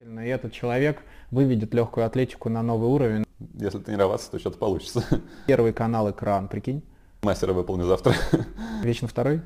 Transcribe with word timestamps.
И 0.00 0.28
этот 0.28 0.52
человек 0.52 1.02
выведет 1.30 1.72
легкую 1.72 2.06
атлетику 2.06 2.48
на 2.48 2.62
новый 2.62 2.88
уровень. 2.88 3.24
Если 3.54 3.78
тренироваться, 3.78 4.30
то 4.30 4.38
что-то 4.38 4.58
получится. 4.58 5.04
Первый 5.46 5.72
канал 5.72 6.10
экран, 6.10 6.48
прикинь. 6.48 6.82
Мастера 7.22 7.52
выполню 7.52 7.86
завтра. 7.86 8.14
Вечно 8.82 9.08
второй? 9.08 9.40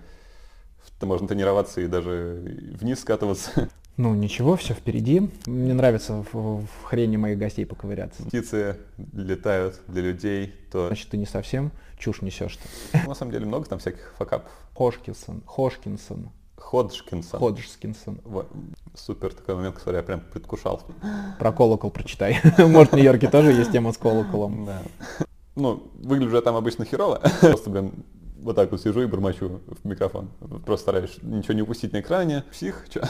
То 0.99 1.07
можно 1.07 1.29
тренироваться 1.29 1.81
и 1.81 1.87
даже 1.87 2.75
вниз 2.81 3.01
скатываться. 3.01 3.69
Ну 3.97 4.15
ничего, 4.15 4.57
все 4.57 4.73
впереди. 4.73 5.31
Мне 5.45 5.75
нравится 5.75 6.25
в, 6.33 6.65
в 6.65 6.85
хрени 6.85 7.19
моих 7.19 7.37
гостей 7.37 7.67
поковыряться. 7.67 8.23
Птицы 8.23 8.79
летают 9.13 9.79
для 9.89 10.01
людей, 10.01 10.55
то... 10.73 10.87
Значит, 10.87 11.11
ты 11.11 11.19
не 11.19 11.27
совсем 11.27 11.71
чушь 11.99 12.23
несешь. 12.23 12.59
Ну, 12.95 13.11
на 13.11 13.15
самом 13.15 13.33
деле 13.33 13.45
много 13.45 13.67
там 13.67 13.79
всяких 13.79 14.15
факапов. 14.17 14.51
Хошкинсон, 14.75 15.43
Хошкинсон. 15.45 16.31
Ходжкинсон. 16.61 17.41
Ходжкинсон. 17.41 18.21
Супер 18.95 19.33
такой 19.35 19.57
момент, 19.57 19.77
который 19.77 19.97
я 19.97 20.03
прям 20.03 20.21
предвкушал. 20.21 20.83
Про 21.39 21.53
колокол 21.53 21.91
прочитай. 21.91 22.41
Может, 22.59 22.93
в 22.93 22.97
Нью-Йорке 22.97 23.29
тоже 23.29 23.53
есть 23.53 23.73
тема 23.73 23.93
с 23.93 23.99
колоколом. 23.99 24.67
Да. 24.67 24.83
Ну, 25.57 25.91
выгляжу 25.95 26.37
я 26.37 26.43
там 26.43 26.57
обычно 26.57 26.85
херово. 26.85 27.21
Просто, 27.41 27.71
блин, 27.71 27.93
вот 28.43 28.57
так 28.57 28.71
вот 28.71 28.81
сижу 28.81 29.03
и 29.03 29.07
бормочу 29.07 29.61
в 29.67 29.87
микрофон. 29.87 30.31
Просто 30.65 30.85
стараюсь 30.85 31.19
ничего 31.23 31.55
не 31.55 31.63
упустить 31.63 31.93
на 31.93 32.01
экране. 32.01 32.45
Псих, 32.51 32.87
чё? 32.89 33.03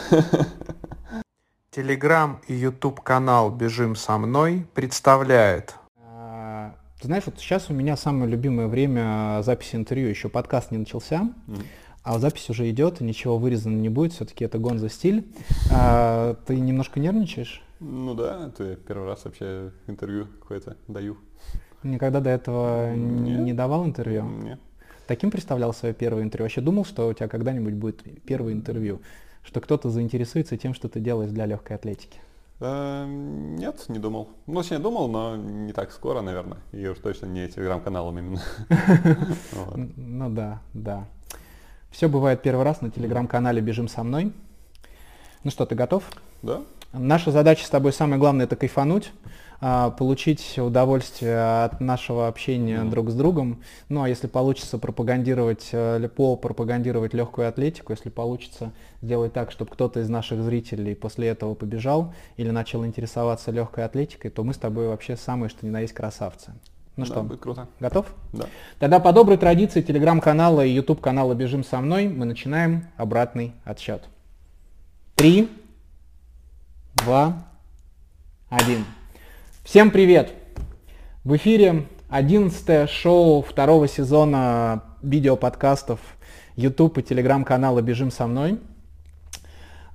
Телеграм 1.71 2.41
и 2.47 2.53
YouTube 2.53 2.99
канал 2.99 3.49
«Бежим 3.49 3.95
со 3.95 4.17
мной» 4.17 4.67
представляет. 4.73 5.75
А, 5.97 6.75
знаешь, 7.01 7.23
вот 7.25 7.39
сейчас 7.39 7.69
у 7.69 7.73
меня 7.73 7.95
самое 7.95 8.29
любимое 8.29 8.67
время 8.67 9.41
записи 9.43 9.75
интервью. 9.77 10.09
Еще 10.09 10.27
подкаст 10.27 10.71
не 10.71 10.79
начался. 10.79 11.29
Mm-hmm. 11.47 11.65
А 12.03 12.17
запись 12.17 12.49
уже 12.49 12.69
идет, 12.71 12.99
и 12.99 13.03
ничего 13.03 13.37
вырезано 13.37 13.75
не 13.75 13.89
будет, 13.89 14.13
все-таки 14.13 14.43
это 14.43 14.57
гонза 14.57 14.89
стиль. 14.89 15.27
А, 15.71 16.35
ты 16.47 16.59
немножко 16.59 16.99
нервничаешь? 16.99 17.61
Ну 17.79 18.15
да, 18.15 18.47
это 18.47 18.75
первый 18.75 19.07
раз 19.07 19.25
вообще 19.25 19.71
интервью 19.87 20.27
какое-то 20.39 20.77
даю. 20.87 21.17
Никогда 21.83 22.19
до 22.19 22.29
этого 22.29 22.93
Нет. 22.93 23.39
не 23.41 23.53
давал 23.53 23.85
интервью? 23.85 24.23
Нет. 24.23 24.59
Таким 25.07 25.31
представлял 25.31 25.73
свое 25.73 25.93
первое 25.93 26.23
интервью? 26.23 26.45
Вообще 26.45 26.61
думал, 26.61 26.85
что 26.85 27.07
у 27.07 27.13
тебя 27.13 27.27
когда-нибудь 27.27 27.73
будет 27.73 28.03
первое 28.23 28.53
интервью? 28.53 29.01
Что 29.43 29.59
кто-то 29.61 29.89
заинтересуется 29.89 30.57
тем, 30.57 30.73
что 30.73 30.89
ты 30.89 30.99
делаешь 30.99 31.31
для 31.31 31.45
легкой 31.45 31.75
атлетики? 31.75 32.19
Эм, 32.59 33.55
нет, 33.55 33.85
не 33.89 33.97
думал. 33.97 34.29
Ну, 34.45 34.61
точнее, 34.61 34.77
думал, 34.77 35.07
но 35.07 35.35
не 35.35 35.73
так 35.73 35.91
скоро, 35.91 36.21
наверное. 36.21 36.59
И 36.71 36.87
уж 36.87 36.99
точно 36.99 37.25
не 37.25 37.47
телеграм-каналом 37.47 38.19
именно. 38.19 38.41
Ну 39.97 40.29
да, 40.29 40.61
да. 40.73 41.07
Все 41.91 42.07
бывает 42.07 42.41
первый 42.41 42.63
раз 42.63 42.81
на 42.81 42.89
телеграм-канале 42.89 43.61
«Бежим 43.61 43.87
со 43.87 44.03
мной». 44.03 44.31
Ну 45.43 45.51
что, 45.51 45.65
ты 45.65 45.75
готов? 45.75 46.03
Да. 46.41 46.61
Наша 46.93 47.31
задача 47.31 47.65
с 47.65 47.69
тобой 47.69 47.93
самое 47.93 48.19
главное 48.19 48.45
это 48.45 48.55
кайфануть, 48.55 49.11
а, 49.59 49.91
получить 49.91 50.57
удовольствие 50.57 51.63
от 51.63 51.79
нашего 51.79 52.27
общения 52.27 52.79
mm. 52.79 52.89
друг 52.89 53.11
с 53.11 53.13
другом. 53.13 53.61
Ну 53.89 54.01
а 54.01 54.09
если 54.09 54.27
получится 54.27 54.77
пропагандировать, 54.77 55.69
э, 55.71 56.09
по 56.15 56.35
пропагандировать 56.35 57.13
легкую 57.13 57.47
атлетику, 57.47 57.93
если 57.93 58.09
получится 58.09 58.71
сделать 59.01 59.33
так, 59.33 59.51
чтобы 59.51 59.71
кто-то 59.71 59.99
из 59.99 60.09
наших 60.09 60.41
зрителей 60.43 60.95
после 60.95 61.27
этого 61.27 61.55
побежал 61.55 62.13
или 62.37 62.49
начал 62.49 62.85
интересоваться 62.85 63.51
легкой 63.51 63.85
атлетикой, 63.85 64.31
то 64.31 64.43
мы 64.43 64.53
с 64.53 64.57
тобой 64.57 64.87
вообще 64.87 65.15
самые 65.15 65.49
что 65.49 65.65
ни 65.65 65.69
на 65.69 65.81
есть 65.81 65.93
красавцы. 65.93 66.53
Ну 66.97 67.05
да, 67.05 67.11
что, 67.11 67.23
будет 67.23 67.39
круто. 67.39 67.67
Готов? 67.79 68.05
Да. 68.33 68.45
Тогда 68.79 68.99
по 68.99 69.13
доброй 69.13 69.37
традиции 69.37 69.81
телеграм-канала 69.81 70.65
и 70.65 70.71
YouTube 70.71 70.99
канала 70.99 71.33
«Бежим 71.33 71.63
со 71.63 71.79
мной» 71.79 72.09
мы 72.09 72.25
начинаем 72.25 72.87
обратный 72.97 73.53
отсчет. 73.63 74.03
Три, 75.15 75.49
два, 76.95 77.45
один. 78.49 78.83
Всем 79.63 79.89
привет! 79.89 80.33
В 81.23 81.35
эфире 81.37 81.87
одиннадцатое 82.09 82.87
шоу 82.87 83.41
второго 83.41 83.87
сезона 83.87 84.83
видеоподкастов 85.01 85.99
YouTube 86.57 86.97
и 86.97 87.03
телеграм-канала 87.03 87.81
«Бежим 87.81 88.11
со 88.11 88.27
мной». 88.27 88.59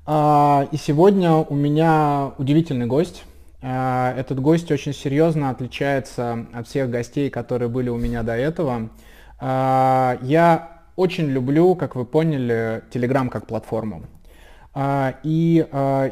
А, 0.07 0.67
и 0.73 0.77
сегодня 0.79 1.35
у 1.35 1.55
меня 1.55 2.33
удивительный 2.39 2.87
гость– 2.87 3.25
этот 3.67 4.41
гость 4.41 4.71
очень 4.71 4.93
серьезно 4.95 5.51
отличается 5.51 6.47
от 6.53 6.69
всех 6.69 6.89
гостей, 6.89 7.31
которые 7.31 7.69
были 7.69 7.89
у 7.89 7.97
меня 7.97 8.23
до 8.23 8.37
этого. 8.37 8.91
А, 9.41 10.19
я 10.23 10.83
очень 10.95 11.27
люблю, 11.27 11.75
как 11.75 11.97
вы 11.97 12.05
поняли, 12.05 12.85
Telegram 12.93 13.29
как 13.29 13.47
платформу. 13.47 14.05
А, 14.73 15.17
и 15.25 15.59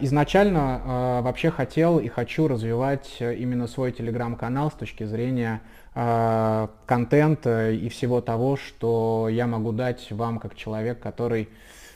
изначально 0.00 1.20
вообще 1.22 1.50
хотел 1.50 1.98
и 1.98 2.08
хочу 2.08 2.48
развивать 2.48 3.18
именно 3.20 3.68
свой 3.68 3.92
телеграм-канал 3.92 4.70
с 4.70 4.74
точки 4.74 5.04
зрения 5.04 5.60
контента 5.94 7.70
и 7.70 7.88
всего 7.88 8.20
того, 8.20 8.56
что 8.56 9.28
я 9.30 9.46
могу 9.46 9.70
дать 9.70 10.10
вам 10.10 10.40
как 10.40 10.56
человек, 10.56 10.98
который 10.98 11.48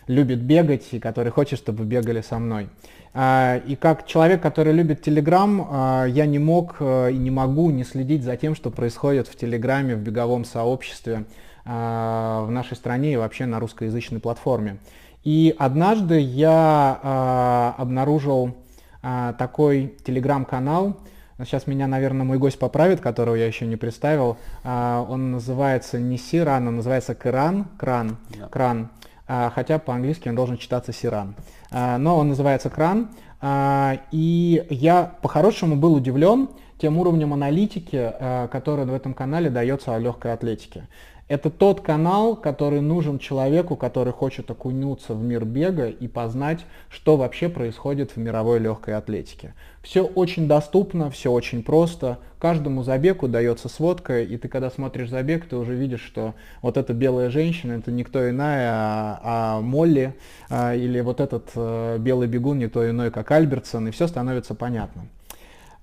любит 0.06 0.40
бегать 0.40 0.86
и 0.92 1.00
который 1.00 1.32
хочет, 1.32 1.58
чтобы 1.58 1.84
бегали 1.84 2.20
со 2.20 2.38
мной. 2.38 2.68
А, 3.14 3.60
и 3.66 3.76
как 3.76 4.06
человек, 4.06 4.42
который 4.42 4.72
любит 4.72 5.02
Телеграм, 5.02 5.66
а, 5.70 6.04
я 6.06 6.26
не 6.26 6.38
мог 6.38 6.76
э, 6.80 7.12
и 7.12 7.16
не 7.16 7.30
могу 7.30 7.70
не 7.70 7.84
следить 7.84 8.22
за 8.22 8.36
тем, 8.36 8.54
что 8.54 8.70
происходит 8.70 9.28
в 9.28 9.36
Телеграме, 9.36 9.94
в 9.96 10.00
беговом 10.00 10.44
сообществе 10.44 11.24
а, 11.64 12.44
в 12.44 12.50
нашей 12.50 12.76
стране 12.76 13.14
и 13.14 13.16
вообще 13.16 13.46
на 13.46 13.60
русскоязычной 13.60 14.20
платформе. 14.20 14.78
И 15.24 15.54
однажды 15.58 16.20
я 16.20 17.74
обнаружил 17.76 18.54
такой 19.02 19.94
телеграм-канал, 20.04 20.96
Сейчас 21.40 21.68
меня, 21.68 21.86
наверное, 21.86 22.24
мой 22.24 22.38
гость 22.38 22.58
поправит, 22.58 23.00
которого 23.00 23.36
я 23.36 23.46
еще 23.46 23.64
не 23.66 23.76
представил. 23.76 24.38
Он 24.64 25.32
называется 25.32 26.00
не 26.00 26.18
Сиран, 26.18 26.66
он 26.66 26.76
называется 26.76 27.14
Кран. 27.14 27.66
Кран. 27.78 28.16
Yeah. 28.30 28.48
Кран. 28.48 28.90
Хотя 29.28 29.78
по-английски 29.78 30.28
он 30.28 30.34
должен 30.34 30.56
читаться 30.56 30.92
Сиран. 30.92 31.34
А, 31.70 31.98
но 31.98 32.16
он 32.16 32.28
называется 32.28 32.70
кран. 32.70 33.10
А, 33.40 33.98
и 34.10 34.66
я 34.70 35.12
по-хорошему 35.22 35.76
был 35.76 35.94
удивлен 35.94 36.48
тем 36.78 36.96
уровнем 36.98 37.32
аналитики, 37.32 37.96
а, 37.96 38.48
который 38.48 38.84
в 38.84 38.94
этом 38.94 39.14
канале 39.14 39.50
дается 39.50 39.94
о 39.94 39.98
легкой 39.98 40.32
атлетике. 40.32 40.88
Это 41.28 41.50
тот 41.50 41.82
канал, 41.82 42.36
который 42.36 42.80
нужен 42.80 43.18
человеку, 43.18 43.76
который 43.76 44.14
хочет 44.14 44.50
окунуться 44.50 45.12
в 45.12 45.22
мир 45.22 45.44
бега 45.44 45.88
и 45.88 46.08
познать, 46.08 46.64
что 46.88 47.18
вообще 47.18 47.50
происходит 47.50 48.12
в 48.12 48.16
мировой 48.16 48.58
легкой 48.58 48.94
атлетике. 48.94 49.52
Все 49.82 50.04
очень 50.04 50.48
доступно, 50.48 51.10
все 51.10 51.30
очень 51.30 51.62
просто. 51.62 52.18
Каждому 52.38 52.82
забегу 52.82 53.28
дается 53.28 53.68
сводка, 53.68 54.22
и 54.22 54.38
ты 54.38 54.48
когда 54.48 54.70
смотришь 54.70 55.10
забег, 55.10 55.46
ты 55.46 55.56
уже 55.56 55.74
видишь, 55.74 56.02
что 56.02 56.34
вот 56.62 56.78
эта 56.78 56.94
белая 56.94 57.28
женщина, 57.28 57.72
это 57.72 57.90
никто 57.90 58.28
иная, 58.30 58.70
а, 58.72 59.20
а 59.22 59.60
Молли, 59.60 60.14
а, 60.48 60.74
или 60.74 61.00
вот 61.00 61.20
этот 61.20 61.50
а, 61.54 61.98
белый 61.98 62.26
бегун 62.26 62.58
никто 62.58 62.88
иной, 62.88 63.10
как 63.10 63.30
Альбертсон, 63.30 63.88
и 63.88 63.90
все 63.90 64.06
становится 64.06 64.54
понятно. 64.54 65.06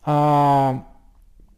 А, 0.04 0.86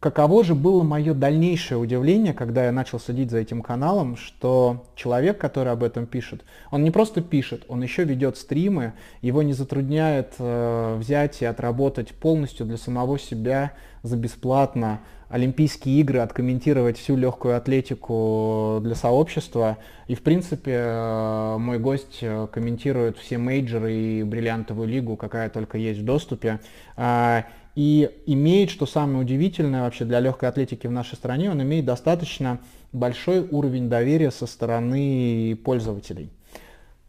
Каково 0.00 0.44
же 0.44 0.54
было 0.54 0.84
мое 0.84 1.12
дальнейшее 1.12 1.76
удивление, 1.76 2.32
когда 2.32 2.66
я 2.66 2.72
начал 2.72 3.00
следить 3.00 3.32
за 3.32 3.38
этим 3.38 3.62
каналом, 3.62 4.16
что 4.16 4.86
человек, 4.94 5.38
который 5.38 5.72
об 5.72 5.82
этом 5.82 6.06
пишет, 6.06 6.44
он 6.70 6.84
не 6.84 6.92
просто 6.92 7.20
пишет, 7.20 7.64
он 7.66 7.82
еще 7.82 8.04
ведет 8.04 8.36
стримы, 8.36 8.92
его 9.22 9.42
не 9.42 9.54
затрудняет 9.54 10.34
э, 10.38 10.96
взять 10.98 11.42
и 11.42 11.46
отработать 11.46 12.14
полностью 12.14 12.64
для 12.64 12.76
самого 12.76 13.18
себя 13.18 13.72
за 14.04 14.16
бесплатно 14.16 15.00
Олимпийские 15.28 16.00
игры, 16.00 16.20
откомментировать 16.20 16.96
всю 16.96 17.14
легкую 17.14 17.56
атлетику 17.58 18.78
для 18.82 18.94
сообщества. 18.94 19.76
И, 20.06 20.14
в 20.14 20.22
принципе, 20.22 20.72
э, 20.74 21.56
мой 21.58 21.78
гость 21.78 22.20
э, 22.22 22.46
комментирует 22.50 23.18
все 23.18 23.36
мейджоры 23.36 23.92
и 23.92 24.22
бриллиантовую 24.22 24.88
лигу, 24.88 25.16
какая 25.16 25.50
только 25.50 25.76
есть 25.76 26.00
в 26.00 26.04
доступе. 26.04 26.60
А, 26.96 27.44
и 27.78 28.10
имеет, 28.26 28.70
что 28.70 28.86
самое 28.86 29.20
удивительное 29.20 29.82
вообще 29.82 30.04
для 30.04 30.18
легкой 30.18 30.48
атлетики 30.48 30.88
в 30.88 30.90
нашей 30.90 31.14
стране, 31.14 31.48
он 31.48 31.62
имеет 31.62 31.84
достаточно 31.84 32.58
большой 32.92 33.46
уровень 33.48 33.88
доверия 33.88 34.32
со 34.32 34.48
стороны 34.48 35.56
пользователей. 35.64 36.28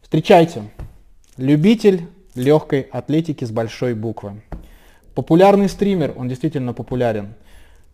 Встречайте, 0.00 0.62
любитель 1.36 2.02
легкой 2.36 2.82
атлетики 2.82 3.44
с 3.44 3.50
большой 3.50 3.94
буквы. 3.94 4.42
Популярный 5.16 5.68
стример, 5.68 6.14
он 6.16 6.28
действительно 6.28 6.72
популярен. 6.72 7.34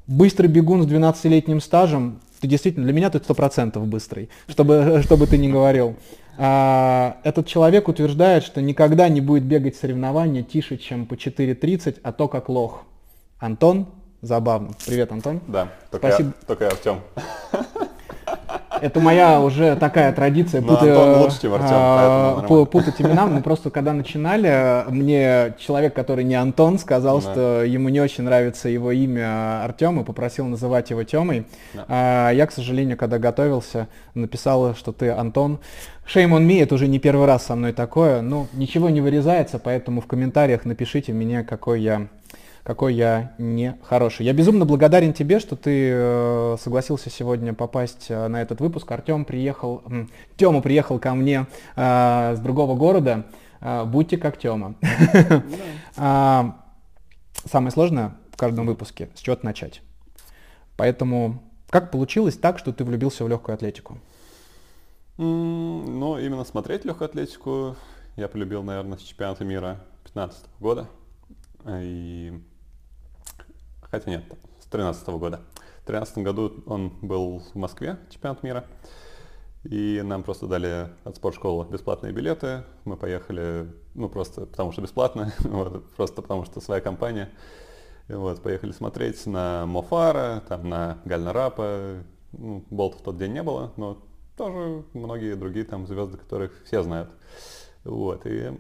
Быстрый 0.07 0.49
бегун 0.49 0.83
с 0.83 0.87
12-летним 0.87 1.63
стажем, 1.63 2.21
ты 2.43 2.47
действительно, 2.47 2.85
для 2.85 2.93
меня 2.93 3.09
ты 3.09 3.17
100% 3.17 3.83
быстрый, 3.87 4.29
чтобы, 4.49 5.01
чтобы 5.03 5.27
ты 5.27 5.39
не 5.39 5.49
говорил. 5.49 5.97
А, 6.39 7.19
этот 7.25 7.47
человек 7.47 7.89
утверждает, 7.89 8.45
что 8.45 8.61
никогда 8.61 9.09
не 9.09 9.21
будет 9.21 9.45
бегать 9.45 9.77
соревнования 9.77 10.43
тише, 10.43 10.77
чем 10.77 11.07
по 11.07 11.15
4.30, 11.15 12.01
а 12.03 12.13
то 12.13 12.29
как 12.29 12.49
лох. 12.49 12.83
Антон, 13.39 13.87
забавно. 14.23 14.71
Привет, 14.87 15.13
Антон. 15.13 15.41
Да, 15.47 15.69
только, 15.91 16.09
Спасибо. 16.09 16.29
Я, 16.29 16.47
только 16.47 16.65
я 16.65 16.71
Артем. 16.71 17.01
Это 18.81 19.01
моя 19.01 19.41
уже 19.41 19.77
такая 19.77 20.13
традиция 20.13 20.61
Ну, 20.61 20.73
Артем, 20.75 20.89
а, 20.91 22.65
путать 22.67 23.01
имена. 23.01 23.27
Мы 23.27 23.43
просто 23.43 23.71
когда 23.71 23.93
начинали, 23.93 24.85
мне 24.91 25.55
человек, 25.59 25.95
который 25.95 26.25
не 26.25 26.35
Антон, 26.35 26.79
сказал, 26.79 27.21
Да. 27.21 27.33
что 27.33 27.63
ему 27.65 27.89
не 27.89 28.01
очень 28.01 28.25
нравится 28.25 28.69
его 28.69 28.93
имя 28.93 29.65
Артем 29.65 30.01
и 30.01 30.05
попросил 30.05 30.47
называть 30.47 30.91
его 30.91 31.03
Темой. 31.05 31.47
Да. 31.75 31.85
А, 31.89 32.31
Я, 32.31 32.47
к 32.47 32.53
сожалению, 32.53 32.97
когда 32.97 33.19
готовился, 33.19 33.89
написал, 34.15 34.75
что 34.75 34.93
ты 34.93 35.11
Антон. 35.11 35.59
Shame 36.07 36.31
on 36.31 36.47
me, 36.47 36.63
это 36.63 36.75
уже 36.75 36.87
не 36.87 36.99
первый 36.99 37.27
раз 37.27 37.47
со 37.47 37.57
мной 37.57 37.73
такое. 37.73 38.21
Ну, 38.23 38.47
ничего 38.53 38.91
не 38.91 39.01
вырезается, 39.01 39.59
поэтому 39.59 40.01
в 40.01 40.07
комментариях 40.07 40.65
напишите 40.65 41.13
мне, 41.13 41.43
какой 41.43 41.81
я 41.81 42.07
какой 42.67 42.95
я 42.95 43.33
не 43.39 43.79
хороший. 43.85 44.27
Я 44.27 44.33
безумно 44.33 44.65
благодарен 44.65 45.13
тебе, 45.13 45.39
что 45.39 45.55
ты 45.55 45.89
э, 45.93 46.57
согласился 46.59 47.11
сегодня 47.11 47.55
попасть 47.55 48.07
э, 48.09 48.27
на 48.27 48.43
этот 48.43 48.61
выпуск. 48.61 48.91
Артем 48.91 49.25
приехал, 49.25 49.83
м, 49.87 50.11
Тёма 50.37 50.61
приехал 50.61 50.99
ко 50.99 51.15
мне 51.15 51.47
э, 51.77 52.35
с 52.37 52.41
другого 52.41 52.75
города. 52.75 53.25
Будьте 53.87 54.19
как 54.19 54.37
Тёма. 54.39 54.75
А, 55.97 56.61
Самое 57.45 57.71
сложное 57.71 58.17
в 58.33 58.37
каждом 58.37 58.67
выпуске 58.67 59.09
с 59.15 59.21
чего-то 59.21 59.47
начать. 59.47 59.81
Поэтому 60.77 61.43
как 61.71 61.93
получилось 61.93 62.37
так, 62.37 62.59
что 62.59 62.73
ты 62.73 62.85
влюбился 62.85 63.25
в 63.25 63.29
легкую 63.29 63.55
атлетику? 63.55 63.99
Ну, 65.17 66.19
именно 66.19 66.45
смотреть 66.45 66.85
легкую 66.85 67.07
атлетику 67.07 67.77
я 68.17 68.27
полюбил, 68.29 68.63
наверное, 68.65 68.99
с 68.99 69.03
чемпионата 69.03 69.45
мира 69.45 69.79
2015 70.05 70.45
года. 70.61 70.89
И... 71.69 72.35
Хотя 73.91 74.11
нет, 74.11 74.25
с 74.59 74.67
2013 74.67 75.09
года. 75.09 75.41
В 75.83 75.87
2013 75.87 76.19
году 76.19 76.65
он 76.67 76.91
был 77.01 77.41
в 77.41 77.55
Москве, 77.55 77.99
чемпионат 78.11 78.43
мира. 78.43 78.65
И 79.65 80.01
нам 80.05 80.23
просто 80.23 80.47
дали 80.47 80.91
от 81.05 81.17
спортшколы 81.17 81.67
бесплатные 81.67 82.13
билеты. 82.13 82.65
Мы 82.85 82.97
поехали, 82.97 83.73
ну 83.95 84.09
просто 84.09 84.47
потому 84.47 84.73
что 84.73 84.83
бесплатно, 84.83 85.33
вот, 85.41 85.89
просто 85.95 86.23
потому 86.23 86.45
что 86.45 86.61
своя 86.61 86.81
компания. 86.81 87.31
Вот, 88.09 88.41
поехали 88.41 88.71
смотреть 88.71 89.27
на 89.27 89.67
Мофара, 89.67 90.43
там 90.49 90.69
на 90.69 90.99
Гальнарапа. 91.05 92.05
Ну, 92.33 92.65
Болта 92.71 92.99
в 92.99 93.03
тот 93.03 93.17
день 93.17 93.33
не 93.33 93.43
было, 93.43 93.73
но 93.77 93.99
тоже 94.37 94.85
многие 94.93 95.35
другие 95.35 95.65
там 95.65 95.87
звезды, 95.87 96.17
которых 96.19 96.53
все 96.65 96.83
знают. 96.83 97.11
Вот, 97.83 98.27
и 98.27 98.53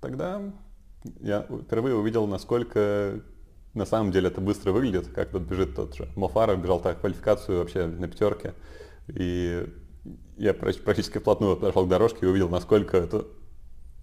тогда 0.00 0.42
я 1.20 1.42
впервые 1.42 1.96
увидел, 1.96 2.26
насколько 2.26 3.20
на 3.74 3.84
самом 3.84 4.12
деле 4.12 4.28
это 4.28 4.40
быстро 4.40 4.72
выглядит, 4.72 5.08
как 5.08 5.30
тут 5.30 5.42
бежит 5.42 5.74
тот 5.74 5.94
же. 5.94 6.08
Мофара 6.16 6.56
бежал 6.56 6.80
так 6.80 7.00
квалификацию 7.00 7.58
вообще 7.58 7.86
на 7.86 8.08
пятерке. 8.08 8.54
И 9.08 9.66
я 10.36 10.54
практически 10.54 11.18
вплотную 11.18 11.56
подошел 11.56 11.86
к 11.86 11.88
дорожке 11.88 12.20
и 12.22 12.28
увидел, 12.28 12.48
насколько 12.48 12.96
это 12.96 13.26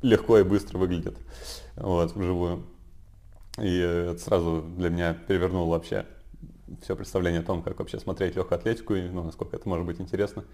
легко 0.01 0.37
и 0.37 0.43
быстро 0.43 0.77
выглядит 0.77 1.17
вот, 1.75 2.15
вживую. 2.15 2.65
И 3.57 3.77
это 3.77 4.19
сразу 4.19 4.63
для 4.77 4.89
меня 4.89 5.13
перевернуло 5.13 5.71
вообще 5.71 6.05
все 6.81 6.95
представление 6.95 7.41
о 7.41 7.45
том, 7.45 7.63
как 7.63 7.79
вообще 7.79 7.99
смотреть 7.99 8.35
легкую 8.35 8.59
атлетику 8.59 8.95
и 8.95 9.07
ну, 9.07 9.23
насколько 9.23 9.55
это 9.55 9.67
может 9.69 9.85
быть 9.85 10.01
интересно. 10.01 10.45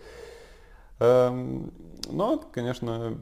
Эм, 0.99 1.73
Но, 2.09 2.37
конечно, 2.37 3.17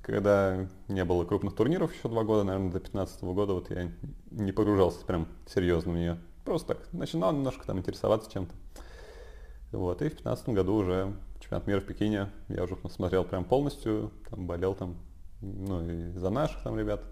когда 0.00 0.66
не 0.88 1.04
было 1.04 1.24
крупных 1.24 1.54
турниров 1.54 1.94
еще 1.94 2.08
два 2.08 2.24
года, 2.24 2.44
наверное, 2.44 2.68
до 2.68 2.78
2015 2.78 3.22
года, 3.24 3.52
вот 3.54 3.70
я 3.70 3.90
не 4.30 4.52
погружался 4.52 5.04
прям 5.04 5.28
серьезно 5.46 5.92
в 5.92 5.96
нее. 5.96 6.18
Просто 6.44 6.74
так 6.74 6.92
начинал 6.92 7.32
немножко 7.32 7.66
там 7.66 7.78
интересоваться 7.78 8.30
чем-то. 8.30 8.54
Вот, 9.72 10.02
и 10.02 10.06
в 10.06 10.10
2015 10.10 10.48
году 10.50 10.74
уже 10.74 11.14
чемпионат 11.40 11.66
мира 11.66 11.80
в 11.80 11.84
Пекине 11.84 12.28
я 12.48 12.64
уже 12.64 12.76
смотрел 12.90 13.24
прям 13.24 13.44
полностью, 13.44 14.12
там 14.28 14.46
болел 14.46 14.74
там, 14.74 14.96
ну 15.40 15.82
и 15.88 16.12
за 16.18 16.30
наших 16.30 16.62
там 16.62 16.78
ребят, 16.78 17.02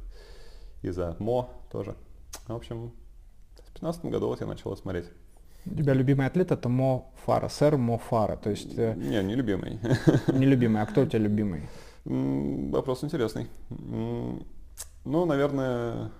и 0.82 0.90
за 0.90 1.16
МО 1.18 1.48
тоже. 1.70 1.94
В 2.46 2.54
общем, 2.54 2.88
в 3.52 3.56
2015 3.56 4.04
году 4.06 4.28
вот 4.28 4.40
я 4.40 4.46
начал 4.46 4.76
смотреть. 4.76 5.06
У 5.66 5.74
тебя 5.74 5.92
любимый 5.92 6.26
атлет 6.26 6.52
это 6.52 6.68
Мо 6.68 7.12
Фара, 7.24 7.48
сэр 7.48 7.76
Мо 7.76 7.98
Фара. 7.98 8.36
То 8.36 8.50
есть 8.50 8.78
э, 8.78 8.94
Не, 8.96 9.22
не 9.22 9.34
любимый. 9.34 9.78
не 10.32 10.46
любимый, 10.46 10.82
а 10.82 10.86
кто 10.86 11.02
у 11.02 11.06
тебя 11.06 11.18
любимый? 11.18 11.68
Вопрос 12.04 13.04
интересный. 13.04 13.48
Ну, 13.68 15.24
наверное, 15.24 16.10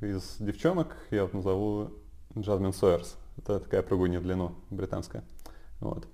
из 0.00 0.36
девчонок 0.38 0.96
я 1.10 1.22
вот 1.24 1.34
назову 1.34 1.90
Джазмин 2.38 2.72
Сойерс. 2.72 3.16
Это 3.38 3.60
такая 3.60 3.82
прыгунья 3.82 4.20
в 4.20 4.22
длину 4.22 4.54
британская. 4.70 5.24
Вот. 5.80 6.06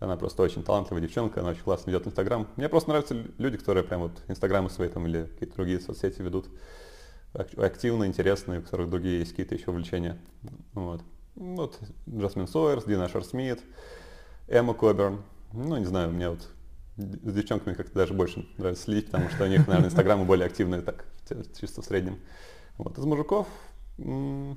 Она 0.00 0.16
просто 0.16 0.42
очень 0.42 0.62
талантливая 0.62 1.02
девчонка, 1.02 1.40
она 1.40 1.50
очень 1.50 1.62
классно 1.62 1.90
ведет 1.90 2.06
Инстаграм. 2.06 2.48
Мне 2.56 2.68
просто 2.68 2.90
нравятся 2.90 3.14
лю- 3.14 3.30
люди, 3.38 3.56
которые 3.56 3.84
прям 3.84 4.02
вот 4.02 4.12
Инстаграмы 4.28 4.68
свои 4.68 4.88
там 4.88 5.06
или 5.06 5.24
какие-то 5.24 5.54
другие 5.56 5.80
соцсети 5.80 6.20
ведут 6.20 6.46
ак- 7.32 7.56
активно, 7.56 8.04
интересные, 8.06 8.58
у 8.58 8.62
которых 8.62 8.90
другие 8.90 9.20
есть 9.20 9.30
какие-то 9.30 9.54
еще 9.54 9.70
увлечения. 9.70 10.18
Вот. 10.74 11.00
Вот 11.36 11.78
Джасмин 12.08 12.48
Сойерс, 12.48 12.84
Дина 12.84 13.08
Шарсмит, 13.08 13.62
Эмма 14.48 14.74
Коберн. 14.74 15.22
Ну, 15.52 15.76
не 15.76 15.86
знаю, 15.86 16.10
мне 16.10 16.28
вот 16.28 16.48
с 16.96 17.32
девчонками 17.32 17.74
как-то 17.74 17.94
даже 17.94 18.14
больше 18.14 18.46
нравится 18.56 18.84
следить, 18.84 19.06
потому 19.06 19.28
что 19.30 19.44
у 19.44 19.48
них, 19.48 19.66
наверное, 19.66 19.88
инстаграмы 19.88 20.24
более 20.24 20.46
активные, 20.46 20.80
так, 20.80 21.04
чисто 21.58 21.82
в 21.82 21.84
среднем. 21.84 22.18
Вот, 22.78 22.98
из 22.98 23.04
мужиков... 23.04 23.46
Из 23.96 24.56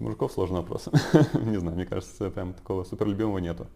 мужиков 0.00 0.32
сложный 0.32 0.60
вопрос. 0.60 0.88
Не 1.34 1.58
знаю, 1.58 1.76
мне 1.76 1.84
кажется, 1.84 2.30
прям 2.30 2.54
такого 2.54 2.84
суперлюбимого 2.84 3.38
нету. 3.38 3.66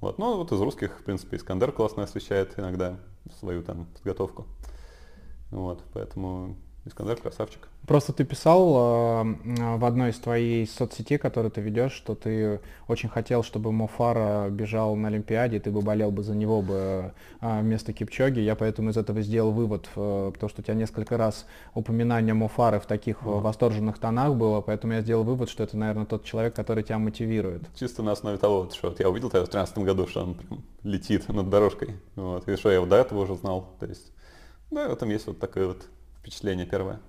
Вот, 0.00 0.18
ну 0.18 0.36
вот 0.36 0.52
из 0.52 0.60
русских, 0.60 1.00
в 1.00 1.04
принципе, 1.04 1.38
Искандер 1.38 1.72
классно 1.72 2.02
освещает 2.02 2.58
иногда 2.58 2.98
свою 3.40 3.62
там 3.62 3.86
подготовку. 3.86 4.46
Вот, 5.50 5.82
поэтому 5.94 6.56
Искандер 6.88 7.16
красавчик. 7.16 7.68
Просто 7.86 8.12
ты 8.12 8.24
писал 8.24 9.24
э, 9.24 9.76
в 9.76 9.84
одной 9.84 10.10
из 10.10 10.18
твоей 10.18 10.66
соцсетей, 10.66 11.18
которую 11.18 11.50
ты 11.50 11.60
ведешь, 11.60 11.92
что 11.92 12.14
ты 12.14 12.60
очень 12.86 13.08
хотел, 13.08 13.42
чтобы 13.42 13.72
Мофара 13.72 14.48
бежал 14.50 14.96
на 14.96 15.08
Олимпиаде, 15.08 15.60
ты 15.60 15.70
бы 15.70 15.82
болел 15.82 16.10
бы 16.10 16.22
за 16.22 16.34
него 16.34 16.62
бы 16.62 17.12
э, 17.40 17.60
вместо 17.60 17.92
Кипчоги. 17.92 18.40
Я 18.40 18.56
поэтому 18.56 18.90
из 18.90 18.96
этого 18.96 19.20
сделал 19.22 19.52
вывод, 19.52 19.88
э, 19.96 20.30
потому 20.32 20.48
что 20.48 20.62
у 20.62 20.64
тебя 20.64 20.74
несколько 20.74 21.16
раз 21.16 21.46
упоминание 21.74 22.34
Мофары 22.34 22.80
в 22.80 22.86
таких 22.86 23.18
э, 23.22 23.28
восторженных 23.28 23.98
тонах 23.98 24.34
было, 24.34 24.60
поэтому 24.60 24.94
я 24.94 25.02
сделал 25.02 25.24
вывод, 25.24 25.50
что 25.50 25.62
это, 25.62 25.76
наверное, 25.76 26.06
тот 26.06 26.24
человек, 26.24 26.54
который 26.54 26.82
тебя 26.82 26.98
мотивирует. 26.98 27.62
Чисто 27.74 28.02
на 28.02 28.12
основе 28.12 28.38
того, 28.38 28.70
что 28.70 28.88
вот 28.88 29.00
я 29.00 29.08
увидел 29.10 29.28
тогда 29.28 29.44
в 29.46 29.50
2013 29.50 29.78
году, 29.78 30.06
что 30.06 30.22
он 30.22 30.34
прям 30.34 30.64
летит 30.82 31.28
над 31.28 31.50
дорожкой. 31.50 31.96
Вот, 32.16 32.48
и 32.48 32.56
что 32.56 32.70
я 32.70 32.76
его 32.76 32.86
до 32.86 32.96
этого 32.96 33.20
уже 33.20 33.36
знал. 33.36 33.74
То 33.78 33.86
есть, 33.86 34.12
да, 34.70 34.88
в 34.88 34.92
этом 34.92 35.10
есть 35.10 35.26
вот 35.26 35.38
такое 35.38 35.68
вот 35.68 35.86
впечатление 36.20 36.66
первое. 36.66 37.00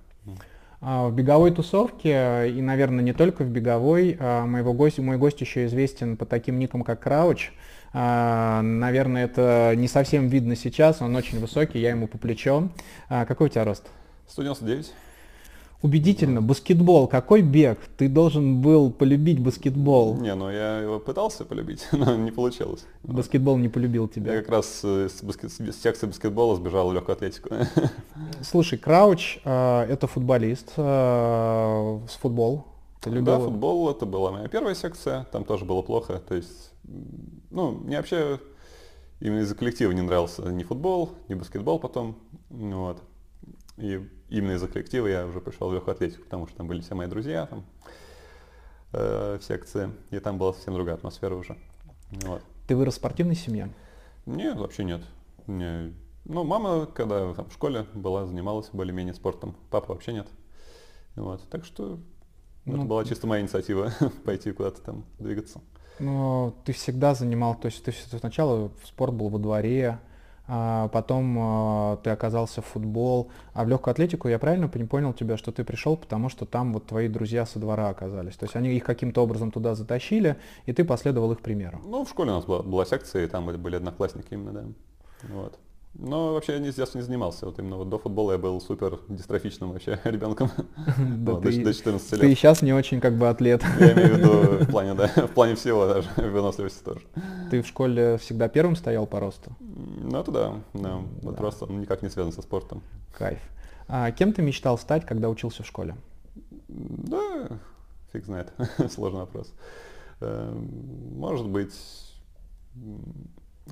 А, 0.80 1.08
В 1.08 1.14
беговой 1.14 1.50
тусовке, 1.50 2.10
э, 2.10 2.48
и, 2.50 2.62
наверное, 2.62 3.04
не 3.04 3.12
только 3.12 3.44
в 3.44 3.48
беговой, 3.48 4.16
а, 4.18 4.46
моего 4.46 4.72
гостя, 4.72 5.02
мой 5.02 5.18
гость 5.18 5.40
еще 5.40 5.66
известен 5.66 6.16
по 6.16 6.24
таким 6.24 6.58
никам, 6.58 6.82
как 6.82 7.00
Крауч. 7.00 7.52
А, 7.92 8.62
Наверное, 8.62 9.24
это 9.24 9.74
не 9.76 9.88
совсем 9.88 10.28
видно 10.28 10.56
сейчас, 10.56 11.02
он 11.02 11.14
очень 11.16 11.38
высокий, 11.38 11.80
я 11.80 11.90
ему 11.90 12.06
по 12.06 12.18
плечо. 12.18 12.68
Какой 13.08 13.48
у 13.48 13.50
тебя 13.50 13.64
рост? 13.64 13.88
199. 14.28 14.92
Убедительно, 15.82 16.42
баскетбол, 16.42 17.08
какой 17.08 17.40
бег? 17.40 17.78
Ты 17.96 18.08
должен 18.08 18.60
был 18.60 18.90
полюбить 18.90 19.40
баскетбол. 19.40 20.16
Не, 20.16 20.34
ну 20.34 20.50
я 20.50 20.80
его 20.80 20.98
пытался 20.98 21.46
полюбить, 21.46 21.86
но 21.92 22.16
не 22.16 22.30
получилось. 22.30 22.84
Баскетбол 23.02 23.56
не 23.56 23.70
полюбил 23.70 24.06
тебя. 24.06 24.34
Я 24.34 24.40
как 24.40 24.50
раз 24.50 24.82
э, 24.84 25.08
с, 25.08 25.22
баскет- 25.22 25.48
с 25.48 25.82
секции 25.82 26.06
баскетбола 26.06 26.56
сбежал 26.56 26.90
в 26.90 26.94
легкую 26.94 27.16
атлетику. 27.16 27.48
Слушай, 28.42 28.78
Крауч 28.78 29.38
а, 29.44 29.86
это 29.86 30.06
футболист, 30.06 30.74
а, 30.76 32.02
с 32.06 32.16
футбол. 32.16 32.66
Ты 33.00 33.08
любил? 33.08 33.24
Да, 33.24 33.40
футбол 33.40 33.90
это 33.90 34.04
была 34.04 34.32
моя 34.32 34.48
первая 34.48 34.74
секция, 34.74 35.26
там 35.32 35.44
тоже 35.44 35.64
было 35.64 35.80
плохо. 35.80 36.20
То 36.28 36.34
есть, 36.34 36.72
ну, 37.50 37.70
мне 37.70 37.96
вообще 37.96 38.38
именно 39.20 39.40
из-за 39.40 39.54
коллектива 39.54 39.92
не 39.92 40.02
нравился 40.02 40.42
ни 40.42 40.62
футбол, 40.62 41.12
ни 41.28 41.34
баскетбол 41.34 41.78
потом. 41.78 42.16
Вот. 42.50 43.02
И 43.78 44.06
именно 44.30 44.52
из-за 44.52 44.68
коллектива 44.68 45.06
я 45.06 45.26
уже 45.26 45.40
пришел 45.40 45.68
в 45.68 45.74
легкую 45.74 45.94
атлетику, 45.94 46.22
потому 46.24 46.46
что 46.46 46.56
там 46.56 46.66
были 46.66 46.80
все 46.80 46.94
мои 46.94 47.06
друзья 47.06 47.46
там, 47.46 47.64
э, 48.92 49.38
в 49.40 49.44
секции, 49.44 49.90
и 50.10 50.18
там 50.18 50.38
была 50.38 50.52
совсем 50.52 50.74
другая 50.74 50.94
атмосфера 50.96 51.34
уже. 51.34 51.56
Вот. 52.22 52.42
Ты 52.66 52.76
вырос 52.76 52.94
в 52.94 52.96
спортивной 52.96 53.34
семье? 53.36 53.70
Нет, 54.26 54.56
вообще 54.56 54.84
нет. 54.84 55.02
Не- 55.46 55.94
Ну, 56.24 56.44
мама, 56.44 56.86
когда 56.86 57.32
там, 57.34 57.48
в 57.48 57.52
школе 57.52 57.86
была, 57.94 58.26
занималась 58.26 58.68
более-менее 58.72 59.14
спортом. 59.14 59.56
Папа 59.70 59.94
вообще 59.94 60.12
нет. 60.12 60.28
Вот. 61.16 61.42
Так 61.48 61.64
что 61.64 61.98
Ну, 62.66 62.76
это 62.76 62.84
была 62.84 63.04
чисто 63.04 63.26
моя 63.26 63.42
инициатива 63.42 63.92
пойти 64.24 64.52
куда-то 64.52 64.80
там 64.82 65.04
двигаться. 65.18 65.60
Но 65.98 66.54
ты 66.64 66.72
всегда 66.72 67.14
занимал, 67.14 67.54
то 67.58 67.66
есть 67.66 67.84
ты 67.84 67.92
сначала 67.92 68.70
спорт 68.84 69.12
был 69.14 69.28
во 69.28 69.38
дворе, 69.38 69.98
потом 70.88 71.36
а, 71.38 71.96
ты 71.98 72.10
оказался 72.10 72.60
в 72.60 72.66
футбол, 72.66 73.30
а 73.52 73.64
в 73.64 73.68
легкую 73.68 73.92
атлетику 73.92 74.28
я 74.28 74.38
правильно 74.38 74.68
понял 74.68 75.12
тебя, 75.12 75.36
что 75.36 75.52
ты 75.52 75.62
пришел, 75.62 75.96
потому 75.96 76.28
что 76.28 76.44
там 76.44 76.72
вот 76.72 76.86
твои 76.86 77.08
друзья 77.08 77.46
со 77.46 77.60
двора 77.60 77.88
оказались. 77.88 78.34
То 78.34 78.46
есть 78.46 78.56
они 78.56 78.70
их 78.70 78.82
каким-то 78.82 79.22
образом 79.22 79.52
туда 79.52 79.76
затащили, 79.76 80.36
и 80.66 80.72
ты 80.72 80.84
последовал 80.84 81.30
их 81.30 81.40
примеру. 81.40 81.80
Ну, 81.84 82.04
в 82.04 82.08
школе 82.08 82.32
у 82.32 82.34
нас 82.34 82.44
была, 82.44 82.62
была 82.62 82.84
секция, 82.84 83.24
и 83.24 83.28
там 83.28 83.46
были 83.46 83.76
одноклассники 83.76 84.34
именно, 84.34 84.52
да. 84.52 84.64
Вот. 85.28 85.58
Но 85.94 86.34
вообще 86.34 86.58
я 86.58 86.72
с 86.72 86.76
детства 86.76 86.98
не 86.98 87.04
занимался. 87.04 87.46
Вот 87.46 87.58
именно 87.58 87.76
вот 87.76 87.88
до 87.88 87.98
футбола 87.98 88.32
я 88.32 88.38
был 88.38 88.60
супер 88.60 89.00
дистрофичным 89.08 89.72
вообще 89.72 90.00
ребенком. 90.04 90.50
Да, 90.56 91.32
вот, 91.32 91.42
ты, 91.42 91.62
до 91.62 91.74
14 91.74 92.12
лет. 92.12 92.20
Ты 92.20 92.34
сейчас 92.34 92.62
не 92.62 92.72
очень 92.72 93.00
как 93.00 93.18
бы 93.18 93.28
атлет. 93.28 93.62
Я 93.78 93.92
имею 93.92 94.14
в 94.14 94.18
виду 94.18 94.30
в 94.64 94.70
плане, 94.70 94.94
да, 94.94 95.08
в 95.08 95.30
плане 95.32 95.56
всего 95.56 95.86
даже, 95.86 96.08
выносливости 96.16 96.82
тоже. 96.84 97.00
Ты 97.50 97.62
в 97.62 97.66
школе 97.66 98.18
всегда 98.18 98.48
первым 98.48 98.76
стоял 98.76 99.06
по 99.06 99.18
росту? 99.18 99.56
Ну 99.58 100.18
это 100.18 100.30
да, 100.30 100.54
да. 100.74 100.96
Вот 101.22 101.34
да. 101.34 101.38
просто 101.38 101.66
никак 101.66 102.02
не 102.02 102.08
связан 102.08 102.32
со 102.32 102.42
спортом. 102.42 102.82
Кайф. 103.12 103.40
А 103.88 104.10
кем 104.12 104.32
ты 104.32 104.42
мечтал 104.42 104.78
стать, 104.78 105.04
когда 105.04 105.28
учился 105.28 105.64
в 105.64 105.66
школе? 105.66 105.96
Да, 106.68 107.48
фиг 108.12 108.24
знает, 108.24 108.52
сложный 108.90 109.20
вопрос. 109.20 109.52
Эм, 110.20 111.18
может 111.18 111.48
быть, 111.48 111.74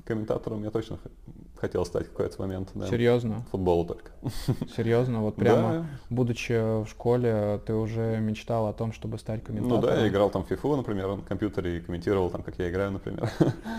комментатором 0.03 0.63
я 0.63 0.71
точно 0.71 0.99
хотел 1.59 1.85
стать 1.85 2.07
в 2.07 2.11
какой-то 2.11 2.41
момент. 2.41 2.69
Да. 2.73 2.87
Серьезно? 2.87 3.43
Футболу 3.51 3.85
только. 3.85 4.11
Серьезно? 4.75 5.21
Вот 5.21 5.35
прямо, 5.35 5.71
да. 5.71 5.85
будучи 6.09 6.53
в 6.83 6.87
школе, 6.87 7.59
ты 7.65 7.73
уже 7.73 8.19
мечтал 8.19 8.67
о 8.67 8.73
том, 8.73 8.93
чтобы 8.93 9.17
стать 9.17 9.43
комментатором? 9.43 9.81
Ну 9.81 9.87
да, 9.87 10.01
я 10.01 10.07
играл 10.07 10.29
там 10.29 10.43
в 10.43 10.51
FIFA, 10.51 10.77
например, 10.77 11.15
на 11.15 11.21
компьютере 11.21 11.77
и 11.77 11.79
комментировал 11.81 12.29
там, 12.29 12.43
как 12.43 12.57
я 12.59 12.69
играю, 12.69 12.91
например. 12.91 13.29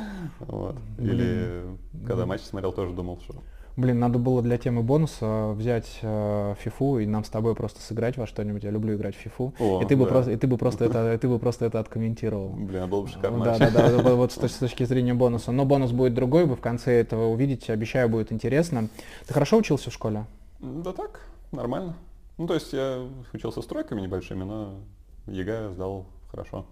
вот. 0.41 0.77
Или 0.99 1.63
когда 2.07 2.27
матч 2.27 2.43
смотрел, 2.43 2.73
тоже 2.73 2.93
думал, 2.93 3.19
что 3.23 3.43
Блин, 3.77 3.99
надо 3.99 4.19
было 4.19 4.43
для 4.43 4.59
темы 4.59 4.83
бонуса 4.83 5.53
взять 5.53 6.01
э, 6.03 6.55
фифу 6.59 6.99
и 6.99 7.07
нам 7.07 7.25
с 7.25 7.29
тобой 7.29 7.55
просто 7.55 7.81
сыграть 7.81 8.17
во 8.17 8.27
что-нибудь. 8.27 8.65
Я 8.65 8.71
люблю 8.71 8.95
играть 8.95 9.15
в 9.15 9.19
фифу. 9.19 9.55
О, 9.59 9.81
и 9.81 9.87
ты 9.87 9.97
да. 9.97 10.03
бы 10.03 10.09
просто, 10.09 10.33
и 10.33 10.37
ты 10.37 10.47
бы 10.47 10.59
просто 10.59 10.85
это, 10.85 11.19
ты 11.19 11.29
бы 11.29 11.39
просто 11.39 11.65
это 11.67 11.79
откомментировал. 11.81 12.51
Блин, 12.51 12.89
было 12.89 13.03
бы 13.03 13.09
шикарно. 13.09 13.45
Да, 13.45 13.59
да, 13.59 13.71
да, 13.71 14.15
вот 14.15 14.33
с, 14.33 14.37
с 14.37 14.57
точки 14.57 14.85
зрения 14.85 15.15
бонуса. 15.15 15.53
Но 15.53 15.65
бонус 15.65 15.93
будет 15.93 16.15
другой, 16.15 16.47
вы 16.47 16.57
в 16.57 16.61
конце 16.61 17.01
этого 17.01 17.29
увидите. 17.29 17.73
Обещаю, 17.73 18.09
будет 18.09 18.33
интересно. 18.33 18.89
Ты 19.27 19.35
хорошо 19.35 19.57
учился 19.57 19.91
в 19.91 19.95
школе? 19.95 20.27
Да 20.61 20.93
так, 20.93 21.27
нормально. 21.53 21.97
Ну, 22.39 22.47
то 22.47 22.55
есть 22.55 22.73
я 22.73 23.07
учился 23.33 23.63
с 23.63 23.67
тройками 23.67 24.01
небольшими, 24.01 24.45
но 24.45 24.81
ЕГЭ 25.27 25.71
сдал 25.71 26.07
хорошо. 26.31 26.67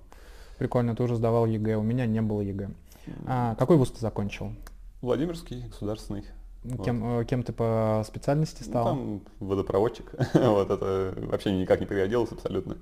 Прикольно, 0.58 0.96
ты 0.96 1.02
уже 1.02 1.14
сдавал 1.16 1.46
ЕГЭ, 1.46 1.76
у 1.76 1.82
меня 1.82 2.06
не 2.06 2.20
было 2.20 2.40
ЕГЭ. 2.40 2.70
А, 3.26 3.54
какой 3.54 3.76
вуз 3.76 3.90
ты 3.90 4.00
закончил? 4.00 4.52
Владимирский 5.00 5.62
государственный. 5.68 6.24
Кем, 6.84 7.00
вот. 7.00 7.22
Э, 7.22 7.24
кем 7.24 7.42
ты 7.42 7.52
по 7.52 8.02
специальности 8.06 8.62
стал? 8.62 8.94
Ну, 8.94 9.20
там 9.20 9.48
водопроводчик. 9.48 10.12
вот 10.34 10.70
это 10.70 11.14
вообще 11.16 11.52
никак 11.52 11.80
не 11.80 11.86
пригодилось 11.86 12.32
абсолютно. 12.32 12.78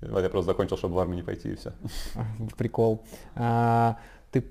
Вот 0.00 0.22
я 0.22 0.30
просто 0.30 0.52
закончил, 0.52 0.78
чтобы 0.78 0.94
в 0.94 0.98
армию 0.98 1.16
не 1.16 1.22
пойти 1.22 1.52
и 1.52 1.56
все. 1.56 1.72
Прикол. 2.56 3.04
А, 3.34 3.98
ты 4.30 4.44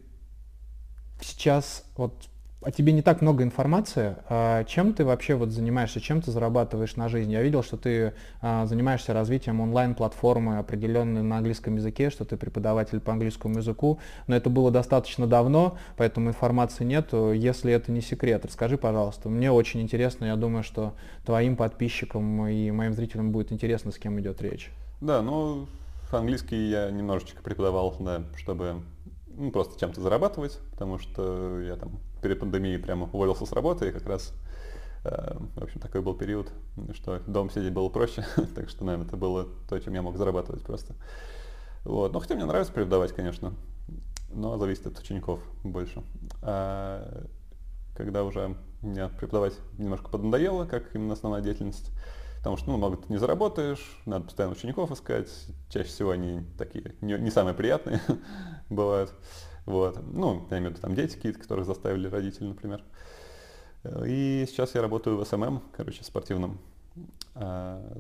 сейчас 1.21 1.83
вот 1.97 2.28
о 2.62 2.72
тебе 2.72 2.92
не 2.92 3.01
так 3.01 3.22
много 3.22 3.44
информации. 3.44 4.18
А 4.28 4.66
чем 4.66 4.94
ты 4.94 5.06
вообще 5.06 5.36
вот 5.36 5.51
занимаешься, 5.51 6.01
чем 6.01 6.22
ты 6.22 6.32
зарабатываешь 6.32 6.98
на 6.98 7.08
жизнь? 7.08 7.32
Я 7.32 7.42
видел, 7.42 7.63
что 7.63 7.78
ты 7.78 8.13
а, 8.42 8.66
занимаешься 8.66 9.13
развитием 9.13 9.62
онлайн-платформы 9.62 10.58
определенной 10.58 11.24
на 11.24 11.38
английском 11.38 11.78
языке, 11.78 12.10
что 12.10 12.25
ты 12.25 12.36
преподаватель 12.36 13.00
по 13.00 13.13
английскому 13.13 13.60
языку, 13.60 14.00
но 14.28 14.36
это 14.36 14.50
было 14.50 14.72
достаточно 14.72 15.25
давно, 15.25 15.78
поэтому 15.96 16.30
информации 16.30 16.84
нет. 16.84 17.13
Если 17.13 17.72
это 17.72 17.94
не 17.94 18.01
секрет, 18.01 18.46
расскажи, 18.46 18.78
пожалуйста. 18.78 19.30
Мне 19.30 19.51
очень 19.51 19.82
интересно, 19.82 20.25
я 20.25 20.36
думаю, 20.36 20.63
что 20.63 20.96
твоим 21.25 21.56
подписчикам 21.56 22.46
и 22.48 22.72
моим 22.72 22.94
зрителям 22.94 23.32
будет 23.32 23.54
интересно, 23.54 23.92
с 23.92 23.98
кем 23.98 24.20
идет 24.20 24.42
речь. 24.42 24.70
Да, 25.00 25.22
ну, 25.22 25.68
английский 26.12 26.70
я 26.70 26.92
немножечко 26.92 27.42
преподавал, 27.42 27.96
да, 28.01 28.24
чтобы 28.36 28.82
ну, 29.28 29.50
просто 29.51 29.80
чем-то 29.80 30.01
зарабатывать, 30.01 30.60
потому 30.74 31.00
что 31.00 31.62
я 31.62 31.78
там 31.78 32.00
перед 32.21 32.39
пандемией 32.39 32.79
прямо 32.79 33.09
уволился 33.11 33.45
с 33.45 33.51
работы, 33.51 33.89
и 33.89 33.91
как 33.91 34.05
раз, 34.07 34.33
э, 35.03 35.38
в 35.55 35.63
общем, 35.63 35.79
такой 35.79 36.01
был 36.01 36.15
период, 36.15 36.51
что 36.93 37.19
дом 37.27 37.49
сидеть 37.49 37.73
было 37.73 37.89
проще, 37.89 38.25
так 38.55 38.69
что, 38.69 38.85
наверное, 38.85 39.07
это 39.07 39.17
было 39.17 39.47
то, 39.67 39.79
чем 39.79 39.93
я 39.93 40.01
мог 40.01 40.17
зарабатывать 40.17 40.63
просто. 40.63 40.95
Вот. 41.83 42.13
Ну, 42.13 42.19
хотя 42.19 42.35
мне 42.35 42.45
нравится 42.45 42.73
преподавать, 42.73 43.13
конечно, 43.13 43.53
но 44.31 44.57
зависит 44.57 44.88
от 44.88 44.99
учеников 44.99 45.39
больше. 45.63 46.03
А 46.41 47.25
когда 47.95 48.23
уже 48.23 48.55
мне 48.81 49.09
преподавать 49.09 49.53
немножко 49.77 50.09
поднадоело, 50.09 50.65
как 50.65 50.95
именно 50.95 51.13
основная 51.13 51.41
деятельность, 51.41 51.91
потому 52.38 52.57
что, 52.57 52.69
ну, 52.71 52.77
много 52.77 52.97
ты 52.97 53.11
не 53.11 53.17
заработаешь, 53.17 54.01
надо 54.05 54.25
постоянно 54.25 54.55
учеников 54.55 54.91
искать, 54.91 55.27
чаще 55.69 55.89
всего 55.89 56.11
они 56.11 56.41
такие 56.57 56.95
не, 57.01 57.17
не 57.17 57.31
самые 57.31 57.53
приятные 57.53 57.99
бывают. 58.69 59.13
Вот. 59.69 59.99
Ну, 60.11 60.47
я 60.49 60.57
имею 60.57 60.71
в 60.71 60.73
виду 60.73 60.81
там 60.81 60.95
дети 60.95 61.13
какие-то, 61.15 61.39
которых 61.39 61.67
заставили 61.67 62.07
родители, 62.07 62.47
например. 62.47 62.83
И 64.03 64.45
сейчас 64.47 64.73
я 64.73 64.81
работаю 64.81 65.15
в 65.15 65.23
SMM, 65.24 65.62
короче, 65.77 66.03
спортивном. 66.03 66.57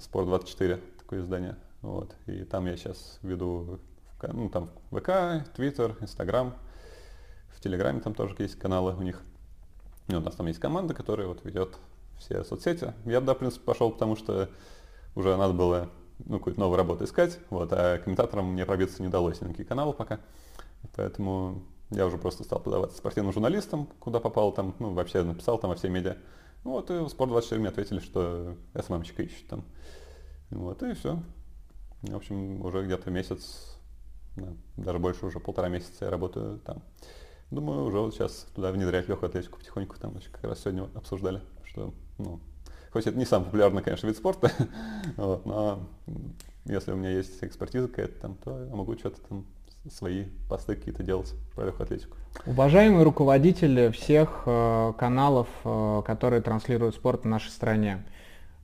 Спорт 0.01 0.25
24, 0.25 0.79
такое 0.97 1.21
издание. 1.21 1.57
Вот. 1.83 2.15
И 2.25 2.43
там 2.43 2.65
я 2.65 2.75
сейчас 2.75 3.19
веду 3.21 3.79
ну, 4.23 4.49
там 4.49 4.71
ВК, 4.89 5.47
Твиттер, 5.55 5.95
Инстаграм. 6.01 6.55
В 7.55 7.61
Телеграме 7.61 7.99
там 7.99 8.15
тоже 8.15 8.35
есть 8.39 8.55
каналы 8.55 8.95
у 8.95 9.03
них. 9.03 9.21
И 10.07 10.15
у 10.15 10.21
нас 10.21 10.33
там 10.33 10.47
есть 10.47 10.59
команда, 10.59 10.95
которая 10.95 11.27
вот 11.27 11.45
ведет 11.45 11.77
все 12.17 12.43
соцсети. 12.43 12.95
Я 13.05 13.19
туда, 13.19 13.35
в 13.35 13.37
принципе, 13.37 13.63
пошел, 13.63 13.91
потому 13.91 14.15
что 14.15 14.49
уже 15.13 15.37
надо 15.37 15.53
было 15.53 15.91
ну, 16.25 16.39
какую-то 16.39 16.59
новую 16.59 16.77
работу 16.77 17.03
искать, 17.03 17.37
вот, 17.51 17.69
а 17.73 17.99
комментатором 17.99 18.53
мне 18.53 18.65
пробиться 18.65 19.03
не 19.03 19.07
удалось 19.07 19.39
на 19.39 19.49
какие 19.49 19.67
каналы 19.67 19.93
пока. 19.93 20.19
Поэтому 20.95 21.63
я 21.91 22.05
уже 22.05 22.17
просто 22.17 22.43
стал 22.43 22.59
подаваться 22.59 22.97
спортивным 22.97 23.33
журналистом, 23.33 23.87
куда 23.99 24.19
попал 24.19 24.51
там, 24.51 24.75
ну, 24.79 24.93
вообще 24.93 25.23
написал 25.23 25.57
там 25.57 25.69
во 25.71 25.75
все 25.75 25.89
медиа. 25.89 26.17
Ну, 26.63 26.71
вот, 26.71 26.91
и 26.91 26.93
в 26.93 27.07
Спорт24 27.07 27.57
мне 27.57 27.69
ответили, 27.69 27.99
что 27.99 28.55
СММщика 28.79 29.23
ищут 29.23 29.47
там. 29.47 29.65
Вот, 30.51 30.83
и 30.83 30.93
все. 30.93 31.19
В 32.01 32.15
общем, 32.15 32.63
уже 32.63 32.83
где-то 32.85 33.09
месяц, 33.11 33.77
да, 34.35 34.53
даже 34.77 34.99
больше, 34.99 35.25
уже 35.25 35.39
полтора 35.39 35.69
месяца 35.69 36.05
я 36.05 36.11
работаю 36.11 36.59
там. 36.59 36.83
Думаю, 37.51 37.85
уже 37.85 37.99
вот 37.99 38.13
сейчас 38.13 38.45
туда 38.53 38.71
внедрять 38.71 39.09
легкую 39.09 39.29
атлетику 39.29 39.57
потихоньку, 39.57 39.97
там 39.97 40.15
как 40.31 40.43
раз 40.43 40.59
сегодня 40.61 40.87
обсуждали, 40.93 41.41
что, 41.65 41.93
ну, 42.19 42.39
хоть 42.91 43.07
это 43.07 43.17
не 43.17 43.25
самый 43.25 43.45
популярный, 43.45 43.81
конечно, 43.81 44.05
вид 44.05 44.17
спорта, 44.17 44.51
вот, 45.17 45.45
но 45.45 45.89
если 46.65 46.91
у 46.91 46.95
меня 46.95 47.09
есть 47.09 47.43
экспертиза 47.43 47.87
какая-то 47.87 48.21
там, 48.21 48.35
то 48.35 48.65
я 48.65 48.75
могу 48.75 48.95
что-то 48.97 49.19
там 49.21 49.45
свои 49.89 50.25
посты 50.49 50.75
какие-то 50.75 51.03
делать 51.03 51.33
про 51.55 51.65
легкую 51.65 51.85
атлетику. 51.85 52.17
Уважаемые 52.45 53.03
руководители 53.03 53.89
всех 53.91 54.43
э, 54.45 54.93
каналов, 54.97 55.47
э, 55.63 56.01
которые 56.05 56.41
транслируют 56.41 56.95
спорт 56.95 57.23
в 57.23 57.27
нашей 57.27 57.49
стране, 57.49 58.03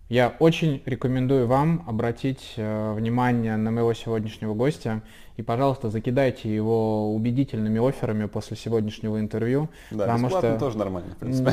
я 0.08 0.36
очень 0.38 0.84
рекомендую 0.86 1.48
вам 1.48 1.84
обратить 1.88 2.54
э, 2.58 2.94
внимание 2.94 3.58
на 3.58 3.72
моего 3.72 3.92
сегодняшнего 3.96 4.54
гостя 4.54 5.02
и, 5.36 5.42
пожалуйста, 5.42 5.90
закидайте 5.90 6.54
его 6.54 7.14
убедительными 7.16 7.86
офферами 7.86 8.26
после 8.26 8.56
сегодняшнего 8.56 9.20
интервью. 9.20 9.70
Да, 9.90 10.06
потому 10.06 10.30
что 10.30 10.60
тоже 10.60 10.78
нормально, 10.78 11.16
в 11.16 11.18
принципе. 11.18 11.52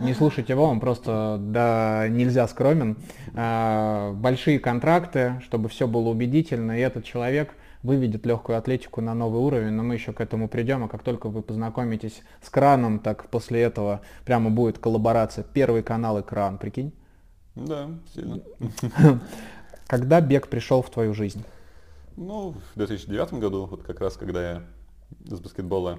Не 0.00 0.14
слушайте 0.14 0.52
его, 0.52 0.64
он 0.64 0.78
просто 0.78 1.38
да, 1.40 2.06
нельзя 2.08 2.46
скромен. 2.46 2.96
Э, 3.34 4.12
большие 4.12 4.60
контракты, 4.60 5.40
чтобы 5.44 5.68
все 5.68 5.88
было 5.88 6.08
убедительно, 6.08 6.78
и 6.78 6.80
этот 6.80 7.04
человек 7.04 7.56
выведет 7.82 8.26
легкую 8.26 8.58
атлетику 8.58 9.00
на 9.00 9.14
новый 9.14 9.40
уровень, 9.40 9.72
но 9.72 9.82
мы 9.82 9.94
еще 9.94 10.12
к 10.12 10.20
этому 10.20 10.48
придем, 10.48 10.84
а 10.84 10.88
как 10.88 11.02
только 11.02 11.28
вы 11.28 11.42
познакомитесь 11.42 12.22
с 12.42 12.50
краном, 12.50 12.98
так 12.98 13.28
после 13.28 13.62
этого 13.62 14.02
прямо 14.24 14.50
будет 14.50 14.78
коллаборация. 14.78 15.44
Первый 15.44 15.82
канал 15.82 16.20
экран, 16.20 16.58
прикинь? 16.58 16.92
Да, 17.54 17.88
сильно. 18.14 18.40
Когда 19.86 20.20
бег 20.20 20.48
пришел 20.48 20.82
в 20.82 20.90
твою 20.90 21.14
жизнь? 21.14 21.44
Ну, 22.16 22.54
в 22.74 22.78
2009 22.78 23.34
году, 23.34 23.66
вот 23.66 23.82
как 23.82 24.00
раз 24.00 24.16
когда 24.16 24.50
я 24.50 24.62
с 25.26 25.40
баскетбола 25.40 25.98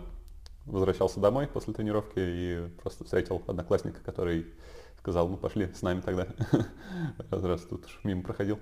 возвращался 0.65 1.19
домой 1.19 1.47
после 1.47 1.73
тренировки 1.73 2.13
и 2.17 2.67
просто 2.81 3.03
встретил 3.03 3.41
одноклассника, 3.47 3.99
который 4.03 4.45
сказал, 4.99 5.27
ну 5.27 5.37
пошли 5.37 5.73
с 5.73 5.81
нами 5.81 6.01
тогда, 6.01 6.27
раз 7.31 7.43
раз 7.43 7.61
тут 7.61 7.87
мимо 8.03 8.21
проходил. 8.21 8.59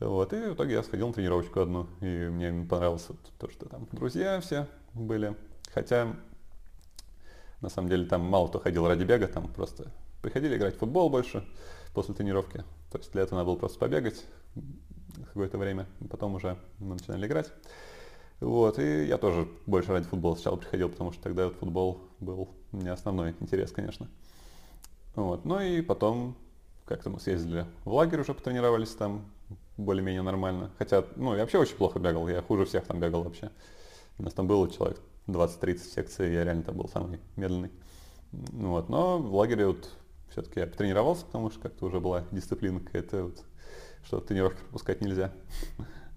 Вот, 0.00 0.32
и 0.32 0.36
в 0.36 0.54
итоге 0.54 0.74
я 0.74 0.82
сходил 0.82 1.08
на 1.08 1.14
тренировочку 1.14 1.60
одну, 1.60 1.88
и 2.00 2.28
мне 2.28 2.64
понравилось 2.66 3.08
то, 3.38 3.50
что 3.50 3.68
там 3.68 3.88
друзья 3.90 4.40
все 4.40 4.68
были. 4.94 5.36
Хотя, 5.74 6.14
на 7.60 7.68
самом 7.68 7.88
деле, 7.88 8.06
там 8.06 8.22
мало 8.22 8.46
кто 8.46 8.60
ходил 8.60 8.86
ради 8.86 9.02
бега, 9.02 9.26
там 9.26 9.52
просто 9.52 9.90
приходили 10.22 10.56
играть 10.56 10.76
в 10.76 10.78
футбол 10.78 11.10
больше 11.10 11.44
после 11.94 12.14
тренировки. 12.14 12.64
То 12.92 12.98
есть 12.98 13.12
для 13.12 13.22
этого 13.22 13.38
надо 13.38 13.46
было 13.48 13.56
просто 13.56 13.78
побегать 13.78 14.24
какое-то 15.26 15.58
время, 15.58 15.86
потом 16.10 16.36
уже 16.36 16.56
мы 16.78 16.94
начинали 16.94 17.26
играть. 17.26 17.52
Вот, 18.40 18.78
и 18.78 19.04
я 19.04 19.18
тоже 19.18 19.48
больше 19.66 19.90
ради 19.90 20.06
футбола 20.06 20.36
сначала 20.36 20.56
приходил, 20.56 20.90
потому 20.90 21.10
что 21.12 21.22
тогда 21.24 21.50
футбол 21.50 22.00
был 22.20 22.50
не 22.70 22.88
основной 22.88 23.34
интерес, 23.40 23.72
конечно. 23.72 24.08
Вот, 25.16 25.44
ну 25.44 25.60
и 25.60 25.80
потом 25.82 26.36
как-то 26.84 27.10
мы 27.10 27.18
съездили 27.18 27.66
в 27.84 27.92
лагерь 27.92 28.20
уже 28.20 28.32
потренировались 28.32 28.90
там 28.90 29.24
более-менее 29.78 30.22
нормально. 30.22 30.70
Хотя, 30.78 31.04
ну, 31.16 31.34
я 31.34 31.40
вообще 31.40 31.58
очень 31.58 31.76
плохо 31.76 31.98
бегал, 31.98 32.28
я 32.28 32.42
хуже 32.42 32.66
всех 32.66 32.84
там 32.84 33.00
бегал 33.00 33.22
вообще. 33.22 33.50
У 34.18 34.24
нас 34.24 34.34
там 34.34 34.46
было 34.46 34.70
человек 34.70 35.00
20-30 35.28 35.78
секций, 35.78 36.32
я 36.34 36.44
реально 36.44 36.64
там 36.64 36.76
был 36.76 36.88
самый 36.88 37.20
медленный. 37.36 37.70
Ну, 38.32 38.70
вот, 38.70 38.88
но 38.88 39.18
в 39.18 39.34
лагере 39.34 39.66
вот 39.66 39.88
все-таки 40.30 40.60
я 40.60 40.66
потренировался, 40.66 41.24
потому 41.24 41.50
что 41.50 41.60
как-то 41.60 41.86
уже 41.86 42.00
была 42.00 42.24
дисциплина 42.30 42.80
какая-то, 42.80 43.24
вот, 43.24 43.44
что 44.04 44.20
тренировки 44.20 44.60
пропускать 44.60 45.00
нельзя. 45.00 45.32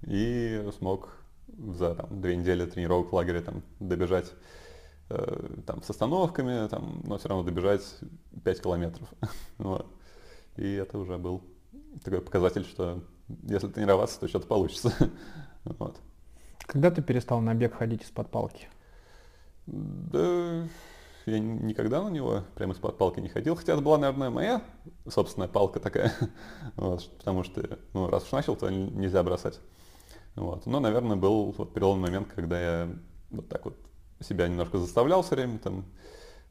И 0.07 0.67
смог 0.77 1.09
за 1.47 1.95
там, 1.95 2.21
две 2.21 2.35
недели 2.35 2.65
тренировок 2.65 3.11
в 3.11 3.15
лагере 3.15 3.41
там, 3.41 3.61
добежать 3.79 4.31
э, 5.09 5.61
там, 5.67 5.83
с 5.83 5.89
остановками, 5.89 6.67
там, 6.67 7.01
но 7.05 7.17
все 7.17 7.29
равно 7.29 7.43
добежать 7.43 7.83
5 8.43 8.61
километров. 8.61 9.07
вот. 9.59 9.85
И 10.57 10.73
это 10.73 10.97
уже 10.97 11.17
был 11.17 11.43
такой 12.03 12.21
показатель, 12.21 12.65
что 12.65 13.01
если 13.43 13.67
тренироваться, 13.67 14.19
то 14.19 14.27
что-то 14.27 14.47
получится. 14.47 14.93
вот. 15.63 15.97
Когда 16.59 16.91
ты 16.91 17.01
перестал 17.01 17.41
на 17.41 17.53
бег 17.53 17.75
ходить 17.75 18.03
из-под 18.03 18.29
палки? 18.29 18.67
Да, 19.65 20.67
я 21.25 21.39
никогда 21.39 22.01
на 22.01 22.09
него 22.09 22.43
прямо 22.55 22.73
из-под 22.73 22.97
палки 22.97 23.19
не 23.19 23.29
ходил, 23.29 23.55
хотя 23.55 23.73
это 23.73 23.81
была, 23.81 23.97
наверное, 23.97 24.29
моя 24.29 24.63
собственная 25.07 25.47
палка 25.47 25.79
такая, 25.79 26.13
вот, 26.75 27.09
потому 27.17 27.43
что, 27.43 27.79
ну, 27.93 28.07
раз 28.07 28.23
уж 28.23 28.31
начал, 28.31 28.55
то 28.55 28.69
нельзя 28.69 29.21
бросать. 29.23 29.59
Вот. 30.35 30.65
Но, 30.65 30.79
наверное, 30.79 31.17
был 31.17 31.51
вот 31.57 31.73
переломный 31.73 32.09
момент, 32.09 32.29
когда 32.33 32.59
я 32.61 32.89
вот 33.29 33.49
так 33.49 33.65
вот 33.65 33.75
себя 34.19 34.47
немножко 34.47 34.77
заставлял 34.77 35.21
все 35.23 35.35
время, 35.35 35.59
там, 35.59 35.85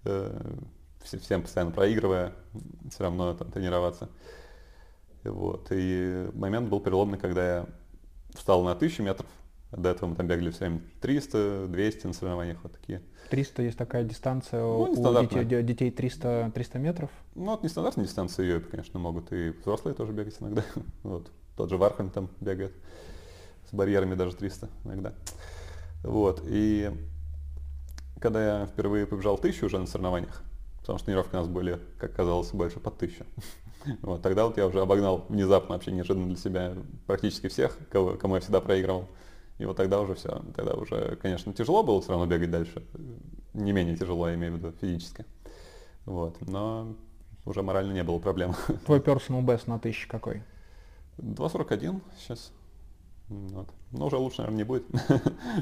э, 0.04 0.54
всем 1.02 1.42
постоянно 1.42 1.72
проигрывая, 1.72 2.32
все 2.90 3.04
равно 3.04 3.34
там 3.34 3.50
тренироваться. 3.50 4.08
Вот. 5.24 5.68
И 5.70 6.28
момент 6.34 6.68
был 6.68 6.80
переломный, 6.80 7.18
когда 7.18 7.56
я 7.56 7.66
встал 8.34 8.62
на 8.64 8.72
1000 8.72 9.02
метров. 9.02 9.26
До 9.72 9.88
этого 9.90 10.10
мы 10.10 10.16
там 10.16 10.26
бегали 10.26 10.50
все 10.50 10.60
время 10.60 10.80
300, 11.00 11.66
200 11.68 12.06
на 12.08 12.12
соревнованиях 12.12 12.58
вот 12.62 12.72
такие. 12.72 13.02
300 13.30 13.62
есть 13.62 13.78
такая 13.78 14.02
дистанция 14.02 14.62
ну, 14.62 14.82
у 14.82 15.20
детей, 15.22 15.62
детей 15.62 15.90
300, 15.92 16.50
300 16.52 16.78
метров? 16.78 17.10
Ну, 17.36 17.54
это 17.54 17.62
нестандартная 17.62 18.04
дистанция, 18.04 18.46
ее, 18.46 18.60
конечно, 18.60 18.98
могут 18.98 19.32
и 19.32 19.50
взрослые 19.50 19.94
тоже 19.94 20.12
бегать 20.12 20.36
иногда. 20.40 20.64
Вот. 21.04 21.30
Тот 21.56 21.70
же 21.70 21.76
Вархольм 21.76 22.10
там 22.10 22.30
бегает 22.40 22.72
с 23.70 23.74
барьерами 23.74 24.14
даже 24.14 24.34
300 24.34 24.68
иногда. 24.84 25.14
Вот. 26.02 26.42
И 26.46 26.90
когда 28.20 28.60
я 28.60 28.66
впервые 28.66 29.06
побежал 29.06 29.38
тысячу 29.38 29.66
уже 29.66 29.78
на 29.78 29.86
соревнованиях, 29.86 30.42
потому 30.80 30.98
что 30.98 31.06
тренировки 31.06 31.34
у 31.34 31.38
нас 31.38 31.46
были, 31.46 31.78
как 31.98 32.14
казалось, 32.14 32.50
больше 32.50 32.80
под 32.80 32.98
тысячу. 32.98 33.24
Вот, 34.02 34.22
тогда 34.22 34.46
вот 34.46 34.56
я 34.56 34.66
уже 34.66 34.80
обогнал 34.80 35.26
внезапно, 35.28 35.74
вообще 35.74 35.92
неожиданно 35.92 36.26
для 36.26 36.36
себя, 36.36 36.74
практически 37.06 37.48
всех, 37.48 37.76
кого, 37.90 38.16
кому 38.16 38.34
я 38.34 38.40
всегда 38.40 38.60
проигрывал. 38.60 39.08
И 39.58 39.64
вот 39.66 39.76
тогда 39.76 40.00
уже 40.00 40.14
все, 40.14 40.42
тогда 40.56 40.72
уже, 40.74 41.16
конечно, 41.20 41.52
тяжело 41.52 41.82
было 41.82 42.00
все 42.00 42.10
равно 42.10 42.26
бегать 42.26 42.50
дальше. 42.50 42.82
Не 43.52 43.72
менее 43.72 43.96
тяжело, 43.96 44.28
я 44.28 44.34
имею 44.34 44.54
в 44.54 44.56
виду 44.56 44.72
физически. 44.80 45.26
Вот, 46.06 46.36
но 46.40 46.94
уже 47.44 47.62
морально 47.62 47.92
не 47.92 48.02
было 48.02 48.18
проблем. 48.18 48.54
Твой 48.86 49.00
personal 49.00 49.44
best 49.44 49.64
на 49.66 49.78
тысячу 49.78 50.08
какой? 50.08 50.42
2.41 51.18 52.00
сейчас. 52.18 52.52
Вот. 53.30 53.68
Но 53.92 54.06
уже 54.06 54.16
лучше, 54.16 54.38
наверное, 54.38 54.58
не 54.58 54.64
будет. 54.64 54.84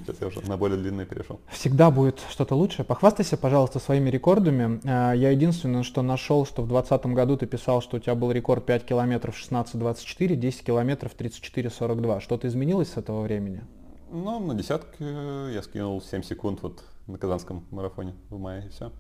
Сейчас 0.06 0.16
я 0.20 0.26
уже 0.28 0.40
на 0.40 0.56
более 0.56 0.78
длинный 0.78 1.04
перешел. 1.04 1.38
Всегда 1.48 1.90
будет 1.90 2.18
что-то 2.30 2.54
лучше. 2.54 2.82
Похвастайся, 2.82 3.36
пожалуйста, 3.36 3.78
своими 3.78 4.08
рекордами. 4.08 4.80
А, 4.84 5.12
я 5.12 5.30
единственное, 5.30 5.82
что 5.82 6.00
нашел, 6.00 6.46
что 6.46 6.62
в 6.62 6.68
2020 6.68 7.06
году 7.14 7.36
ты 7.36 7.46
писал, 7.46 7.82
что 7.82 7.98
у 7.98 8.00
тебя 8.00 8.14
был 8.14 8.32
рекорд 8.32 8.64
5 8.64 8.86
километров 8.86 9.36
16.24, 9.36 10.34
10 10.34 10.64
километров 10.64 11.14
34.42. 11.14 12.20
Что-то 12.20 12.48
изменилось 12.48 12.92
с 12.92 12.96
этого 12.96 13.20
времени? 13.20 13.62
Ну, 14.10 14.40
на 14.40 14.54
десятке 14.54 15.04
я 15.52 15.60
скинул 15.62 16.00
7 16.00 16.22
секунд 16.22 16.62
вот 16.62 16.82
на 17.06 17.18
казанском 17.18 17.66
марафоне 17.70 18.14
в 18.30 18.38
мае, 18.38 18.64
и 18.66 18.68
все. 18.70 18.92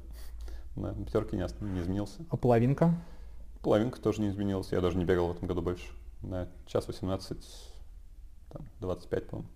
На 0.76 0.92
пятерке 0.92 1.36
не, 1.36 1.46
не 1.72 1.80
изменился. 1.80 2.20
А 2.28 2.36
половинка? 2.36 2.94
Половинка 3.62 3.98
тоже 3.98 4.20
не 4.20 4.28
изменилась. 4.28 4.72
Я 4.72 4.82
даже 4.82 4.98
не 4.98 5.06
бегал 5.06 5.28
в 5.28 5.36
этом 5.36 5.48
году 5.48 5.62
больше. 5.62 5.86
На 6.20 6.48
час 6.66 6.86
18 6.86 7.38
там, 8.50 8.62
25, 8.80 9.26
по-моему. 9.28 9.48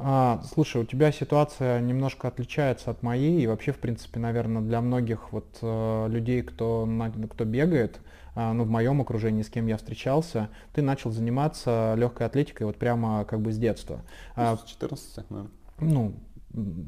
А, 0.00 0.40
слушай, 0.52 0.80
у 0.80 0.84
тебя 0.84 1.10
ситуация 1.10 1.80
немножко 1.80 2.28
отличается 2.28 2.92
от 2.92 3.02
моей, 3.02 3.42
и 3.42 3.46
вообще, 3.48 3.72
в 3.72 3.78
принципе, 3.78 4.20
наверное, 4.20 4.62
для 4.62 4.80
многих 4.80 5.32
вот 5.32 5.58
э, 5.60 6.06
людей, 6.08 6.42
кто, 6.42 6.88
кто 7.30 7.44
бегает, 7.44 7.98
э, 8.36 8.52
ну, 8.52 8.62
в 8.62 8.68
моем 8.68 9.00
окружении, 9.00 9.42
с 9.42 9.50
кем 9.50 9.66
я 9.66 9.76
встречался, 9.76 10.50
ты 10.72 10.82
начал 10.82 11.10
заниматься 11.10 11.94
легкой 11.96 12.28
атлетикой 12.28 12.68
вот 12.68 12.76
прямо 12.76 13.24
как 13.24 13.40
бы 13.40 13.52
с 13.52 13.58
детства. 13.58 14.02
Ну, 14.36 14.56
с 14.56 14.62
14, 14.64 15.30
наверное. 15.30 15.50
Ну, 15.80 16.14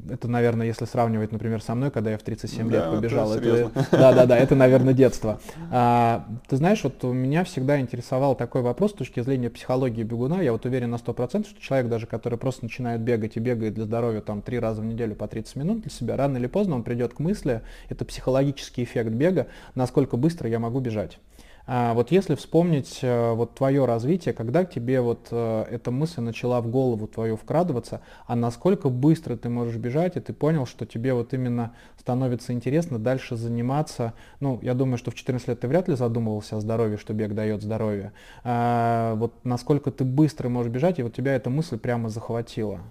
это, 0.09 0.27
наверное, 0.27 0.67
если 0.67 0.85
сравнивать, 0.85 1.31
например, 1.31 1.61
со 1.61 1.75
мной, 1.75 1.91
когда 1.91 2.11
я 2.11 2.17
в 2.17 2.23
37 2.23 2.69
да, 2.69 2.75
лет 2.75 2.91
побежал. 2.91 3.33
Это, 3.33 3.49
это, 3.49 3.87
да, 3.91 4.13
да, 4.13 4.25
да, 4.25 4.37
это, 4.37 4.55
наверное, 4.55 4.93
детство. 4.93 5.39
А, 5.71 6.27
ты 6.47 6.57
знаешь, 6.57 6.83
вот 6.83 7.03
у 7.03 7.13
меня 7.13 7.43
всегда 7.43 7.79
интересовал 7.79 8.35
такой 8.35 8.61
вопрос 8.61 8.91
с 8.91 8.95
точки 8.95 9.21
зрения 9.21 9.49
психологии 9.49 10.03
бегуна. 10.03 10.41
Я 10.41 10.51
вот 10.51 10.65
уверен 10.65 10.91
на 10.91 10.95
100%, 10.95 11.47
что 11.47 11.61
человек 11.61 11.89
даже, 11.89 12.07
который 12.07 12.37
просто 12.37 12.65
начинает 12.65 13.01
бегать 13.01 13.37
и 13.37 13.39
бегает 13.39 13.73
для 13.73 13.85
здоровья 13.85 14.21
там 14.21 14.41
три 14.41 14.59
раза 14.59 14.81
в 14.81 14.85
неделю 14.85 15.15
по 15.15 15.27
30 15.27 15.55
минут 15.55 15.81
для 15.81 15.91
себя, 15.91 16.17
рано 16.17 16.37
или 16.37 16.47
поздно 16.47 16.75
он 16.75 16.83
придет 16.83 17.13
к 17.13 17.19
мысли, 17.19 17.61
это 17.89 18.05
психологический 18.05 18.83
эффект 18.83 19.11
бега, 19.11 19.47
насколько 19.75 20.17
быстро 20.17 20.49
я 20.49 20.59
могу 20.59 20.79
бежать. 20.79 21.19
А 21.67 21.93
вот 21.93 22.11
если 22.11 22.35
вспомнить 22.35 22.99
э, 23.01 23.33
вот 23.33 23.55
твое 23.55 23.85
развитие, 23.85 24.33
когда 24.33 24.65
к 24.65 24.71
тебе 24.71 25.01
вот 25.01 25.27
э, 25.31 25.65
эта 25.69 25.91
мысль 25.91 26.21
начала 26.21 26.59
в 26.61 26.67
голову 26.67 27.07
твою 27.07 27.37
вкрадываться, 27.37 28.01
а 28.25 28.35
насколько 28.35 28.89
быстро 28.89 29.37
ты 29.37 29.49
можешь 29.49 29.75
бежать, 29.75 30.17
и 30.17 30.19
ты 30.19 30.33
понял, 30.33 30.65
что 30.65 30.85
тебе 30.85 31.13
вот 31.13 31.33
именно 31.33 31.73
становится 31.99 32.53
интересно 32.53 32.97
дальше 32.97 33.35
заниматься, 33.35 34.13
ну, 34.39 34.59
я 34.61 34.73
думаю, 34.73 34.97
что 34.97 35.11
в 35.11 35.15
14 35.15 35.47
лет 35.47 35.59
ты 35.59 35.67
вряд 35.67 35.87
ли 35.87 35.95
задумывался 35.95 36.57
о 36.57 36.61
здоровье, 36.61 36.97
что 36.97 37.13
бег 37.13 37.33
дает 37.33 37.61
здоровье, 37.61 38.11
а 38.43 39.15
вот 39.15 39.33
насколько 39.43 39.91
ты 39.91 40.03
быстро 40.03 40.49
можешь 40.49 40.71
бежать, 40.71 40.99
и 40.99 41.03
вот 41.03 41.13
тебя 41.13 41.35
эта 41.35 41.49
мысль 41.49 41.77
прямо 41.77 42.09
захватила? 42.09 42.81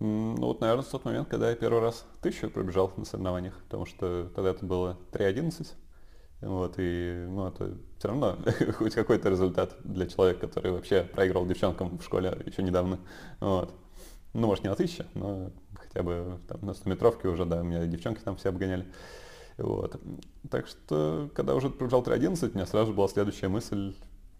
Ну 0.00 0.36
вот, 0.36 0.60
наверное, 0.60 0.84
в 0.84 0.88
тот 0.88 1.04
момент, 1.04 1.28
когда 1.28 1.50
я 1.50 1.56
первый 1.56 1.80
раз 1.80 2.04
тысячу 2.20 2.50
пробежал 2.50 2.92
на 2.96 3.04
соревнованиях, 3.04 3.54
потому 3.64 3.86
что 3.86 4.28
тогда 4.34 4.50
это 4.50 4.66
было 4.66 4.98
3.11, 5.12 5.68
вот, 6.40 6.74
и 6.78 7.26
ну, 7.28 7.48
это 7.48 7.76
все 7.98 8.08
равно 8.08 8.38
хоть 8.78 8.94
какой-то 8.94 9.30
результат 9.30 9.76
для 9.84 10.06
человека, 10.06 10.46
который 10.46 10.72
вообще 10.72 11.02
проиграл 11.02 11.46
девчонкам 11.46 11.98
в 11.98 12.02
школе 12.04 12.36
еще 12.44 12.62
недавно. 12.62 12.98
Вот. 13.40 13.74
Ну, 14.34 14.46
может, 14.46 14.64
не 14.64 14.70
на 14.70 14.76
тысячу, 14.76 15.04
но 15.14 15.50
хотя 15.74 16.02
бы 16.02 16.38
там, 16.48 16.60
на 16.62 16.74
100 16.74 16.90
метровке 16.90 17.28
уже, 17.28 17.44
да, 17.44 17.60
у 17.60 17.64
меня 17.64 17.86
девчонки 17.86 18.20
там 18.20 18.36
все 18.36 18.48
обгоняли. 18.48 18.84
Вот. 19.56 20.00
Так 20.50 20.66
что, 20.66 21.30
когда 21.34 21.54
уже 21.54 21.70
пробежал 21.70 22.02
3.11, 22.02 22.50
у 22.50 22.54
меня 22.54 22.66
сразу 22.66 22.92
была 22.92 23.08
следующая 23.08 23.48
мысль, 23.48 23.94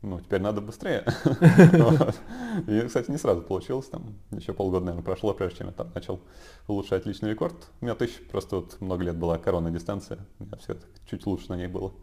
ну, 0.05 0.21
теперь 0.21 0.41
надо 0.41 0.61
быстрее. 0.61 1.03
И, 2.69 2.87
кстати, 2.87 3.11
не 3.11 3.17
сразу 3.17 3.41
получилось, 3.41 3.87
там 3.87 4.15
еще 4.33 4.53
полгода, 4.53 4.85
наверное, 4.85 5.05
прошло, 5.05 5.33
прежде 5.33 5.59
чем 5.59 5.69
я 5.69 5.73
там 5.73 5.91
начал 5.95 6.21
улучшать 6.69 7.07
личный 7.07 7.31
рекорд. 7.31 7.55
У 7.81 7.87
меня 7.87 7.95
тысяч, 7.95 8.21
просто 8.29 8.57
вот 8.57 8.81
много 8.81 9.03
лет 9.03 9.17
была 9.17 9.39
коронная 9.39 9.73
дистанция, 9.73 10.19
у 10.39 10.45
меня 10.45 10.57
все 10.59 10.77
чуть 11.09 11.25
лучше 11.27 11.47
на 11.49 11.57
ней 11.57 11.69
было 11.69 11.95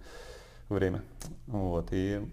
время. 0.67 1.03
Вот, 1.45 1.89
и 1.91 2.27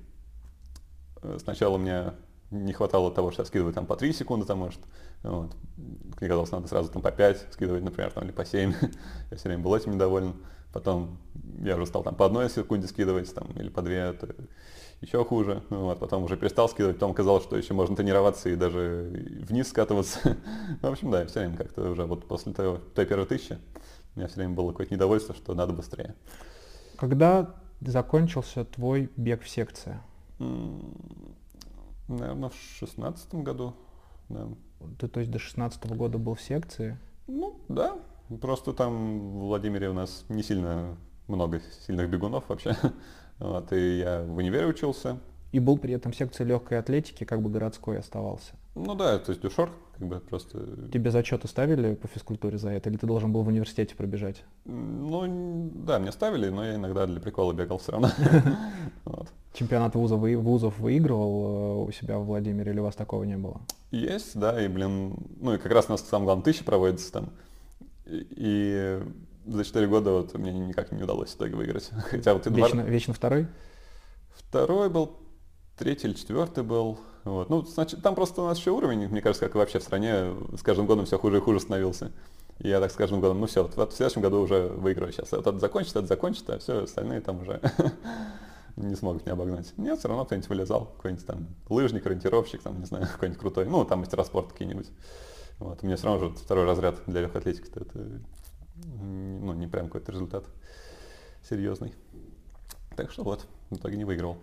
э, 1.21 1.39
сначала 1.39 1.77
мне 1.77 2.15
не 2.51 2.73
хватало 2.73 3.13
того, 3.13 3.31
что 3.31 3.43
я 3.43 3.47
скидываю 3.47 3.75
там 3.75 3.85
по 3.85 3.95
3 3.95 4.13
секунды, 4.15 4.47
там, 4.47 4.61
может, 4.61 4.81
вот. 5.23 5.57
Мне 5.77 6.29
казалось, 6.29 6.51
надо 6.51 6.69
сразу 6.69 6.91
там 6.91 7.03
по 7.03 7.11
5 7.11 7.49
скидывать, 7.53 7.83
например, 7.83 8.11
там, 8.13 8.25
или 8.25 8.33
по 8.33 8.45
7. 8.45 8.75
я 9.31 9.37
все 9.37 9.49
время 9.49 9.63
был 9.63 9.75
этим 9.75 9.93
недоволен. 9.93 10.35
Потом 10.73 11.19
я 11.61 11.77
уже 11.77 11.87
стал 11.87 12.03
там 12.03 12.15
по 12.15 12.27
одной 12.27 12.51
секунде 12.51 12.87
скидывать, 12.89 13.33
там, 13.35 13.49
или 13.53 13.69
по 13.69 13.83
2. 13.83 13.93
Это 13.93 14.35
еще 15.01 15.25
хуже. 15.25 15.63
Ну, 15.71 15.85
вот, 15.85 15.99
потом 16.01 16.25
уже 16.25 16.37
перестал 16.37 16.69
скидывать, 16.69 16.97
потом 16.97 17.15
казалось, 17.15 17.45
что 17.45 17.57
еще 17.57 17.75
можно 17.75 17.97
тренироваться 17.97 18.49
и 18.49 18.57
даже 18.57 19.11
вниз 19.49 19.69
скатываться. 19.69 20.37
в 20.83 20.87
общем, 20.87 21.11
да, 21.11 21.25
все 21.27 21.41
время 21.41 21.57
как-то 21.57 21.91
уже 21.91 22.05
вот 22.05 22.27
после 22.27 22.53
того, 22.53 22.79
той 22.95 23.07
первой 23.07 23.27
тысячи 23.27 23.59
у 24.15 24.19
меня 24.19 24.29
все 24.29 24.37
время 24.37 24.55
было 24.55 24.73
какое-то 24.73 24.93
недовольство, 24.93 25.35
что 25.35 25.55
надо 25.55 25.73
быстрее. 25.73 26.15
Когда 26.97 27.55
закончился 27.81 28.65
твой 28.65 29.11
бег 29.17 29.43
в 29.43 29.49
секции? 29.49 30.01
Наверное, 32.09 32.49
в 32.49 32.55
шестнадцатом 32.55 33.45
году. 33.45 33.75
Да. 34.29 34.49
Ты, 34.99 35.09
то 35.09 35.21
есть, 35.21 35.31
до 35.31 35.39
шестнадцатого 35.39 35.95
года 35.95 36.19
был 36.19 36.35
в 36.35 36.41
секции? 36.41 36.99
Ну, 37.27 37.61
да. 37.69 37.97
Просто 38.41 38.73
там 38.73 39.39
в 39.39 39.47
Владимире 39.47 39.89
у 39.89 39.95
нас 39.95 40.25
не 40.29 40.43
сильно 40.43 40.97
много 41.29 41.61
сильных 41.87 42.11
бегунов 42.11 42.49
вообще. 42.49 42.77
Вот, 43.39 43.73
и 43.73 43.99
я 43.99 44.25
в 44.25 44.37
универе 44.37 44.67
учился. 44.67 45.21
И 45.53 45.61
был 45.61 45.79
при 45.79 45.95
этом 45.95 46.13
секции 46.13 46.43
легкой 46.43 46.81
атлетики, 46.81 47.23
как 47.23 47.41
бы 47.41 47.49
городской 47.51 47.97
оставался. 47.97 48.55
Ну 48.87 48.95
да, 48.95 49.19
то 49.19 49.31
есть 49.31 49.43
дюшор, 49.43 49.71
как 49.99 50.07
бы 50.07 50.21
просто... 50.21 50.59
Тебе 50.93 51.11
зачеты 51.11 51.49
ставили 51.49 51.95
по 51.95 52.07
физкультуре 52.07 52.59
за 52.59 52.71
это, 52.71 52.89
или 52.89 52.97
ты 52.97 53.07
должен 53.07 53.33
был 53.33 53.43
в 53.43 53.49
университете 53.49 53.97
пробежать? 53.97 54.45
Ну, 54.65 55.71
да, 55.75 55.99
мне 55.99 56.13
ставили, 56.13 56.49
но 56.49 56.65
я 56.65 56.77
иногда 56.77 57.07
для 57.07 57.21
прикола 57.21 57.53
бегал 57.53 57.79
все 57.79 57.93
равно. 57.93 58.11
Чемпионат 59.55 59.95
вузов, 59.97 60.21
вузов 60.21 60.79
выигрывал 60.79 61.85
э, 61.85 61.89
у 61.89 61.93
себя 61.93 62.19
в 62.19 62.27
Владимире, 62.27 62.71
или 62.71 62.79
у 62.79 62.85
вас 62.85 62.95
такого 62.95 63.25
не 63.25 63.37
было? 63.37 63.61
Есть, 63.91 64.39
да, 64.39 64.63
и, 64.63 64.69
блин, 64.69 65.17
ну 65.41 65.55
и 65.55 65.59
как 65.59 65.73
раз 65.73 65.87
у 65.89 65.93
нас 65.93 66.03
самое 66.03 66.27
главное 66.27 66.45
тысяча 66.45 66.65
проводится 66.65 67.13
там. 67.13 67.31
И, 68.07 69.03
за 69.47 69.65
четыре 69.65 69.87
года 69.89 70.13
вот 70.13 70.35
мне 70.35 70.53
никак 70.53 70.93
не 70.93 71.03
удалось 71.03 71.31
в 71.31 71.37
итоге 71.37 71.57
выиграть. 71.57 71.91
Хотя 72.11 72.35
вот 72.35 72.47
вечно, 72.47 72.83
два... 72.83 72.91
вечно 72.91 73.15
второй? 73.15 73.49
Второй 74.37 74.91
был, 74.91 75.17
третий 75.77 76.07
или 76.09 76.15
четвертый 76.15 76.63
был. 76.63 76.99
Вот. 77.25 77.51
Ну, 77.51 77.63
значит, 77.63 78.03
там 78.03 78.15
просто 78.15 78.43
у 78.43 78.47
нас 78.47 78.59
еще 78.59 78.71
уровень, 78.71 79.09
мне 79.09 79.21
кажется, 79.21 79.47
как 79.47 79.55
и 79.55 79.59
вообще 79.59 79.79
в 79.79 79.83
стране, 79.83 80.35
с 80.57 80.63
каждым 80.63 80.87
годом 80.87 81.07
все 81.07 81.19
хуже 81.19 81.39
и 81.39 81.41
хуже 81.41 81.61
становился. 81.61 82.13
И 82.59 82.69
я 82.69 82.81
так 82.81 82.91
с 82.91 82.95
каждым 82.95 83.21
годом, 83.21 83.41
ну 83.41 83.47
все, 83.47 83.63
вот, 83.63 83.93
в 83.93 83.97
следующем 83.97 84.21
году 84.21 84.41
уже 84.41 84.69
выиграю 84.69 85.13
сейчас. 85.13 85.31
Вот 85.33 85.47
это 85.47 85.59
закончит, 85.59 85.95
это 85.95 86.07
закончит, 86.07 86.49
а 86.51 86.59
все 86.59 86.83
остальные 86.83 87.21
там 87.21 87.43
уже 87.43 87.61
не 88.77 88.97
смогут 88.97 89.25
меня 89.25 89.35
обогнать. 89.35 89.73
Нет, 89.77 89.99
все 89.99 90.09
равно 90.09 90.25
кто-нибудь 90.25 90.49
вылезал, 90.49 90.87
какой-нибудь 90.97 91.27
там 91.27 91.47
лыжник, 91.69 92.07
ориентировщик, 92.07 92.63
там, 92.63 92.81
не 92.81 92.87
знаю, 92.87 93.07
какой-нибудь 93.13 93.41
крутой. 93.41 93.67
Ну, 93.67 93.85
там 93.85 94.01
мастера 94.01 94.25
спорта 94.25 94.53
какие-нибудь. 94.53 94.89
Вот. 95.59 95.79
У 95.83 95.87
меня 95.87 95.97
все 95.97 96.07
равно 96.07 96.29
же 96.29 96.35
второй 96.35 96.65
разряд 96.65 96.97
для 97.07 97.23
легкой 97.23 97.39
атлетики, 97.39 97.69
это 97.75 98.21
ну, 98.75 99.53
не 99.55 99.67
прям 99.67 99.87
какой-то 99.87 100.13
результат 100.13 100.45
серьезный. 101.49 101.95
Так 102.97 103.11
что 103.11 103.23
вот, 103.23 103.47
в 103.71 103.77
итоге 103.77 103.97
не 103.97 104.05
выиграл. 104.05 104.39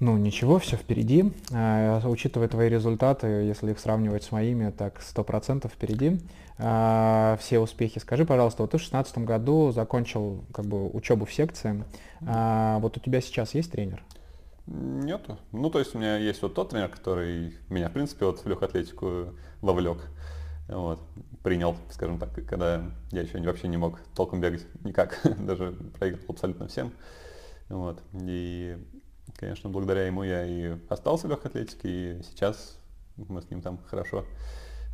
Ну, 0.00 0.16
ничего, 0.16 0.60
все 0.60 0.76
впереди. 0.76 1.32
А, 1.52 2.00
учитывая 2.06 2.48
твои 2.48 2.68
результаты, 2.68 3.26
если 3.26 3.72
их 3.72 3.80
сравнивать 3.80 4.22
с 4.22 4.30
моими, 4.30 4.70
так 4.70 5.00
100% 5.00 5.68
впереди. 5.68 6.20
А, 6.58 7.36
все 7.40 7.58
успехи. 7.58 7.98
Скажи, 7.98 8.24
пожалуйста, 8.24 8.62
вот 8.62 8.70
ты 8.70 8.78
в 8.78 8.80
2016 8.80 9.18
году 9.18 9.72
закончил 9.72 10.44
как 10.52 10.66
бы 10.66 10.88
учебу 10.88 11.24
в 11.24 11.32
секции. 11.32 11.84
А, 12.26 12.78
вот 12.78 12.96
у 12.96 13.00
тебя 13.00 13.20
сейчас 13.20 13.54
есть 13.54 13.72
тренер? 13.72 14.04
Нету. 14.66 15.38
Ну, 15.50 15.68
то 15.70 15.80
есть 15.80 15.94
у 15.94 15.98
меня 15.98 16.16
есть 16.16 16.42
вот 16.42 16.54
тот 16.54 16.70
тренер, 16.70 16.88
который 16.88 17.54
меня, 17.68 17.88
в 17.88 17.92
принципе, 17.92 18.26
вот 18.26 18.40
в 18.40 18.46
легкую 18.46 18.68
атлетику 18.68 19.34
вовлек. 19.62 19.98
Вот, 20.68 21.00
принял, 21.42 21.76
скажем 21.90 22.18
так, 22.18 22.30
когда 22.46 22.82
я 23.10 23.22
еще 23.22 23.40
вообще 23.40 23.68
не 23.68 23.78
мог 23.78 23.98
толком 24.14 24.40
бегать 24.40 24.66
никак, 24.84 25.18
даже 25.38 25.72
проигрывал 25.98 26.26
абсолютно 26.28 26.68
всем. 26.68 26.92
Вот. 27.70 28.02
И 28.12 28.76
Конечно, 29.36 29.70
благодаря 29.70 30.06
ему 30.06 30.22
я 30.22 30.44
и 30.44 30.76
остался 30.88 31.26
в 31.26 31.30
легкой 31.30 31.48
атлетике, 31.48 31.88
и 31.88 32.22
сейчас 32.22 32.78
мы 33.16 33.42
с 33.42 33.50
ним 33.50 33.62
там 33.62 33.78
хорошо 33.86 34.24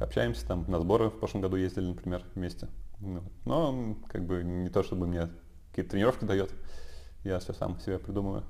общаемся, 0.01 0.47
там 0.47 0.64
на 0.68 0.81
сборы 0.81 1.09
в 1.09 1.18
прошлом 1.18 1.40
году 1.40 1.57
ездили, 1.57 1.87
например, 1.87 2.25
вместе. 2.35 2.68
Ну, 3.01 3.23
но 3.44 3.97
как 4.09 4.25
бы 4.25 4.42
не 4.42 4.68
то, 4.70 4.83
чтобы 4.83 5.07
мне 5.07 5.29
какие-то 5.70 5.92
тренировки 5.92 6.25
дает, 6.25 6.53
я 7.23 7.38
все 7.38 7.53
сам 7.53 7.79
себе 7.81 7.99
придумываю. 7.99 8.44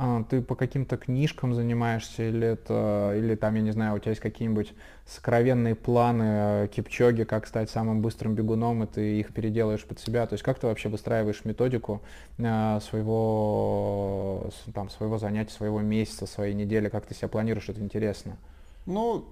А, 0.00 0.22
ты 0.22 0.40
по 0.40 0.54
каким-то 0.54 0.96
книжкам 0.96 1.54
занимаешься, 1.54 2.22
или 2.22 2.46
это, 2.46 3.14
или 3.16 3.34
там, 3.34 3.56
я 3.56 3.62
не 3.62 3.72
знаю, 3.72 3.96
у 3.96 3.98
тебя 3.98 4.10
есть 4.10 4.22
какие-нибудь 4.22 4.72
сокровенные 5.04 5.74
планы 5.74 6.22
э, 6.22 6.68
Кипчоги, 6.68 7.24
как 7.24 7.48
стать 7.48 7.68
самым 7.68 8.00
быстрым 8.00 8.36
бегуном, 8.36 8.84
и 8.84 8.86
ты 8.86 9.18
их 9.18 9.34
переделаешь 9.34 9.84
под 9.84 9.98
себя. 9.98 10.24
То 10.28 10.34
есть 10.34 10.44
как 10.44 10.60
ты 10.60 10.68
вообще 10.68 10.88
выстраиваешь 10.88 11.44
методику 11.44 12.00
э, 12.38 12.78
своего, 12.80 14.50
там, 14.72 14.88
своего 14.88 15.18
занятия, 15.18 15.50
своего 15.50 15.80
месяца, 15.80 16.26
своей 16.26 16.54
недели, 16.54 16.88
как 16.88 17.04
ты 17.04 17.14
себя 17.14 17.26
планируешь, 17.26 17.68
это 17.68 17.80
интересно. 17.80 18.36
Ну, 18.86 19.24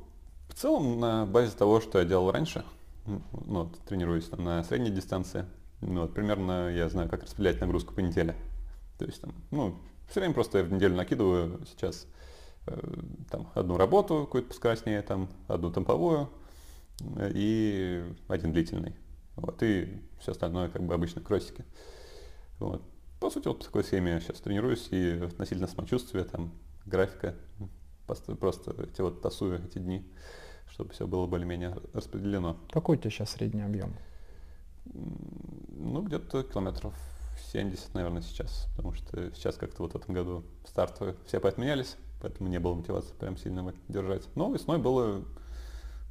в 0.48 0.54
целом 0.54 0.98
на 0.98 1.26
базе 1.26 1.56
того, 1.56 1.80
что 1.80 2.00
я 2.00 2.04
делал 2.04 2.32
раньше, 2.32 2.64
ну, 3.06 3.20
вот, 3.30 3.78
тренируюсь 3.88 4.24
там, 4.24 4.42
на 4.42 4.64
средней 4.64 4.90
дистанции, 4.90 5.44
ну, 5.80 6.00
вот, 6.00 6.12
примерно 6.12 6.70
я 6.70 6.88
знаю, 6.88 7.08
как 7.08 7.22
распределять 7.22 7.60
нагрузку 7.60 7.94
по 7.94 8.00
неделе. 8.00 8.34
То 8.98 9.04
есть 9.04 9.20
там, 9.20 9.32
ну, 9.52 9.76
все 10.08 10.20
время 10.20 10.34
просто 10.34 10.58
я 10.58 10.64
в 10.64 10.72
неделю 10.72 10.94
накидываю 10.94 11.64
сейчас 11.66 12.06
э, 12.66 12.78
там 13.30 13.50
одну 13.54 13.76
работу 13.76 14.24
какую-то 14.24 14.48
поскоростнее, 14.48 15.02
там 15.02 15.28
одну 15.48 15.72
темповую 15.72 16.30
э, 17.16 17.30
и 17.34 18.04
один 18.28 18.52
длительный. 18.52 18.96
Вот, 19.36 19.62
и 19.62 20.02
все 20.18 20.32
остальное 20.32 20.68
как 20.68 20.82
бы 20.82 20.94
обычно 20.94 21.20
кросики. 21.20 21.64
Вот. 22.58 22.82
По 23.20 23.30
сути, 23.30 23.48
вот 23.48 23.58
по 23.58 23.64
такой 23.64 23.84
схеме 23.84 24.12
я 24.12 24.20
сейчас 24.20 24.40
тренируюсь 24.40 24.88
и 24.90 25.20
относительно 25.22 25.66
самочувствия, 25.66 26.24
там, 26.24 26.52
графика, 26.84 27.34
просто, 28.06 28.34
просто 28.36 28.82
эти 28.82 29.00
вот 29.00 29.20
тасую 29.20 29.64
эти 29.64 29.78
дни, 29.78 30.06
чтобы 30.68 30.92
все 30.92 31.06
было 31.06 31.26
более-менее 31.26 31.76
распределено. 31.92 32.56
Какой 32.70 32.96
у 32.96 33.00
тебя 33.00 33.10
сейчас 33.10 33.30
средний 33.30 33.62
объем? 33.62 33.94
Ну, 34.84 36.02
где-то 36.02 36.44
километров 36.44 36.94
70, 37.56 37.94
наверное, 37.94 38.20
сейчас, 38.20 38.68
потому 38.76 38.92
что 38.92 39.30
сейчас 39.34 39.56
как-то 39.56 39.82
вот 39.82 39.94
в 39.94 39.96
этом 39.96 40.14
году 40.14 40.44
старты 40.66 41.14
все 41.24 41.40
поотменялись, 41.40 41.96
поэтому 42.20 42.50
не 42.50 42.60
было 42.60 42.74
мотивации 42.74 43.14
прям 43.14 43.38
сильно 43.38 43.72
держать. 43.88 44.24
Но 44.34 44.52
весной 44.52 44.76
было 44.76 45.24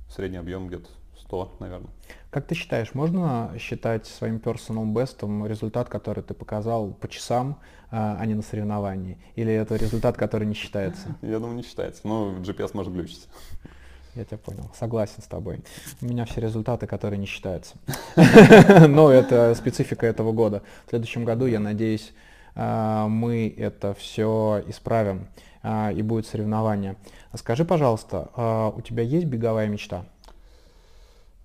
средний 0.09 0.37
объем 0.37 0.67
где-то 0.67 0.89
100, 1.19 1.57
наверное. 1.59 1.91
Как 2.31 2.47
ты 2.47 2.55
считаешь, 2.55 2.95
можно 2.95 3.53
считать 3.59 4.07
своим 4.07 4.37
personal 4.37 4.91
бестом 4.91 5.45
результат, 5.45 5.87
который 5.87 6.23
ты 6.23 6.33
показал 6.33 6.91
по 6.93 7.07
часам, 7.07 7.59
а, 7.91 8.17
а 8.19 8.25
не 8.25 8.33
на 8.33 8.41
соревновании? 8.41 9.19
Или 9.35 9.53
это 9.53 9.75
результат, 9.75 10.17
который 10.17 10.47
не 10.47 10.55
считается? 10.55 11.15
Я 11.21 11.37
думаю, 11.37 11.57
не 11.57 11.63
считается. 11.63 12.01
Но 12.07 12.37
GPS 12.39 12.71
может 12.73 12.91
глючить. 12.91 13.27
Я 14.15 14.23
тебя 14.23 14.37
понял. 14.37 14.71
Согласен 14.73 15.21
с 15.21 15.27
тобой. 15.27 15.59
У 16.01 16.05
меня 16.05 16.25
все 16.25 16.39
результаты, 16.39 16.87
которые 16.87 17.19
не 17.19 17.25
считаются. 17.25 17.75
Но 18.87 19.11
это 19.11 19.53
специфика 19.55 20.05
этого 20.05 20.31
года. 20.31 20.63
В 20.85 20.89
следующем 20.91 21.25
году, 21.25 21.45
я 21.47 21.59
надеюсь, 21.59 22.13
а, 22.55 23.07
мы 23.09 23.53
это 23.57 23.93
все 23.93 24.63
исправим 24.67 25.27
а, 25.61 25.91
и 25.91 26.01
будет 26.01 26.27
соревнование. 26.27 26.95
Скажи, 27.33 27.65
пожалуйста, 27.65 28.29
а, 28.35 28.69
у 28.69 28.81
тебя 28.81 29.03
есть 29.03 29.25
беговая 29.25 29.67
мечта? 29.67 30.05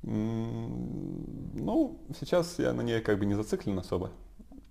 Ну, 0.03 1.99
сейчас 2.19 2.59
я 2.59 2.73
на 2.73 2.83
ней 2.83 3.01
как 3.01 3.19
бы 3.19 3.27
не 3.27 3.35
зациклен 3.35 3.79
особо. 3.79 4.11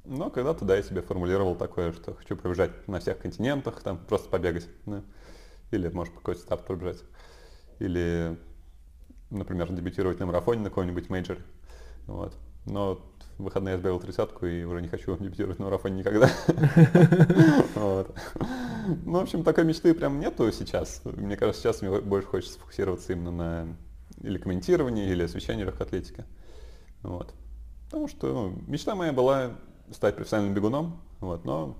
Но 0.05 0.29
когда-то, 0.29 0.65
да, 0.65 0.77
я 0.77 0.83
себе 0.83 1.01
формулировал 1.01 1.55
такое, 1.55 1.91
что 1.91 2.15
хочу 2.15 2.35
пробежать 2.35 2.87
на 2.87 2.99
всех 2.99 3.19
континентах, 3.19 3.81
там 3.83 3.97
просто 3.97 4.29
побегать. 4.29 4.67
Да? 4.85 5.03
Или, 5.71 5.89
может, 5.89 6.13
какой-то 6.15 6.41
старт 6.41 6.65
пробежать. 6.65 7.03
Или, 7.79 8.37
например, 9.29 9.71
дебютировать 9.71 10.19
на 10.19 10.25
марафоне 10.25 10.61
на 10.61 10.69
каком-нибудь 10.69 11.09
мейджоре. 11.09 11.41
Вот. 12.07 12.35
Но 12.65 13.01
в 13.37 13.43
выходные 13.43 13.73
я 13.73 13.77
сбегал 13.77 13.99
тридцатку 13.99 14.45
и 14.45 14.63
уже 14.63 14.81
не 14.81 14.87
хочу 14.87 15.17
дебютировать 15.19 15.59
на 15.59 15.65
марафоне 15.65 15.99
никогда. 15.99 16.29
Ну, 19.05 19.19
в 19.19 19.21
общем, 19.21 19.43
такой 19.43 19.65
мечты 19.65 19.93
прям 19.93 20.19
нету 20.19 20.51
сейчас. 20.51 21.01
Мне 21.03 21.37
кажется, 21.37 21.61
сейчас 21.61 21.83
мне 21.83 22.01
больше 22.01 22.27
хочется 22.27 22.55
сфокусироваться 22.55 23.13
именно 23.13 23.29
на 23.29 23.77
или 24.21 24.39
комментировании, 24.39 25.11
или 25.11 25.23
освещении 25.23 25.63
легкой 25.63 25.83
атлетики. 25.83 26.25
Вот. 27.03 27.31
Потому 27.85 28.07
что 28.07 28.27
ну, 28.33 28.61
мечта 28.65 28.95
моя 28.95 29.13
была 29.13 29.51
стать 29.91 30.15
профессиональным 30.15 30.55
бегуном, 30.55 31.01
вот, 31.19 31.45
но 31.45 31.77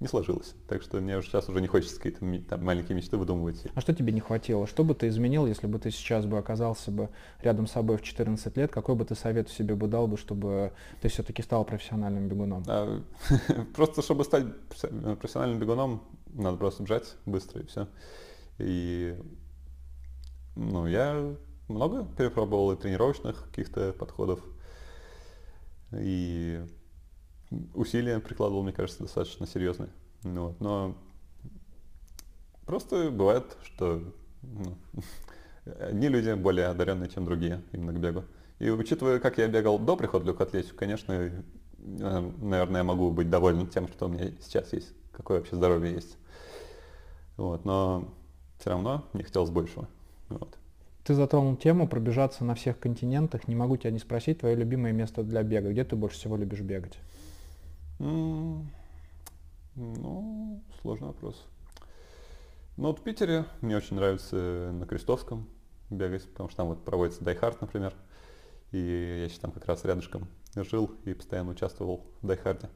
не 0.00 0.08
сложилось. 0.08 0.54
Так 0.66 0.82
что 0.82 0.98
мне 0.98 1.18
уже 1.18 1.28
сейчас 1.28 1.48
уже 1.48 1.60
не 1.60 1.66
хочется 1.66 1.96
какие-то 2.00 2.48
там, 2.48 2.64
маленькие 2.64 2.96
мечты 2.96 3.18
выдумывать. 3.18 3.66
А 3.74 3.80
что 3.82 3.94
тебе 3.94 4.12
не 4.12 4.20
хватило? 4.20 4.66
Что 4.66 4.82
бы 4.82 4.94
ты 4.94 5.08
изменил, 5.08 5.46
если 5.46 5.66
бы 5.66 5.78
ты 5.78 5.90
сейчас 5.90 6.24
бы 6.24 6.38
оказался 6.38 6.90
бы 6.90 7.10
рядом 7.42 7.66
с 7.66 7.72
собой 7.72 7.98
в 7.98 8.02
14 8.02 8.56
лет? 8.56 8.72
Какой 8.72 8.94
бы 8.94 9.04
ты 9.04 9.14
совет 9.14 9.50
себе 9.50 9.74
бы 9.74 9.88
дал 9.88 10.08
бы, 10.08 10.16
чтобы 10.16 10.72
ты 11.02 11.08
все-таки 11.08 11.42
стал 11.42 11.66
профессиональным 11.66 12.28
бегуном? 12.28 12.64
А, 12.66 13.02
просто 13.76 14.00
чтобы 14.00 14.24
стать 14.24 14.46
профессиональным 14.68 15.58
бегуном, 15.58 16.02
надо 16.32 16.56
просто 16.56 16.82
бежать 16.82 17.16
быстро 17.26 17.60
и 17.60 17.66
все. 17.66 17.86
И 18.58 19.16
ну, 20.56 20.86
я 20.86 21.34
много 21.68 22.06
перепробовал 22.16 22.72
и 22.72 22.76
тренировочных 22.76 23.44
каких-то 23.48 23.92
подходов. 23.92 24.40
И 25.92 26.64
усилия 27.74 28.20
прикладывал, 28.20 28.62
мне 28.62 28.72
кажется, 28.72 29.02
достаточно 29.02 29.46
серьезные. 29.46 29.90
Ну, 30.22 30.48
вот. 30.48 30.60
Но 30.60 30.94
просто 32.66 33.10
бывает, 33.10 33.56
что 33.64 34.02
ну, 34.42 34.76
одни 35.80 36.08
люди 36.08 36.32
более 36.34 36.66
одаренные, 36.66 37.10
чем 37.10 37.24
другие 37.24 37.62
именно 37.72 37.92
к 37.92 38.00
бегу. 38.00 38.24
И 38.58 38.70
учитывая, 38.70 39.18
как 39.20 39.38
я 39.38 39.48
бегал 39.48 39.78
до 39.78 39.96
прихода 39.96 40.24
в 40.24 40.26
легкую 40.28 40.46
атлетику, 40.46 40.76
конечно, 40.76 41.32
наверное, 41.78 42.80
я 42.80 42.84
могу 42.84 43.10
быть 43.10 43.30
доволен 43.30 43.66
тем, 43.66 43.88
что 43.88 44.06
у 44.06 44.08
меня 44.08 44.30
сейчас 44.42 44.72
есть, 44.72 44.92
какое 45.12 45.38
вообще 45.38 45.56
здоровье 45.56 45.94
есть. 45.94 46.16
Вот, 47.38 47.64
но 47.64 48.12
все 48.58 48.70
равно 48.70 49.06
мне 49.14 49.24
хотелось 49.24 49.48
большего. 49.48 49.88
Вот. 50.28 50.58
Ты 51.04 51.14
затронул 51.14 51.56
тему 51.56 51.88
пробежаться 51.88 52.44
на 52.44 52.54
всех 52.54 52.78
континентах. 52.78 53.48
Не 53.48 53.54
могу 53.56 53.78
тебя 53.78 53.90
не 53.90 53.98
спросить, 53.98 54.40
твое 54.40 54.54
любимое 54.54 54.92
место 54.92 55.22
для 55.22 55.42
бега. 55.42 55.70
Где 55.70 55.82
ты 55.84 55.96
больше 55.96 56.18
всего 56.18 56.36
любишь 56.36 56.60
бегать? 56.60 56.98
Ну, 58.00 58.64
сложный 60.80 61.08
вопрос. 61.08 61.46
Ну 62.78 62.88
вот 62.88 62.98
в 62.98 63.02
Питере 63.02 63.44
мне 63.60 63.76
очень 63.76 63.96
нравится 63.96 64.70
на 64.72 64.86
Крестовском 64.86 65.46
бегать, 65.90 66.26
потому 66.30 66.48
что 66.48 66.56
там 66.56 66.68
вот 66.68 66.82
проводится 66.82 67.22
Die 67.22 67.36
Hard, 67.36 67.60
например. 67.60 67.92
И 68.72 69.18
я 69.22 69.28
сейчас 69.28 69.40
там 69.40 69.52
как 69.52 69.66
раз 69.66 69.84
рядышком 69.84 70.28
жил 70.54 70.90
и 71.04 71.12
постоянно 71.12 71.50
участвовал 71.50 72.06
в 72.22 72.26
Die 72.26 72.41
Hard 72.41 72.60
е. 72.60 72.70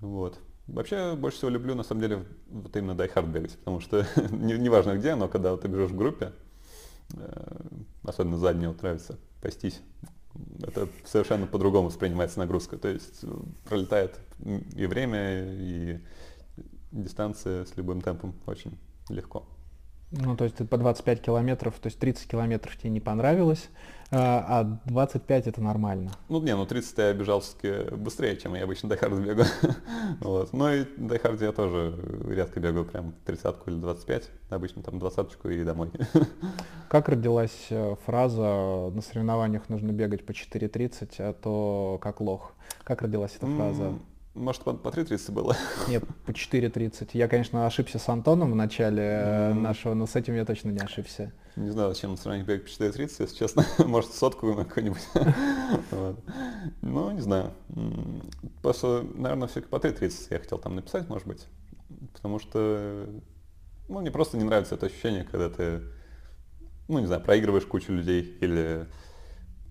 Вот. 0.00 0.40
Вообще 0.66 1.14
больше 1.14 1.38
всего 1.38 1.50
люблю 1.50 1.76
на 1.76 1.84
самом 1.84 2.00
деле 2.00 2.24
вот 2.48 2.76
именно 2.76 2.96
дайхард 2.96 3.28
бегать, 3.28 3.58
потому 3.58 3.80
что 3.80 4.06
неважно 4.30 4.92
не 4.92 4.98
где, 4.98 5.14
но 5.14 5.28
когда 5.28 5.52
вот 5.52 5.62
ты 5.62 5.68
бежишь 5.68 5.90
в 5.90 5.96
группе, 5.96 6.32
э, 7.14 7.60
особенно 8.04 8.38
сзади 8.38 8.58
мне 8.58 8.68
вот 8.68 8.80
нравится 8.82 9.18
пастись, 9.42 9.80
это 10.62 10.88
совершенно 11.04 11.46
по-другому 11.46 11.88
воспринимается 11.88 12.38
нагрузка. 12.38 12.78
То 12.78 12.88
есть 12.88 13.20
э, 13.22 13.28
пролетает 13.64 14.18
и 14.44 14.86
время, 14.86 15.52
и 15.52 16.00
дистанция 16.92 17.64
с 17.64 17.76
любым 17.76 18.00
темпом 18.00 18.34
очень 18.46 18.78
легко. 19.08 19.46
Ну, 20.12 20.36
то 20.36 20.44
есть 20.44 20.56
ты 20.56 20.64
по 20.64 20.76
25 20.76 21.22
километров, 21.22 21.74
то 21.78 21.86
есть 21.86 21.98
30 21.98 22.28
километров 22.28 22.76
тебе 22.76 22.90
не 22.90 23.00
понравилось, 23.00 23.68
а 24.10 24.64
25 24.86 25.46
а 25.46 25.50
это 25.50 25.62
нормально. 25.62 26.10
Ну, 26.28 26.42
не, 26.42 26.56
ну 26.56 26.66
30 26.66 26.98
я 26.98 27.12
бежал 27.12 27.40
все-таки 27.40 27.94
быстрее, 27.94 28.36
чем 28.36 28.54
я 28.54 28.64
обычно 28.64 28.88
Die 28.88 29.02
Hard 29.02 29.20
бегаю. 29.20 29.46
вот. 30.20 30.52
Но 30.52 30.72
и 30.72 30.84
Die 30.96 31.15
Hard 31.15 31.40
я 31.40 31.52
тоже 31.52 31.94
редко 32.28 32.58
бегаю 32.58 32.84
прям 32.86 33.14
30 33.24 33.56
или 33.66 33.76
25, 33.76 34.30
обычно 34.50 34.82
там 34.82 34.98
20 34.98 35.28
и 35.44 35.62
домой. 35.62 35.90
как 36.88 37.08
родилась 37.08 37.66
э, 37.70 37.94
фраза 38.04 38.90
«на 38.92 39.00
соревнованиях 39.02 39.68
нужно 39.68 39.92
бегать 39.92 40.26
по 40.26 40.32
4.30, 40.32 41.14
а 41.18 41.32
то 41.32 41.98
как 42.02 42.20
лох»? 42.20 42.52
Как 42.82 43.02
родилась 43.02 43.36
эта 43.36 43.46
фраза? 43.46 43.94
Может, 44.34 44.62
по, 44.62 44.72
по 44.72 44.88
3.30 44.88 45.32
было? 45.32 45.56
Нет, 45.88 46.04
по 46.24 46.30
4.30. 46.30 47.10
Я, 47.14 47.26
конечно, 47.26 47.66
ошибся 47.66 47.98
с 47.98 48.08
Антоном 48.08 48.52
в 48.52 48.54
начале 48.54 49.02
mm. 49.02 49.54
нашего, 49.54 49.94
но 49.94 50.06
с 50.06 50.14
этим 50.14 50.36
я 50.36 50.44
точно 50.44 50.70
не 50.70 50.78
ошибся. 50.78 51.32
Не 51.56 51.70
знаю, 51.70 51.92
зачем 51.92 52.16
сравнить 52.16 52.46
бег 52.46 52.64
по 52.64 52.68
4.30, 52.68 53.16
если 53.18 53.36
честно. 53.36 53.66
Может, 53.84 54.12
сотку 54.12 54.54
на 54.54 54.64
какой-нибудь. 54.64 55.02
Ну, 56.82 57.10
не 57.12 57.20
знаю. 57.20 57.52
Просто, 58.62 59.04
наверное, 59.14 59.48
все-таки 59.48 59.68
по 59.70 59.76
3.30 59.76 60.26
я 60.30 60.38
хотел 60.38 60.58
там 60.58 60.74
написать, 60.74 61.08
может 61.08 61.26
быть. 61.26 61.46
Потому 62.12 62.38
что, 62.38 63.08
ну, 63.88 64.00
мне 64.00 64.10
просто 64.10 64.36
не 64.36 64.44
нравится 64.44 64.74
это 64.74 64.86
ощущение, 64.86 65.24
когда 65.24 65.48
ты, 65.48 65.82
ну, 66.88 66.98
не 66.98 67.06
знаю, 67.06 67.22
проигрываешь 67.22 67.66
кучу 67.66 67.92
людей 67.92 68.36
или 68.40 68.86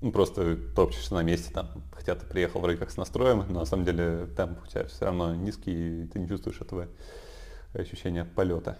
ну, 0.01 0.11
просто 0.11 0.57
топчешься 0.75 1.13
на 1.13 1.23
месте, 1.23 1.51
там, 1.53 1.69
хотя 1.91 2.15
ты 2.15 2.25
приехал 2.25 2.61
вроде 2.61 2.77
как 2.77 2.91
с 2.91 2.97
настроем, 2.97 3.43
но 3.49 3.59
на 3.59 3.65
самом 3.65 3.85
деле 3.85 4.27
темп 4.35 4.59
у 4.63 4.67
тебя 4.67 4.85
все 4.85 5.05
равно 5.05 5.35
низкий, 5.35 6.03
и 6.03 6.07
ты 6.07 6.19
не 6.19 6.27
чувствуешь 6.27 6.61
этого 6.61 6.87
ощущения 7.73 8.25
полета. 8.25 8.77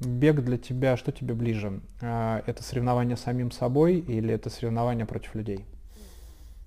Бег 0.00 0.42
для 0.42 0.58
тебя, 0.58 0.96
что 0.96 1.12
тебе 1.12 1.34
ближе? 1.34 1.80
А, 2.00 2.42
это 2.46 2.62
соревнование 2.62 3.16
с 3.16 3.20
самим 3.20 3.50
собой 3.50 3.98
или 3.98 4.32
это 4.32 4.50
соревнование 4.50 5.06
против 5.06 5.34
людей? 5.34 5.66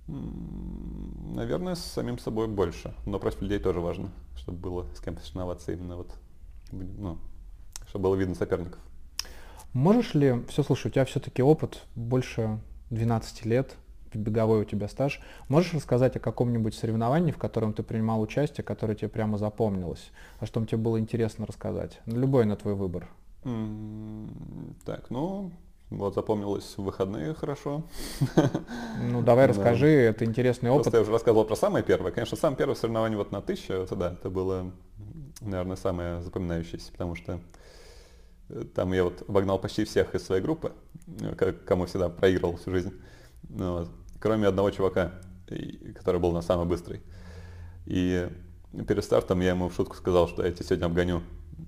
Наверное, 0.08 1.76
с 1.76 1.84
самим 1.84 2.18
собой 2.18 2.48
больше, 2.48 2.94
но 3.06 3.20
против 3.20 3.42
людей 3.42 3.60
тоже 3.60 3.82
важно, 3.82 4.12
чтобы 4.38 4.58
было 4.58 4.88
с 4.96 5.02
кем 5.02 5.18
соревноваться 5.18 5.74
именно 5.74 5.98
вот, 5.98 6.14
ну, 6.72 7.18
чтобы 7.90 8.04
было 8.04 8.16
видно 8.16 8.34
соперников. 8.34 8.80
Можешь 9.74 10.14
ли, 10.14 10.44
все, 10.48 10.64
слушай, 10.64 10.88
у 10.88 10.90
тебя 10.90 11.04
все-таки 11.04 11.44
опыт 11.44 11.84
больше 11.96 12.60
12 12.90 13.46
лет, 13.46 13.76
беговой 14.14 14.62
у 14.62 14.64
тебя 14.66 14.88
стаж. 14.88 15.22
Можешь 15.48 15.74
рассказать 15.74 16.16
о 16.16 16.20
каком-нибудь 16.20 16.74
соревновании, 16.74 17.32
в 17.32 17.38
котором 17.38 17.74
ты 17.74 17.84
принимал 17.84 18.22
участие, 18.22 18.64
которое 18.64 18.96
тебе 18.96 19.10
прямо 19.10 19.38
запомнилось, 19.38 20.12
а 20.40 20.46
что 20.46 20.64
тебе 20.66 20.78
было 20.78 21.00
интересно 21.00 21.46
рассказать? 21.46 22.00
Любой 22.06 22.46
на 22.46 22.56
твой 22.56 22.74
выбор. 22.74 23.08
Mm, 23.44 24.74
так, 24.86 25.10
ну, 25.10 25.52
вот 25.90 26.16
запомнилось 26.16 26.74
в 26.76 26.84
выходные 26.84 27.34
хорошо. 27.34 27.84
Ну, 29.02 29.22
давай 29.22 29.46
расскажи, 29.46 29.88
это 29.88 30.26
интересный 30.26 30.70
опыт. 30.70 30.86
Просто 30.86 30.98
я 30.98 31.02
уже 31.04 31.12
рассказывал 31.12 31.46
про 31.46 31.56
самое 31.56 31.84
первое. 31.84 32.12
Конечно, 32.12 32.36
самое 32.36 32.58
первое 32.58 32.76
соревнование 32.76 33.18
вот 33.18 33.32
на 33.32 33.42
тысячу, 33.42 33.74
это 33.74 33.96
да, 33.96 34.14
это 34.14 34.30
было, 34.30 34.72
наверное, 35.40 35.78
самое 35.78 36.22
запоминающееся, 36.24 36.92
потому 36.92 37.16
что 37.16 37.40
там 38.76 38.94
я 38.94 39.04
вот 39.04 39.24
обогнал 39.28 39.60
почти 39.60 39.84
всех 39.86 40.16
из 40.16 40.24
своей 40.24 40.42
группы, 40.42 40.72
кому 41.66 41.86
всегда 41.86 42.10
проигрывал 42.10 42.58
всю 42.58 42.72
жизнь. 42.72 42.94
Ну 43.50 43.80
вот. 43.80 43.90
Кроме 44.20 44.48
одного 44.48 44.72
чувака, 44.72 45.14
который 45.96 46.20
был 46.20 46.32
на 46.32 46.42
самый 46.42 46.66
быстрый. 46.66 47.02
И 47.86 48.30
перед 48.88 49.04
стартом 49.04 49.42
я 49.42 49.50
ему 49.50 49.70
в 49.70 49.76
шутку 49.76 49.96
сказал, 49.96 50.28
что 50.28 50.46
я 50.46 50.52
тебя 50.52 50.66
сегодня 50.66 50.86
обгоню. 50.86 51.22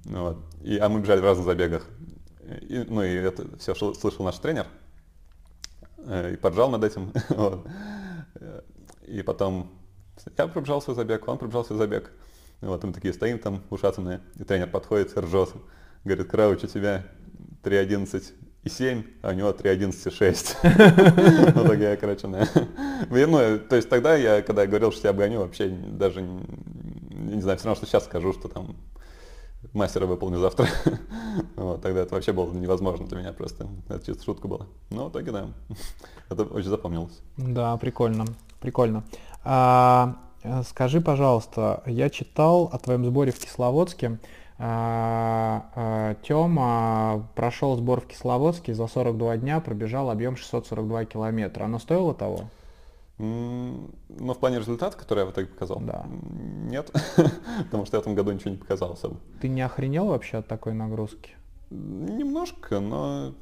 Ну 0.05 0.23
вот. 0.23 0.37
И, 0.63 0.77
а 0.77 0.89
мы 0.89 1.01
бежали 1.01 1.19
в 1.19 1.23
разных 1.23 1.45
забегах. 1.45 1.87
И, 2.61 2.85
ну 2.87 3.03
и 3.03 3.13
это 3.13 3.57
все 3.57 3.75
слышал 3.75 4.25
наш 4.25 4.37
тренер. 4.39 4.67
Э, 5.97 6.33
и 6.33 6.37
поджал 6.37 6.69
над 6.69 6.83
этим. 6.83 7.11
вот. 7.29 7.67
И 9.07 9.21
потом 9.21 9.71
я 10.37 10.47
пробежал 10.47 10.81
свой 10.81 10.95
забег, 10.95 11.27
он 11.27 11.37
пробежал 11.37 11.65
свой 11.65 11.77
забег. 11.77 12.11
Вот 12.61 12.83
мы 12.83 12.93
такие 12.93 13.13
стоим 13.13 13.39
там 13.39 13.63
ушатанные, 13.69 14.21
и 14.35 14.43
тренер 14.43 14.69
подходит, 14.69 15.17
ржет. 15.17 15.49
Говорит, 16.03 16.27
Крауч, 16.27 16.63
у 16.63 16.67
тебя 16.67 17.03
3.11 17.63 18.23
и 18.63 18.69
7, 18.69 19.03
а 19.21 19.29
у 19.29 19.33
него 19.33 19.49
3.11 19.49 20.07
и 20.07 20.11
6. 20.11 20.57
Ну, 21.55 21.63
такая, 21.67 21.97
короче, 21.97 22.27
ну, 22.27 22.39
то 23.59 23.75
есть 23.75 23.89
тогда 23.89 24.15
я, 24.15 24.41
когда 24.41 24.65
говорил, 24.65 24.91
что 24.91 25.07
я 25.07 25.11
обгоню, 25.11 25.39
вообще 25.39 25.67
даже, 25.69 26.21
не 26.21 27.41
знаю, 27.41 27.57
все 27.57 27.67
равно, 27.67 27.75
что 27.75 27.85
сейчас 27.85 28.05
скажу, 28.05 28.33
что 28.33 28.47
там 28.47 28.75
мастера 29.73 30.05
выполню 30.05 30.39
завтра. 30.39 30.67
вот, 31.55 31.81
тогда 31.81 32.01
это 32.01 32.15
вообще 32.15 32.33
было 32.33 32.51
невозможно 32.53 33.07
для 33.07 33.17
меня 33.17 33.33
просто. 33.33 33.67
Это 33.87 34.05
чисто 34.05 34.23
шутка 34.23 34.47
была. 34.47 34.67
Но 34.89 35.07
в 35.07 35.11
итоге, 35.11 35.31
да, 35.31 35.47
это 36.29 36.43
очень 36.43 36.69
запомнилось. 36.69 37.19
Да, 37.37 37.75
прикольно, 37.77 38.25
прикольно. 38.59 39.03
А, 39.43 40.17
э, 40.43 40.63
скажи, 40.63 41.01
пожалуйста, 41.01 41.83
я 41.85 42.09
читал 42.09 42.69
о 42.71 42.79
твоем 42.79 43.05
сборе 43.05 43.31
в 43.31 43.39
Кисловодске. 43.39 44.19
А, 44.61 45.69
а, 45.73 46.15
Тёма 46.21 47.25
прошел 47.33 47.77
сбор 47.77 48.01
в 48.01 48.07
Кисловодске, 48.07 48.73
за 48.73 48.87
42 48.87 49.37
дня 49.37 49.61
пробежал 49.61 50.09
объем 50.09 50.35
642 50.35 51.05
километра. 51.05 51.63
Оно 51.63 51.79
стоило 51.79 52.13
того? 52.13 52.49
Ну, 53.17 53.89
в 54.09 54.37
плане 54.37 54.59
результата, 54.59 54.97
который 54.97 55.19
я 55.19 55.25
в 55.25 55.31
итоге 55.31 55.47
показал? 55.47 55.79
Да. 55.79 56.05
Нет, 56.09 56.91
потому 57.65 57.85
что 57.85 57.97
я 57.97 58.01
в 58.01 58.03
этом 58.03 58.15
году 58.15 58.31
ничего 58.31 58.51
не 58.51 58.57
показал 58.57 58.93
особо. 58.93 59.17
Ты 59.41 59.47
не 59.47 59.61
охренел 59.61 60.07
вообще 60.07 60.37
от 60.37 60.47
такой 60.47 60.73
нагрузки? 60.73 61.31
Немножко, 61.69 62.81
но 62.81 63.33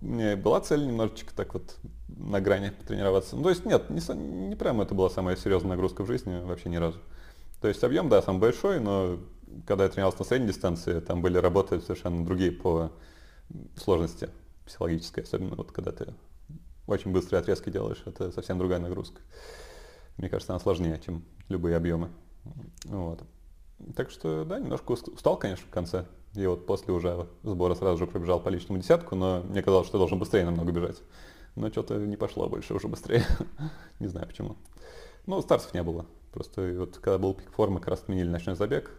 у 0.00 0.06
меня 0.06 0.36
была 0.36 0.60
цель 0.60 0.86
немножечко 0.86 1.34
так 1.34 1.52
вот 1.54 1.76
на 2.08 2.40
грани 2.40 2.70
потренироваться. 2.70 3.36
Ну, 3.36 3.42
то 3.42 3.50
есть 3.50 3.66
нет, 3.66 3.90
не, 3.90 4.00
не 4.48 4.56
прямо 4.56 4.84
это 4.84 4.94
была 4.94 5.10
самая 5.10 5.36
серьезная 5.36 5.72
нагрузка 5.72 6.04
в 6.04 6.06
жизни, 6.06 6.42
вообще 6.42 6.70
ни 6.70 6.76
разу. 6.76 6.98
То 7.60 7.68
есть 7.68 7.82
объем, 7.82 8.08
да, 8.10 8.20
сам 8.20 8.40
большой, 8.40 8.80
но 8.80 9.18
когда 9.66 9.84
я 9.84 9.90
тренировался 9.90 10.20
на 10.20 10.24
средней 10.24 10.48
дистанции, 10.48 11.00
там 11.00 11.22
были 11.22 11.38
работы 11.38 11.80
совершенно 11.80 12.24
другие 12.24 12.52
по 12.52 12.92
сложности 13.76 14.30
психологической, 14.66 15.24
особенно 15.24 15.56
вот 15.56 15.72
когда 15.72 15.92
ты 15.92 16.14
очень 16.86 17.12
быстрые 17.12 17.40
отрезки 17.40 17.70
делаешь, 17.70 18.02
это 18.06 18.30
совсем 18.32 18.58
другая 18.58 18.78
нагрузка. 18.78 19.20
Мне 20.16 20.28
кажется, 20.28 20.52
она 20.52 20.60
сложнее, 20.60 21.00
чем 21.04 21.24
любые 21.48 21.76
объемы. 21.76 22.10
Вот. 22.84 23.22
Так 23.96 24.10
что, 24.10 24.44
да, 24.44 24.58
немножко 24.58 24.92
устал, 24.92 25.36
конечно, 25.36 25.66
в 25.66 25.70
конце. 25.70 26.06
И 26.34 26.46
вот 26.46 26.66
после 26.66 26.92
уже 26.92 27.28
сбора 27.42 27.74
сразу 27.74 27.98
же 27.98 28.06
пробежал 28.06 28.40
по 28.40 28.48
личному 28.48 28.80
десятку, 28.80 29.14
но 29.14 29.42
мне 29.42 29.62
казалось, 29.62 29.86
что 29.86 29.98
должен 29.98 30.18
быстрее 30.18 30.44
намного 30.44 30.72
бежать. 30.72 31.00
Но 31.54 31.70
что-то 31.70 31.96
не 31.96 32.16
пошло 32.16 32.48
больше 32.48 32.74
уже 32.74 32.88
быстрее. 32.88 33.24
не 34.00 34.08
знаю 34.08 34.26
почему. 34.26 34.56
Ну, 35.26 35.40
стартов 35.42 35.72
не 35.74 35.82
было. 35.82 36.06
Просто 36.32 36.74
вот 36.76 36.98
когда 36.98 37.18
был 37.18 37.34
пик 37.34 37.50
формы, 37.52 37.78
как 37.78 37.88
раз 37.90 38.02
отменили 38.02 38.28
ночной 38.28 38.56
забег. 38.56 38.90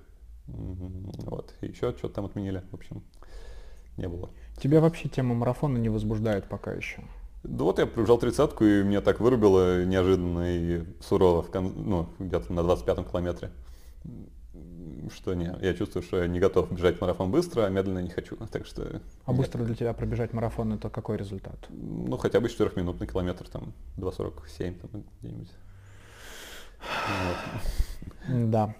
Вот. 0.48 1.54
И 1.62 1.68
еще 1.68 1.92
что-то 1.98 2.16
там 2.16 2.26
отменили. 2.26 2.64
В 2.72 2.76
общем, 2.76 3.04
не 3.98 4.08
было. 4.08 4.30
Тебя 4.58 4.82
вообще 4.82 5.10
тема 5.10 5.36
марафона 5.36 5.78
не 5.78 5.90
возбуждает 5.90 6.46
пока 6.46 6.74
еще? 6.74 7.04
Да 7.44 7.64
вот 7.64 7.78
я 7.78 7.86
пробежал 7.86 8.18
тридцатку, 8.18 8.66
и 8.66 8.84
меня 8.84 9.02
так 9.02 9.20
вырубило 9.20 9.86
неожиданно 9.86 10.56
и 10.56 10.84
сурово, 11.02 11.44
в 11.44 11.52
кон... 11.52 11.74
ну, 11.76 12.10
где-то 12.18 12.52
на 12.52 12.62
25-м 12.62 13.06
километре. 13.06 13.52
Что 15.14 15.36
не, 15.36 15.56
я 15.62 15.74
чувствую, 15.76 16.02
что 16.02 16.18
я 16.18 16.28
не 16.28 16.40
готов 16.40 16.72
бежать 16.72 17.00
марафон 17.00 17.30
быстро, 17.30 17.66
а 17.66 17.70
медленно 17.70 18.00
не 18.00 18.10
хочу. 18.10 18.36
Так 18.52 18.66
что. 18.66 19.02
А 19.26 19.34
быстро 19.34 19.64
для 19.64 19.76
тебя 19.76 19.94
пробежать 19.94 20.34
марафон 20.34 20.74
это 20.74 20.90
какой 20.90 21.18
результат? 21.18 21.58
Ну, 21.70 22.18
хотя 22.18 22.40
бы 22.40 22.48
4-минутный 22.48 23.06
километр, 23.06 23.48
там 23.48 23.74
2.47 23.98 24.80
там 24.80 25.04
где-нибудь. 25.22 25.50
Вот. 28.28 28.50
Да. 28.50 28.76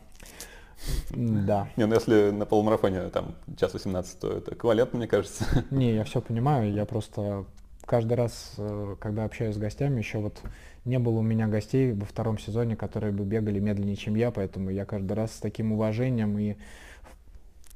Да. 1.12 1.70
Не, 1.76 1.86
ну 1.86 1.96
если 1.96 2.32
на 2.32 2.46
полумарафоне 2.46 3.10
там 3.10 3.36
час 3.58 3.74
18, 3.74 4.20
то 4.20 4.32
это 4.32 4.54
эквивалентно, 4.54 4.98
мне 5.00 5.08
кажется. 5.08 5.46
Не, 5.72 5.94
я 5.94 6.04
все 6.04 6.22
понимаю, 6.22 6.72
я 6.74 6.86
просто 6.86 7.46
каждый 7.86 8.14
раз, 8.14 8.54
э, 8.58 8.96
когда 9.00 9.26
общаюсь 9.26 9.56
с 9.56 9.60
гостями, 9.60 10.00
еще 10.00 10.20
вот 10.20 10.42
не 10.86 11.00
было 11.00 11.20
у 11.20 11.22
меня 11.22 11.48
гостей 11.48 11.94
во 11.94 12.06
втором 12.06 12.38
сезоне, 12.38 12.76
которые 12.76 13.12
бы 13.12 13.24
бегали 13.24 13.60
медленнее, 13.60 13.96
чем 13.96 14.16
я, 14.16 14.32
поэтому 14.32 14.70
я 14.70 14.86
каждый 14.86 15.14
раз 15.14 15.34
с 15.34 15.40
таким 15.40 15.72
уважением 15.72 16.38
и 16.38 16.56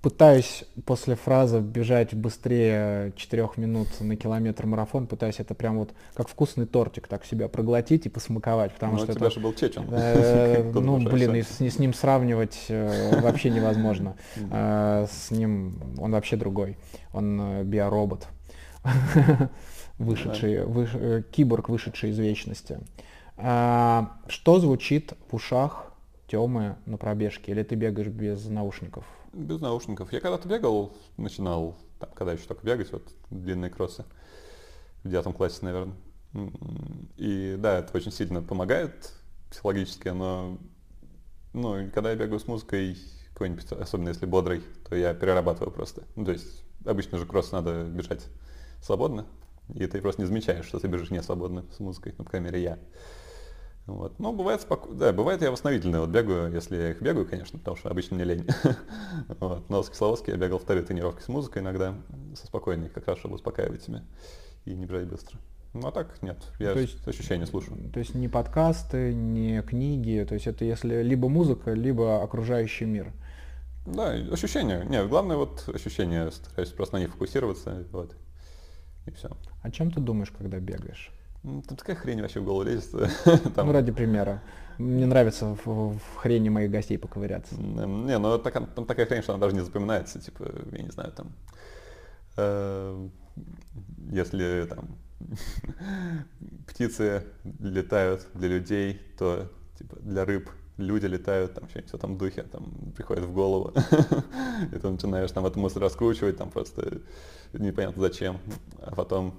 пытаюсь 0.01 0.63
после 0.85 1.15
фразы 1.15 1.59
бежать 1.59 2.13
быстрее 2.13 3.12
4 3.17 3.49
минут 3.57 3.88
на 3.99 4.15
километр 4.15 4.65
марафон, 4.65 5.07
пытаюсь 5.07 5.39
это 5.39 5.53
прям 5.53 5.77
вот 5.77 5.93
как 6.13 6.29
вкусный 6.29 6.65
тортик 6.65 7.07
так 7.07 7.25
себя 7.25 7.49
проглотить 7.49 8.05
и 8.05 8.09
посмаковать, 8.09 8.73
потому 8.73 8.93
Ну, 8.93 8.99
что 8.99 9.12
у 9.12 9.15
тебя 9.15 9.25
это, 9.27 9.35
же 9.35 9.39
был 9.41 9.53
Чечен. 9.53 9.85
э, 9.91 10.63
ну 10.73 10.97
блин, 10.99 11.35
и 11.35 11.41
с, 11.41 11.59
с 11.59 11.79
ним 11.79 11.93
сравнивать 11.93 12.65
э, 12.69 13.19
вообще 13.21 13.49
невозможно. 13.49 14.15
Э, 14.51 15.05
С 15.12 15.31
ним 15.31 15.79
он 15.97 16.12
вообще 16.12 16.38
другой, 16.38 16.77
он 17.13 17.39
э, 17.41 17.63
биоробот, 17.63 18.27
вышедший, 19.97 20.63
выш- 20.63 20.97
э, 20.97 21.23
киборг, 21.29 21.69
вышедший 21.69 22.12
из 22.12 22.19
вечности. 22.19 22.79
А, 23.38 24.17
Что 24.27 24.59
звучит 24.59 25.13
в 25.29 25.35
ушах 25.35 25.85
Темы 26.27 26.75
на 26.85 26.97
пробежке, 26.97 27.51
или 27.51 27.63
ты 27.63 27.73
бегаешь 27.75 28.07
без 28.09 28.45
наушников? 28.47 29.03
Без 29.33 29.61
наушников. 29.61 30.11
Я 30.11 30.19
когда-то 30.19 30.47
бегал, 30.47 30.95
начинал, 31.17 31.77
там, 31.99 32.09
когда 32.15 32.33
еще 32.33 32.45
только 32.45 32.65
бегать, 32.65 32.91
вот 32.91 33.07
длинные 33.29 33.69
кроссы, 33.69 34.05
в 35.03 35.09
девятом 35.09 35.33
классе, 35.33 35.59
наверное. 35.61 35.95
И 37.17 37.55
да, 37.57 37.79
это 37.79 37.95
очень 37.95 38.11
сильно 38.11 38.41
помогает 38.41 39.13
психологически, 39.49 40.09
но 40.09 40.57
ну, 41.53 41.89
когда 41.93 42.11
я 42.11 42.15
бегаю 42.15 42.39
с 42.39 42.47
музыкой, 42.47 42.97
какой-нибудь, 43.33 43.71
особенно 43.71 44.09
если 44.09 44.25
бодрый, 44.25 44.61
то 44.87 44.95
я 44.95 45.13
перерабатываю 45.13 45.71
просто. 45.71 46.03
Ну, 46.15 46.25
то 46.25 46.31
есть 46.31 46.63
обычно 46.85 47.17
же 47.17 47.25
кросс 47.25 47.51
надо 47.51 47.85
бежать 47.85 48.27
свободно, 48.81 49.25
и 49.73 49.85
ты 49.87 50.01
просто 50.01 50.21
не 50.21 50.27
замечаешь, 50.27 50.65
что 50.65 50.79
ты 50.79 50.87
бежишь 50.87 51.09
не 51.09 51.23
свободно 51.23 51.65
с 51.75 51.79
музыкой, 51.79 52.13
ну, 52.17 52.23
по 52.23 52.31
крайней 52.31 52.47
мере, 52.47 52.61
я. 52.61 52.79
Вот. 53.89 54.19
Ну, 54.19 54.34
бывает 54.34 54.62
споко... 54.62 54.93
Да, 54.93 55.12
бывает 55.12 55.41
я 55.41 55.52
восстановительно 55.52 56.02
вот 56.02 56.10
бегаю, 56.10 56.54
если 56.54 56.78
я 56.78 56.91
их 56.91 57.02
бегаю, 57.02 57.28
конечно, 57.28 57.58
потому 57.58 57.75
что 57.75 57.89
обычно 57.89 58.15
мне 58.15 58.25
лень. 58.25 58.47
вот. 59.39 59.69
Но 59.69 59.82
с 59.82 59.89
Кисловодска 59.89 60.32
я 60.32 60.38
бегал 60.38 60.60
вторые 60.60 60.86
тренировки 60.86 61.21
с 61.21 61.28
музыкой 61.28 61.62
иногда, 61.62 61.95
со 62.36 62.45
спокойной, 62.45 62.89
как 62.89 63.08
раз, 63.08 63.17
чтобы 63.17 63.36
успокаивать 63.36 63.82
себя 63.82 64.04
и 64.65 64.75
не 64.75 64.86
бежать 64.86 65.08
быстро. 65.08 65.39
Ну, 65.73 65.88
а 65.88 65.91
так 65.91 66.21
нет, 66.21 66.38
я 66.60 66.73
То 66.73 66.80
есть- 66.80 67.08
ощущения 67.08 67.45
слушаю. 67.45 67.78
То 67.91 67.99
есть 67.99 68.15
не 68.15 68.28
подкасты, 68.28 69.13
не 69.13 69.62
книги, 69.62 70.25
то 70.28 70.34
есть 70.36 70.47
это 70.47 70.65
если 70.65 71.02
либо 71.02 71.30
музыка, 71.30 71.73
либо 71.73 72.23
окружающий 72.23 72.86
мир. 72.86 73.12
Да, 73.86 74.12
ощущения. 74.12 74.84
Нет, 74.88 75.08
главное 75.10 75.38
вот 75.38 75.67
ощущения, 75.73 76.30
стараюсь 76.32 76.71
просто 76.71 76.95
на 76.95 76.99
них 76.99 77.12
фокусироваться, 77.12 77.86
вот. 77.91 78.15
И 79.06 79.12
все. 79.12 79.30
О 79.62 79.71
чем 79.71 79.91
ты 79.91 79.99
думаешь, 79.99 80.32
когда 80.32 80.60
бегаешь? 80.60 81.12
Там 81.43 81.62
такая 81.78 81.95
хрень 81.95 82.21
вообще 82.21 82.39
в 82.41 82.43
голову 82.45 82.63
лезет. 82.63 82.91
Там, 83.56 83.67
Ну, 83.67 83.71
ради 83.73 83.91
примера. 83.91 84.41
Мне 84.78 85.06
нравится 85.06 85.58
в, 85.65 85.65
в 85.65 86.15
хрени 86.15 86.49
моих 86.49 86.71
гостей 86.71 86.97
поковыряться. 86.97 87.56
Не, 87.56 88.17
ну 88.17 88.38
так- 88.38 88.73
там 88.73 88.86
такая 88.86 89.06
хрень, 89.06 89.21
что 89.21 89.34
она 89.34 89.41
даже 89.41 89.56
не 89.56 89.62
запоминается, 89.62 90.19
типа, 90.21 90.49
я 90.71 90.84
не 90.84 90.89
знаю, 90.89 91.12
там, 91.12 91.32
э, 92.38 93.10
если 94.12 94.65
там 94.69 94.95
птицы 96.67 97.23
летают 97.60 98.28
для 98.34 98.47
людей, 98.49 99.02
то 99.17 99.52
типа 99.78 99.97
для 99.99 100.23
рыб 100.25 100.49
люди 100.78 101.08
летают, 101.08 101.54
там 101.56 101.67
что-нибудь 101.67 101.91
в 101.91 101.95
этом 101.95 102.17
духе, 102.17 102.43
там 102.43 102.93
приходит 102.95 103.25
в 103.25 103.34
голову, 103.34 103.73
и 104.73 104.78
ты 104.78 104.89
начинаешь 104.89 105.32
там 105.32 105.45
эту 105.45 105.60
мысль 105.60 105.80
раскручивать, 105.80 106.38
там 106.38 106.49
просто 106.52 107.02
непонятно 107.52 108.02
зачем, 108.02 108.38
а 108.82 108.95
потом 108.95 109.36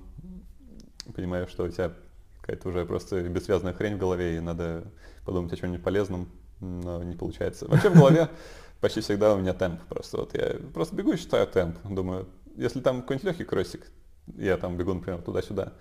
понимаешь, 1.13 1.51
что 1.51 1.65
у 1.65 1.69
тебя 1.69 1.93
какая-то 2.41 2.69
уже 2.69 2.85
просто 2.87 3.21
бессвязная 3.23 3.73
хрень 3.73 3.97
в 3.97 3.99
голове, 3.99 4.37
и 4.37 4.41
надо 4.41 4.85
подумать 5.25 5.53
о 5.53 5.57
чем-нибудь 5.57 5.85
полезном, 5.85 6.29
но 6.61 7.03
не 7.03 7.17
получается. 7.17 7.67
Вообще 7.69 7.91
в 7.91 7.95
голове 7.95 8.29
почти 8.81 9.01
всегда 9.01 9.35
у 9.35 9.39
меня 9.39 9.53
темп 9.55 9.81
просто. 9.89 10.19
Вот 10.19 10.35
я 10.35 10.57
просто 10.73 10.97
бегу 10.97 11.13
и 11.13 11.17
считаю 11.17 11.47
темп. 11.47 11.77
Думаю, 11.85 12.29
если 12.57 12.81
там 12.81 13.03
какой-нибудь 13.03 13.27
легкий 13.27 13.45
кроссик, 13.45 13.91
я 14.37 14.57
там 14.57 14.77
бегу, 14.77 14.95
например, 14.95 15.23
туда-сюда, 15.23 15.73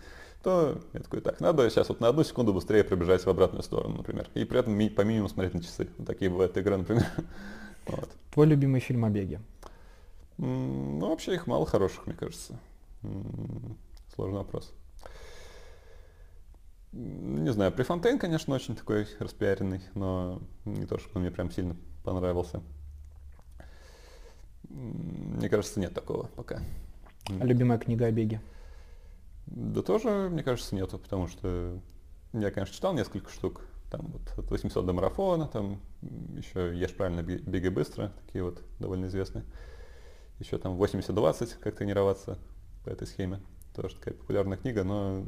то 0.44 0.80
я 0.94 1.00
такой, 1.02 1.22
так, 1.22 1.40
надо 1.42 1.70
сейчас 1.70 1.90
вот 1.90 2.00
на 2.00 2.08
одну 2.08 2.24
секунду 2.24 2.54
быстрее 2.54 2.84
пробежать 2.84 3.26
в 3.26 3.30
обратную 3.30 3.64
сторону, 3.64 3.98
например. 3.98 4.30
И 4.36 4.46
при 4.46 4.60
этом 4.60 4.74
ми- 4.74 4.90
по 4.90 5.02
минимуму 5.02 5.30
смотреть 5.30 5.54
на 5.54 5.62
часы. 5.62 5.90
Вот 5.98 6.08
такие 6.08 6.32
бывают 6.32 6.56
игры, 6.58 6.78
например. 6.78 7.06
Вот. 7.88 8.10
Твой 8.32 8.46
любимый 8.46 8.82
фильм 8.82 9.04
о 9.04 9.10
беге? 9.10 9.42
Ну, 10.38 11.10
вообще 11.10 11.34
их 11.34 11.48
мало 11.48 11.66
хороших, 11.66 12.06
мне 12.06 12.16
кажется. 12.16 12.60
Сложный 14.14 14.38
вопрос. 14.38 14.72
Не 16.92 17.52
знаю, 17.52 17.72
Префонтейн, 17.72 18.18
конечно, 18.18 18.56
очень 18.56 18.76
такой 18.76 19.08
распиаренный, 19.20 19.82
но 19.94 20.42
не 20.66 20.86
то, 20.86 20.98
что 20.98 21.10
он 21.16 21.22
мне 21.22 21.32
прям 21.32 21.52
сильно 21.52 21.76
понравился. 22.04 22.62
Мне 24.70 25.50
кажется, 25.50 25.80
нет 25.80 25.94
такого 25.94 26.28
пока. 26.36 26.62
А 27.28 27.46
любимая 27.46 27.78
книга 27.78 28.06
о 28.06 28.12
беге? 28.12 28.42
Да 29.46 29.82
тоже, 29.82 30.30
мне 30.32 30.44
кажется, 30.44 30.76
нету, 30.76 30.98
потому 30.98 31.28
что 31.28 31.80
я, 32.34 32.52
конечно, 32.52 32.74
читал 32.76 32.94
несколько 32.94 33.32
штук. 33.32 33.62
Там 33.92 34.08
вот 34.08 34.22
от 34.38 34.52
800 34.52 34.86
до 34.86 34.94
марафона, 34.94 35.48
там 35.48 35.82
еще 36.02 36.78
«Ешь 36.78 36.96
правильно, 36.96 37.24
бе- 37.24 37.40
бегай 37.40 37.72
быстро», 37.72 38.14
такие 38.26 38.44
вот 38.44 38.62
довольно 38.80 39.08
известные. 39.08 39.44
Еще 40.38 40.60
там 40.60 40.80
80-20, 40.80 41.56
как 41.60 41.76
тренироваться 41.76 42.38
по 42.86 42.90
этой 42.90 43.08
схеме. 43.08 43.42
Тоже 43.76 43.96
такая 43.96 44.14
популярная 44.14 44.58
книга, 44.58 44.84
но 44.84 45.26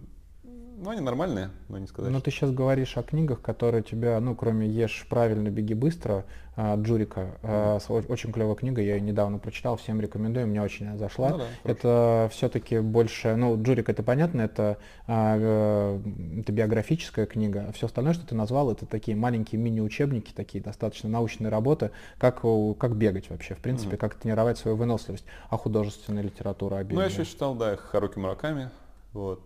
ну, 0.81 0.89
они 0.89 0.99
нормальные, 1.01 1.51
но 1.69 1.77
не 1.77 1.85
сказать. 1.87 2.11
Но 2.11 2.17
что- 2.19 2.25
ты 2.25 2.31
сейчас 2.31 2.51
говоришь 2.51 2.97
о 2.97 3.03
книгах, 3.03 3.41
которые 3.41 3.83
тебя, 3.83 4.19
ну, 4.19 4.35
кроме 4.35 4.67
«Ешь 4.67 5.05
правильно, 5.09 5.49
беги 5.49 5.73
быстро», 5.75 6.25
а, 6.57 6.75
Джурика, 6.75 7.35
о- 7.43 7.79
очень 8.09 8.33
клевая 8.33 8.55
книга, 8.55 8.81
я 8.81 8.95
ее 8.95 9.01
недавно 9.01 9.37
прочитал, 9.37 9.77
всем 9.77 10.01
рекомендую, 10.01 10.47
мне 10.47 10.61
очень 10.61 10.87
она 10.87 10.97
зашла. 10.97 11.29
Ну 11.29 11.37
да, 11.37 11.43
хорошо. 11.43 11.59
это 11.63 12.29
все-таки 12.33 12.79
больше, 12.79 13.35
ну, 13.37 13.61
Джурик 13.61 13.87
это 13.89 14.03
понятно, 14.03 14.41
это, 14.41 14.77
а, 15.07 15.37
э, 15.39 15.99
это 16.41 16.51
биографическая 16.51 17.25
книга, 17.25 17.71
все 17.73 17.85
остальное, 17.85 18.13
что 18.13 18.27
ты 18.27 18.35
назвал, 18.35 18.69
это 18.71 18.85
такие 18.85 19.15
маленькие 19.15 19.61
мини-учебники, 19.61 20.33
такие 20.33 20.61
достаточно 20.63 21.07
научные 21.09 21.49
работы, 21.49 21.91
как, 22.17 22.41
как 22.79 22.95
бегать 22.95 23.29
вообще, 23.29 23.53
в 23.55 23.59
принципе, 23.59 23.91
Мгм. 23.91 23.97
как 23.99 24.15
тренировать 24.15 24.57
свою 24.57 24.75
выносливость, 24.75 25.25
а 25.49 25.57
художественная 25.57 26.23
литература 26.23 26.77
о 26.77 26.83
беге. 26.83 26.95
Ну, 26.95 27.01
я 27.01 27.07
еще 27.07 27.23
читал, 27.23 27.55
да, 27.55 27.77
Харуки 27.77 28.19
Мураками, 28.19 28.69
вот, 29.13 29.41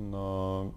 но, 0.00 0.74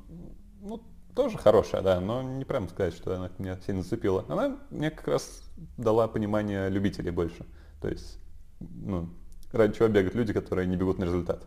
ну, 0.62 0.82
тоже 1.16 1.38
хорошая, 1.38 1.82
да, 1.82 2.00
но 2.00 2.22
не 2.22 2.46
прям 2.46 2.68
сказать, 2.70 2.94
что 2.94 3.16
она 3.16 3.30
меня 3.38 3.58
сильно 3.66 3.84
зацепила. 3.84 4.26
Она 4.28 4.58
мне 4.70 4.92
как 4.92 5.08
раз 5.08 5.44
дала 5.78 6.08
понимание 6.08 6.70
любителей 6.70 7.12
больше, 7.12 7.46
то 7.82 7.88
есть, 7.88 8.20
ну, 8.60 9.10
ради 9.52 9.74
чего 9.76 9.88
бегают 9.88 10.16
люди, 10.16 10.34
которые 10.34 10.68
не 10.68 10.76
бегут 10.76 10.98
на 10.98 11.06
результат, 11.06 11.46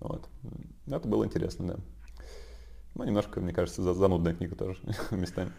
вот. 0.00 0.28
Это 0.86 1.08
было 1.08 1.24
интересно, 1.24 1.66
да. 1.68 1.76
Ну, 2.94 3.04
немножко, 3.04 3.40
мне 3.40 3.52
кажется, 3.52 3.82
за- 3.82 3.94
занудная 3.94 4.34
книга 4.34 4.56
тоже 4.56 4.80
местами. 5.12 5.52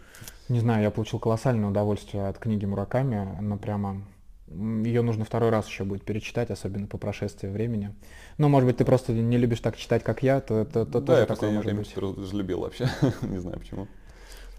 Не 0.48 0.60
знаю, 0.60 0.82
я 0.82 0.90
получил 0.90 1.18
колоссальное 1.18 1.70
удовольствие 1.70 2.26
от 2.28 2.38
книги 2.38 2.66
Мураками, 2.66 3.38
она 3.38 3.56
прямо... 3.56 4.02
Ее 4.50 5.02
нужно 5.02 5.24
второй 5.24 5.50
раз 5.50 5.68
еще 5.68 5.84
будет 5.84 6.02
перечитать, 6.04 6.50
особенно 6.50 6.86
по 6.88 6.98
прошествии 6.98 7.48
времени. 7.48 7.94
Ну, 8.36 8.48
может 8.48 8.66
быть, 8.66 8.76
ты 8.78 8.84
просто 8.84 9.12
не 9.12 9.36
любишь 9.38 9.60
так 9.60 9.76
читать, 9.76 10.02
как 10.02 10.22
я, 10.24 10.40
то, 10.40 10.64
то, 10.64 10.84
то 10.84 11.00
да, 11.00 11.06
тоже 11.06 11.20
я 11.20 11.26
такое 11.26 11.50
может 11.50 11.64
время 11.66 11.80
быть. 11.84 11.96
разлюбил 11.96 12.60
вообще, 12.60 12.88
не 13.22 13.38
знаю 13.38 13.60
почему. 13.60 13.86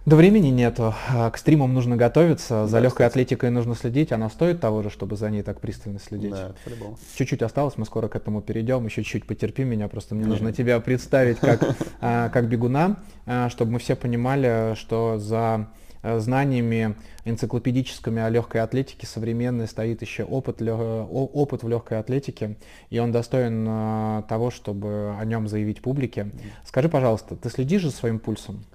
Да 0.04 0.16
времени 0.16 0.48
нету, 0.48 0.96
а 1.10 1.30
к 1.30 1.38
стримам 1.38 1.76
нужно 1.76 1.96
готовиться, 1.96 2.66
за 2.66 2.72
Да, 2.72 2.80
легкой 2.80 3.06
кстати. 3.06 3.12
атлетикой 3.12 3.52
нужно 3.52 3.76
следить, 3.76 4.12
она 4.12 4.32
стоит 4.32 4.60
того 4.60 4.82
же, 4.82 4.90
чтобы 4.90 5.16
за 5.16 5.30
ней 5.30 5.44
так 5.44 5.60
пристально 5.62 6.00
следить. 6.00 6.32
Да, 6.32 6.56
по-любому. 6.64 6.98
Чуть-чуть 7.16 7.44
осталось, 7.44 7.78
мы 7.78 7.86
скоро 7.86 8.08
к 8.08 8.16
этому 8.16 8.42
перейдем, 8.42 8.84
еще 8.86 9.04
чуть-чуть 9.04 9.28
потерпи 9.28 9.64
меня, 9.64 9.88
просто 9.90 10.16
мне 10.16 10.24
Не. 10.24 10.30
нужно 10.32 10.54
тебя 10.54 10.80
представить 10.80 11.38
как, 11.38 11.62
а, 12.02 12.30
как 12.30 12.48
бегуна, 12.50 13.04
а, 13.28 13.50
чтобы 13.50 13.74
мы 13.74 13.80
все 13.80 13.96
понимали, 13.96 14.74
что 14.76 15.20
за 15.20 15.68
знаниями 16.04 16.96
энциклопедическими 17.26 18.22
о 18.22 18.30
легкой 18.30 18.62
атлетике 18.62 19.06
современной 19.06 19.68
стоит 19.68 20.02
еще 20.02 20.24
опыт, 20.24 20.62
опыт 20.62 21.64
в 21.64 21.68
легкой 21.68 22.00
атлетике, 22.00 22.58
и 22.90 23.00
он 23.00 23.12
достоин 23.12 23.66
а, 23.70 24.22
того, 24.24 24.52
чтобы 24.52 25.16
о 25.20 25.26
нем 25.26 25.48
заявить 25.48 25.82
публике. 25.82 26.32
Скажи, 26.66 26.90
пожалуйста, 26.90 27.36
ты 27.36 27.50
следишь 27.50 27.84
за 27.84 27.92
своим 27.92 28.20
пульсом? 28.20 28.66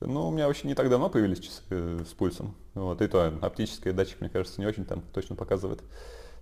Ну, 0.00 0.28
у 0.28 0.30
меня 0.32 0.46
вообще 0.48 0.66
не 0.66 0.74
так 0.74 0.90
давно 0.90 1.08
появились 1.08 1.38
часы 1.38 1.62
э, 1.70 2.00
с 2.08 2.12
пульсом. 2.12 2.56
Вот, 2.74 3.00
и 3.00 3.06
то 3.06 3.32
оптический 3.40 3.92
датчик, 3.92 4.20
мне 4.20 4.30
кажется, 4.30 4.60
не 4.60 4.66
очень 4.66 4.84
там 4.84 5.02
точно 5.12 5.36
показывает. 5.36 5.80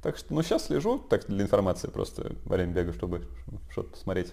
Так 0.03 0.17
что, 0.17 0.33
ну, 0.33 0.43
сейчас 0.43 0.67
слежу, 0.67 0.99
так 0.99 1.27
для 1.27 1.43
информации 1.43 1.89
просто 1.89 2.33
во 2.45 2.57
время 2.57 2.73
бега, 2.73 2.93
чтобы 2.93 3.27
что-то 3.71 3.91
посмотреть. 3.91 4.33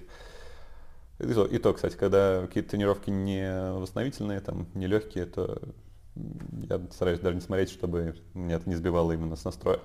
И 1.19 1.33
то, 1.33 1.45
и 1.45 1.57
то, 1.57 1.73
кстати, 1.73 1.95
когда 1.95 2.41
какие-то 2.41 2.71
тренировки 2.71 3.09
не 3.09 3.71
восстановительные, 3.73 4.39
там, 4.39 4.67
не 4.75 4.87
легкие, 4.87 5.25
то 5.25 5.59
я 6.69 6.81
стараюсь 6.91 7.19
даже 7.19 7.35
не 7.35 7.41
смотреть, 7.41 7.69
чтобы 7.71 8.15
меня 8.33 8.55
это 8.55 8.69
не 8.69 8.75
сбивало 8.75 9.11
именно 9.11 9.35
с 9.35 9.43
настроя. 9.43 9.79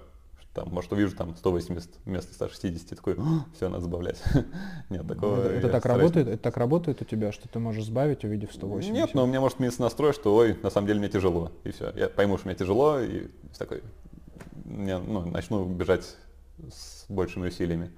Там, 0.54 0.68
может, 0.68 0.92
увижу 0.92 1.16
там 1.16 1.34
180 1.34 1.90
вместо 2.04 2.34
160, 2.34 2.96
такой, 2.96 3.16
все, 3.54 3.70
надо 3.70 3.84
забавлять. 3.84 4.22
Нет, 4.90 5.07
такого 5.09 5.40
это, 5.40 5.54
это 5.54 5.68
так 5.70 5.80
стараюсь 5.80 6.02
работает? 6.02 6.28
Это 6.28 6.42
так 6.42 6.57
работает 6.59 7.00
у 7.00 7.04
тебя, 7.07 7.32
что 7.32 7.48
ты 7.48 7.59
можешь 7.59 7.86
сбавить, 7.86 8.24
увидев 8.24 8.52
180? 8.52 8.92
нет, 8.92 9.14
но 9.14 9.24
у 9.24 9.26
меня 9.26 9.40
может 9.40 9.61
меняться 9.61 9.80
настрой, 9.80 10.12
что 10.12 10.34
ой, 10.34 10.59
на 10.62 10.68
самом 10.68 10.88
деле 10.88 10.98
мне 10.98 11.09
тяжело. 11.09 11.52
И 11.64 11.70
все. 11.70 11.90
Я 11.96 12.11
пойму, 12.11 12.36
что 12.36 12.48
мне 12.48 12.54
тяжело, 12.54 13.00
и 13.00 13.28
такой 13.57 13.82
я 14.66 14.98
ну, 14.98 15.24
начну 15.24 15.64
бежать 15.64 16.16
с 16.70 17.07
большими 17.09 17.48
усилиями. 17.48 17.90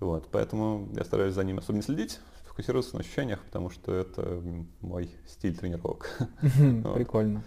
Вот, 0.00 0.28
поэтому 0.32 0.88
я 0.96 1.04
стараюсь 1.04 1.34
за 1.34 1.44
ним 1.44 1.58
особо 1.58 1.76
не 1.76 1.82
следить, 1.82 2.18
фокусироваться 2.46 2.94
на 2.94 3.00
ощущениях, 3.00 3.40
потому 3.44 3.70
что 3.70 3.94
это 3.94 4.42
мой 4.80 5.10
стиль 5.26 5.56
тренировок. 5.56 6.18
Прикольно. 6.94 7.42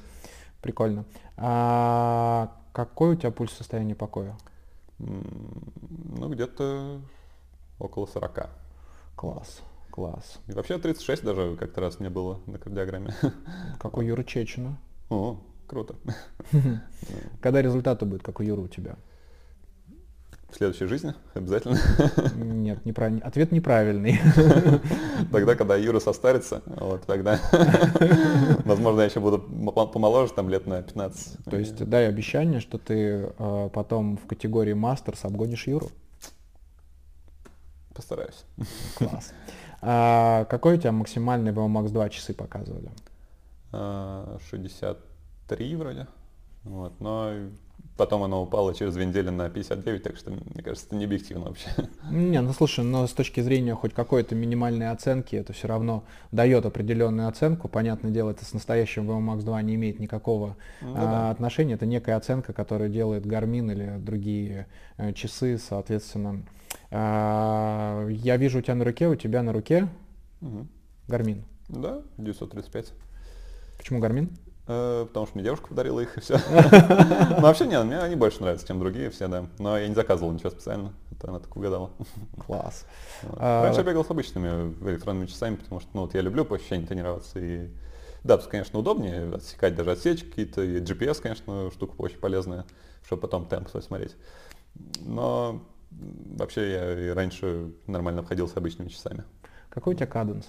Прикольно. 0.61 1.05
А 1.35 2.55
какой 2.71 3.13
у 3.13 3.15
тебя 3.15 3.31
пульс 3.31 3.51
состояния 3.51 3.95
покоя? 3.95 4.37
Ну, 4.99 6.29
где-то 6.29 7.01
около 7.79 8.05
40. 8.05 8.49
Класс. 9.15 9.61
Класс. 9.91 10.39
И 10.47 10.53
вообще 10.53 10.77
36 10.77 11.23
даже 11.23 11.55
как-то 11.55 11.81
раз 11.81 11.99
мне 11.99 12.09
было 12.09 12.39
на 12.45 12.57
кардиограмме. 12.57 13.13
Как 13.79 13.97
у 13.97 14.01
Юры 14.01 14.23
Чечина. 14.23 14.77
О, 15.09 15.39
круто. 15.67 15.95
Когда 17.41 17.61
результаты 17.61 18.05
будут, 18.05 18.23
как 18.23 18.39
у 18.39 18.43
Юры 18.43 18.61
у 18.63 18.67
тебя? 18.67 18.95
В 20.53 20.55
следующей 20.55 20.85
жизни 20.85 21.15
обязательно? 21.33 21.79
Нет, 22.35 22.85
неправ... 22.85 23.13
ответ 23.23 23.51
неправильный. 23.51 24.19
Тогда, 25.31 25.55
когда 25.55 25.75
Юра 25.75 25.99
состарится, 25.99 26.61
вот 26.67 27.01
тогда, 27.07 27.39
возможно, 28.63 28.99
я 28.99 29.07
еще 29.07 29.19
буду 29.19 29.39
помоложе, 29.39 30.31
там 30.33 30.49
лет 30.49 30.67
на 30.67 30.83
15. 30.83 31.45
То 31.45 31.57
есть 31.57 31.83
дай 31.83 32.07
обещание, 32.07 32.59
что 32.59 32.77
ты 32.77 33.33
э, 33.35 33.69
потом 33.73 34.17
в 34.17 34.27
категории 34.27 34.73
мастерс 34.73 35.25
обгонишь 35.25 35.65
Юру? 35.65 35.89
Постараюсь. 37.95 38.45
Класс. 38.97 39.33
А 39.81 40.45
какой 40.45 40.75
у 40.75 40.77
тебя 40.77 40.91
максимальный 40.91 41.51
VMAX 41.51 41.89
2 41.89 42.09
часы 42.09 42.35
показывали? 42.35 42.91
63 43.71 45.73
а, 45.73 45.77
вроде. 45.77 46.07
Вот, 46.63 46.99
но 46.99 47.33
потом 47.97 48.23
оно 48.23 48.43
упало 48.43 48.73
через 48.73 48.93
две 48.93 49.05
недели 49.05 49.29
на 49.29 49.49
59, 49.49 50.03
так 50.03 50.17
что, 50.17 50.31
мне 50.31 50.63
кажется, 50.63 50.87
это 50.87 50.95
не 50.95 51.05
объективно 51.05 51.45
вообще. 51.45 51.69
Не, 52.09 52.41
ну 52.41 52.53
слушай, 52.53 52.83
но 52.83 53.05
с 53.05 53.11
точки 53.11 53.41
зрения 53.41 53.75
хоть 53.75 53.93
какой-то 53.93 54.35
минимальной 54.35 54.89
оценки, 54.89 55.35
это 55.35 55.53
все 55.53 55.67
равно 55.67 56.03
дает 56.31 56.65
определенную 56.65 57.27
оценку. 57.27 57.67
Понятное 57.67 58.11
дело, 58.11 58.31
это 58.31 58.45
с 58.45 58.53
настоящим 58.53 59.09
VMAX 59.09 59.43
2 59.43 59.61
не 59.61 59.75
имеет 59.75 59.99
никакого 59.99 60.55
ну, 60.81 60.93
а, 60.95 61.01
да. 61.01 61.29
отношения. 61.29 61.75
Это 61.75 61.85
некая 61.85 62.15
оценка, 62.15 62.53
которую 62.53 62.89
делает 62.89 63.25
Garmin 63.25 63.71
или 63.71 63.97
другие 63.99 64.67
э, 64.97 65.13
часы, 65.13 65.57
соответственно. 65.57 66.43
А, 66.91 68.07
я 68.07 68.37
вижу 68.37 68.59
у 68.59 68.61
тебя 68.61 68.75
на 68.75 68.85
руке, 68.85 69.07
у 69.07 69.15
тебя 69.15 69.43
на 69.43 69.53
руке 69.53 69.87
угу. 70.41 70.67
Garmin. 71.07 71.43
Да, 71.69 72.01
935. 72.17 72.93
Почему 73.77 73.99
Garmin? 73.99 74.29
Э, 74.65 75.05
потому 75.07 75.25
что 75.25 75.35
мне 75.35 75.43
девушка 75.43 75.67
подарила 75.67 75.99
их 75.99 76.17
и 76.17 76.21
все. 76.21 76.39
Ну 77.29 77.41
вообще 77.41 77.65
нет, 77.65 77.83
мне 77.85 77.99
они 77.99 78.15
больше 78.15 78.41
нравятся, 78.41 78.67
чем 78.67 78.79
другие 78.79 79.09
все, 79.09 79.27
да. 79.27 79.47
Но 79.59 79.77
я 79.77 79.87
не 79.87 79.95
заказывал 79.95 80.31
ничего 80.31 80.51
специально, 80.51 80.93
это 81.11 81.29
она 81.29 81.39
так 81.39 81.55
угадала. 81.55 81.91
Класс. 82.45 82.85
А, 83.37 83.63
Раньше 83.63 83.81
я 83.81 83.85
бегал 83.85 84.05
с 84.05 84.09
обычными 84.09 84.73
электронными 84.89 85.25
часами, 85.25 85.55
потому 85.55 85.81
что 85.81 85.89
ну, 85.93 86.01
вот 86.01 86.13
я 86.13 86.21
люблю 86.21 86.45
по 86.45 86.55
ощущениям 86.55 86.87
тренироваться. 86.87 87.39
И 87.39 87.69
да, 88.23 88.37
тут, 88.37 88.47
конечно, 88.47 88.79
удобнее 88.79 89.33
отсекать 89.33 89.75
даже 89.75 89.91
отсечки 89.91 90.29
какие-то. 90.29 90.61
И 90.61 90.79
GPS, 90.79 91.21
конечно, 91.21 91.69
штука 91.71 91.95
очень 91.97 92.19
полезная, 92.19 92.65
чтобы 93.05 93.21
потом 93.21 93.45
темп 93.45 93.69
свой 93.69 93.83
смотреть. 93.83 94.15
Но 95.01 95.61
вообще 95.91 96.71
я 96.71 96.99
и 96.99 97.09
раньше 97.09 97.73
нормально 97.85 98.21
обходился 98.21 98.57
обычными 98.57 98.87
часами. 98.87 99.25
Какой 99.69 99.93
у 99.93 99.97
тебя 99.97 100.07
каденс? 100.07 100.47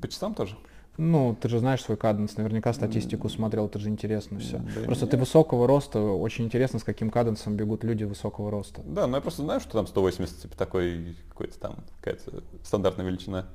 По 0.00 0.08
часам 0.08 0.34
тоже? 0.34 0.56
Ну, 0.98 1.36
ты 1.40 1.48
же 1.48 1.58
знаешь 1.58 1.82
свой 1.82 1.96
каденс, 1.96 2.36
наверняка 2.36 2.72
статистику 2.72 3.28
смотрел, 3.28 3.66
это 3.66 3.78
же 3.78 3.88
интересно 3.88 4.38
все. 4.38 4.58
Да 4.58 4.82
просто 4.84 5.06
ты 5.06 5.16
высокого 5.16 5.66
роста, 5.66 6.00
очень 6.00 6.44
интересно, 6.44 6.78
с 6.78 6.84
каким 6.84 7.10
каденсом 7.10 7.56
бегут 7.56 7.82
люди 7.82 8.04
высокого 8.04 8.50
роста. 8.50 8.82
Да, 8.84 9.06
ну 9.06 9.16
я 9.16 9.22
просто 9.22 9.42
знаю, 9.42 9.60
что 9.60 9.72
там 9.72 9.86
180, 9.86 10.42
типа 10.42 10.56
такой 10.56 11.16
какой-то 11.30 11.58
там, 11.58 11.76
какая-то 12.00 12.42
стандартная 12.62 13.06
величина. 13.06 13.46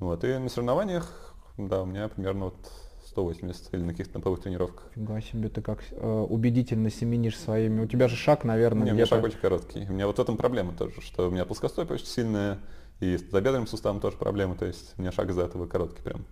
Вот, 0.00 0.24
и 0.24 0.36
на 0.36 0.48
соревнованиях, 0.48 1.36
да, 1.56 1.82
у 1.82 1.86
меня 1.86 2.08
примерно 2.08 2.46
вот 2.46 2.56
180 3.06 3.74
или 3.74 3.82
на 3.82 3.92
каких-то 3.92 4.14
темповых 4.14 4.40
тренировках. 4.40 4.90
Фига 4.94 5.20
себе, 5.20 5.48
ты 5.48 5.60
как 5.60 5.84
э, 5.90 6.26
убедительно 6.28 6.90
семенишь 6.90 7.38
своими. 7.38 7.82
У 7.82 7.86
тебя 7.86 8.08
же 8.08 8.16
шаг, 8.16 8.42
наверное, 8.42 8.86
Не, 8.86 8.92
у 8.92 8.94
меня 8.94 9.06
шаг 9.06 9.22
очень 9.22 9.38
короткий. 9.38 9.86
У 9.88 9.92
меня 9.92 10.06
вот 10.06 10.16
в 10.16 10.20
этом 10.20 10.36
проблема 10.36 10.72
тоже, 10.72 11.00
что 11.00 11.28
у 11.28 11.30
меня 11.30 11.44
плоскостопие 11.44 11.94
очень 11.94 12.06
сильная, 12.06 12.58
и 13.00 13.18
с 13.18 13.30
забедренным 13.30 13.66
суставом 13.66 14.00
тоже 14.00 14.16
проблема, 14.16 14.56
то 14.56 14.64
есть 14.64 14.94
у 14.96 15.02
меня 15.02 15.12
шаг 15.12 15.28
из-за 15.30 15.42
этого 15.42 15.66
короткий 15.66 16.02
прям. 16.02 16.24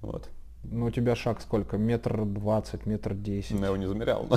Вот. 0.00 0.30
Ну, 0.62 0.86
у 0.86 0.90
тебя 0.90 1.16
шаг 1.16 1.40
сколько? 1.40 1.78
Метр 1.78 2.26
двадцать, 2.26 2.84
метр 2.84 3.14
десять. 3.14 3.52
Ну, 3.52 3.60
я 3.60 3.66
его 3.68 3.76
не 3.76 3.86
замерял. 3.86 4.28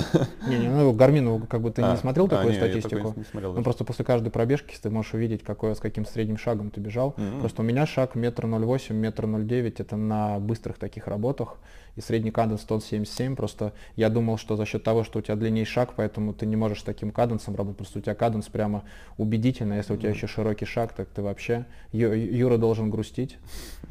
Не, 0.48 0.58
не, 0.58 0.68
ну, 0.68 0.90
Гармин, 0.92 1.46
как 1.46 1.60
бы 1.60 1.70
ты 1.70 1.82
а, 1.82 1.92
не 1.92 1.98
смотрел 1.98 2.26
а, 2.26 2.28
такую 2.28 2.52
не, 2.52 2.56
статистику? 2.56 3.08
Не, 3.08 3.18
не 3.18 3.24
смотрел 3.24 3.52
ну, 3.52 3.62
просто 3.62 3.84
после 3.84 4.06
каждой 4.06 4.30
пробежки 4.30 4.74
ты 4.80 4.88
можешь 4.88 5.12
увидеть, 5.12 5.42
какой, 5.42 5.76
с 5.76 5.80
каким 5.80 6.06
средним 6.06 6.38
шагом 6.38 6.70
ты 6.70 6.80
бежал. 6.80 7.14
Mm-hmm. 7.18 7.40
Просто 7.40 7.60
у 7.60 7.64
меня 7.64 7.86
шаг 7.86 8.14
метр 8.14 8.46
ноль 8.46 8.64
восемь, 8.64 8.96
метр 8.96 9.26
ноль 9.26 9.46
девять, 9.46 9.80
это 9.80 9.96
на 9.96 10.38
быстрых 10.38 10.78
таких 10.78 11.08
работах 11.08 11.58
и 11.96 12.00
средний 12.00 12.30
каденс 12.30 12.62
177. 12.62 13.36
Просто 13.36 13.72
я 13.96 14.10
думал, 14.10 14.36
что 14.36 14.56
за 14.56 14.64
счет 14.64 14.82
того, 14.82 15.04
что 15.04 15.18
у 15.18 15.22
тебя 15.22 15.36
длиннее 15.36 15.64
шаг, 15.64 15.94
поэтому 15.96 16.32
ты 16.34 16.46
не 16.46 16.56
можешь 16.56 16.82
таким 16.82 17.10
каденсом 17.10 17.54
работать. 17.54 17.78
Просто 17.78 17.98
у 17.98 18.02
тебя 18.02 18.14
каденс 18.14 18.48
прямо 18.48 18.84
убедительно. 19.16 19.74
Если 19.74 19.94
у 19.94 19.96
тебя 19.96 20.10
еще 20.10 20.26
широкий 20.26 20.66
шаг, 20.66 20.92
так 20.92 21.08
ты 21.08 21.22
вообще... 21.22 21.66
Юра 21.92 22.58
должен 22.58 22.90
грустить 22.90 23.38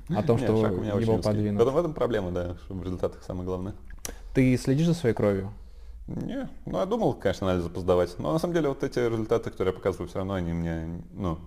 о 0.10 0.24
том, 0.24 0.38
что 0.40 0.54
его 0.54 1.18
подвинут. 1.18 1.64
В 1.64 1.78
этом 1.78 1.94
проблема, 1.94 2.32
да, 2.32 2.58
в 2.70 2.84
результатах 2.84 3.24
самое 3.24 3.46
главное. 3.46 3.76
Ты 4.34 4.58
следишь 4.58 4.88
за 4.88 4.94
своей 4.94 5.16
кровью? 5.16 5.54
Не, 6.08 6.50
ну 6.66 6.80
я 6.80 6.86
думал, 6.86 7.14
конечно, 7.14 7.48
анализы 7.50 7.70
поздавать. 7.70 8.18
Но 8.20 8.34
на 8.34 8.40
самом 8.40 8.54
деле 8.54 8.68
вот 8.68 8.84
эти 8.84 9.00
результаты, 9.00 9.52
которые 9.52 9.72
я 9.72 9.78
показываю, 9.78 10.10
все 10.10 10.18
равно 10.18 10.34
они 10.34 10.52
мне, 10.52 11.02
ну, 11.14 11.40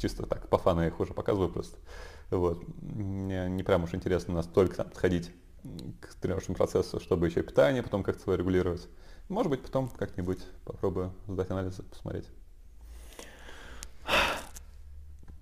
чисто 0.00 0.26
так, 0.26 0.48
по 0.48 0.58
фану 0.58 0.80
я 0.80 0.88
их 0.88 0.98
уже 0.98 1.14
показываю 1.14 1.50
просто. 1.50 1.76
Вот. 2.30 2.64
Мне 2.82 3.48
не 3.48 3.62
прям 3.62 3.84
уж 3.84 3.94
интересно 3.94 4.34
настолько 4.34 4.76
там 4.76 4.88
подходить 4.88 5.30
к 6.00 6.14
тренировочному 6.16 6.56
процессу, 6.56 7.00
чтобы 7.00 7.26
еще 7.26 7.42
питание 7.42 7.82
потом 7.82 8.02
как-то 8.02 8.22
свое 8.22 8.38
регулировать. 8.38 8.86
Может 9.28 9.50
быть, 9.50 9.60
потом 9.62 9.88
как-нибудь 9.88 10.40
попробую 10.64 11.12
сдать 11.26 11.50
анализы, 11.50 11.82
посмотреть. 11.82 12.26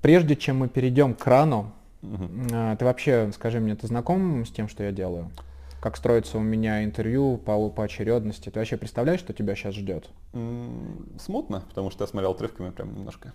Прежде 0.00 0.36
чем 0.36 0.58
мы 0.58 0.68
перейдем 0.68 1.14
к 1.14 1.18
крану, 1.18 1.72
угу. 2.02 2.28
ты 2.48 2.84
вообще, 2.84 3.30
скажи 3.34 3.60
мне, 3.60 3.76
ты 3.76 3.86
знаком 3.86 4.44
с 4.44 4.50
тем, 4.50 4.68
что 4.68 4.84
я 4.84 4.92
делаю? 4.92 5.30
Как 5.80 5.96
строится 5.96 6.38
у 6.38 6.40
меня 6.40 6.84
интервью 6.84 7.38
по, 7.38 7.68
по 7.70 7.84
очередности? 7.84 8.50
Ты 8.50 8.58
вообще 8.60 8.76
представляешь, 8.76 9.18
что 9.18 9.32
тебя 9.32 9.56
сейчас 9.56 9.74
ждет? 9.74 10.10
Смутно, 11.18 11.64
потому 11.68 11.90
что 11.90 12.04
я 12.04 12.08
смотрел 12.08 12.30
отрывками 12.32 12.70
прям 12.70 12.94
немножко. 12.94 13.32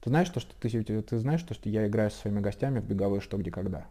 Ты 0.00 0.10
знаешь, 0.10 0.26
что, 0.26 0.40
что 0.40 0.52
ты, 0.60 1.02
ты 1.02 1.18
знаешь, 1.18 1.40
что, 1.40 1.54
что 1.54 1.68
я 1.68 1.86
играю 1.86 2.10
со 2.10 2.18
своими 2.18 2.40
гостями 2.40 2.80
в 2.80 2.84
беговые 2.84 3.20
что, 3.20 3.36
где, 3.36 3.52
когда? 3.52 3.86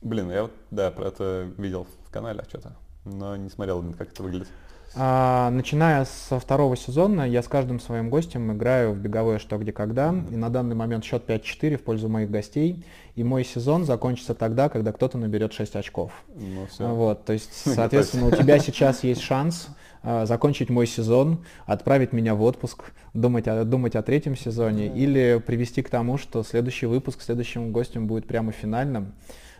Блин, 0.00 0.30
я 0.30 0.42
вот, 0.42 0.52
да, 0.70 0.90
про 0.90 1.08
это 1.08 1.50
видел 1.58 1.86
в 2.04 2.10
канале 2.10 2.44
что-то, 2.48 2.76
но 3.04 3.36
не 3.36 3.50
смотрел, 3.50 3.84
как 3.96 4.12
это 4.12 4.22
выглядит. 4.22 4.48
А, 4.94 5.50
начиная 5.50 6.06
со 6.06 6.40
второго 6.40 6.76
сезона, 6.76 7.28
я 7.28 7.42
с 7.42 7.48
каждым 7.48 7.78
своим 7.78 8.08
гостем 8.08 8.52
играю 8.52 8.92
в 8.92 8.98
беговое 8.98 9.38
что, 9.38 9.58
где, 9.58 9.72
когда. 9.72 10.14
И 10.30 10.36
на 10.36 10.48
данный 10.48 10.74
момент 10.74 11.04
счет 11.04 11.24
5-4 11.28 11.76
в 11.76 11.82
пользу 11.82 12.08
моих 12.08 12.30
гостей. 12.30 12.84
И 13.14 13.24
мой 13.24 13.44
сезон 13.44 13.84
закончится 13.84 14.34
тогда, 14.34 14.68
когда 14.68 14.92
кто-то 14.92 15.18
наберет 15.18 15.52
6 15.52 15.76
очков. 15.76 16.12
Ну, 16.34 16.66
все. 16.66 16.88
Вот, 16.88 17.24
то 17.24 17.32
есть, 17.32 17.50
соответственно, 17.74 18.26
у 18.28 18.30
тебя 18.30 18.58
сейчас 18.58 19.04
есть 19.04 19.20
шанс 19.20 19.68
а, 20.02 20.26
закончить 20.26 20.70
мой 20.70 20.86
сезон, 20.86 21.44
отправить 21.66 22.12
меня 22.12 22.34
в 22.34 22.42
отпуск, 22.42 22.92
думать 23.14 23.46
о, 23.46 23.64
думать 23.64 23.94
о 23.94 24.02
третьем 24.02 24.36
сезоне, 24.36 24.86
или 24.86 25.42
привести 25.44 25.82
к 25.82 25.90
тому, 25.90 26.18
что 26.18 26.42
следующий 26.42 26.86
выпуск 26.86 27.20
следующим 27.20 27.72
гостем 27.72 28.06
будет 28.06 28.26
прямо 28.26 28.52
финальным. 28.52 29.12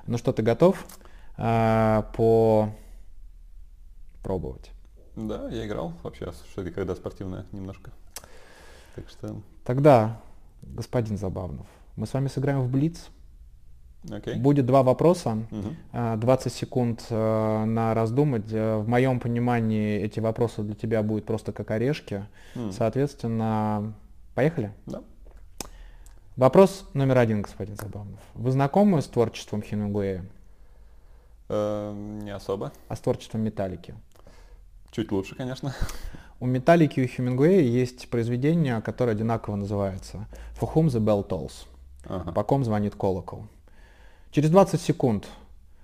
Ну 0.09 0.16
что, 0.16 0.32
ты 0.32 0.42
готов 0.42 0.86
а, 1.36 2.11
по 2.16 2.70
пробовать? 4.22 4.70
Да, 5.16 5.50
я 5.50 5.66
играл 5.66 5.92
вообще, 6.02 6.32
что 6.50 6.62
и 6.62 6.70
когда 6.70 6.94
спортивная 6.94 7.44
немножко. 7.52 7.90
Так 8.94 9.06
что... 9.11 9.36
Тогда, 9.66 10.18
господин 10.62 11.18
Забавнов, 11.18 11.66
мы 11.96 12.06
с 12.06 12.14
вами 12.14 12.28
сыграем 12.28 12.62
в 12.62 12.70
Блиц. 12.70 13.11
Okay. 14.04 14.38
Будет 14.38 14.64
два 14.64 14.82
вопроса, 14.82 15.44
uh-huh. 15.92 16.16
20 16.16 16.52
секунд 16.54 17.04
а, 17.11 17.66
на 17.66 17.92
раздумать. 17.92 18.50
Э, 18.50 18.78
в 18.78 18.88
моем 18.88 19.20
понимании 19.20 20.00
эти 20.00 20.20
вопросы 20.20 20.62
для 20.62 20.74
тебя 20.74 21.02
будут 21.02 21.26
просто 21.26 21.52
как 21.52 21.70
орешки. 21.70 22.24
Uh-huh. 22.54 22.72
Соответственно, 22.72 23.92
поехали? 24.34 24.72
Да. 24.86 25.02
Вопрос 26.39 26.84
номер 26.95 27.18
один, 27.18 27.43
господин 27.43 27.74
Забавнов. 27.74 28.20
Вы 28.34 28.53
знакомы 28.53 29.03
с 29.03 29.07
творчеством 29.07 29.61
Хемингуэя? 29.61 30.24
Э, 31.49 31.93
не 32.22 32.30
особо. 32.30 32.70
А 32.86 32.95
с 32.95 33.01
творчеством 33.01 33.41
Металлики? 33.41 33.97
Чуть 34.93 35.11
лучше, 35.11 35.34
конечно. 35.34 35.74
У 36.39 36.47
Металлики 36.47 37.01
и 37.01 37.05
у 37.07 37.09
Хемингуэя 37.09 37.62
есть 37.62 38.09
произведение, 38.09 38.80
которое 38.82 39.12
одинаково 39.12 39.57
называется 39.57 40.28
«For 40.57 40.72
whom 40.72 40.86
the 40.86 41.01
bell 41.01 41.28
tolls» 41.28 41.66
ага. 42.05 42.30
«По 42.30 42.45
ком 42.45 42.62
звонит 42.62 42.95
колокол». 42.95 43.49
Через 44.30 44.51
20 44.51 44.80
секунд 44.80 45.26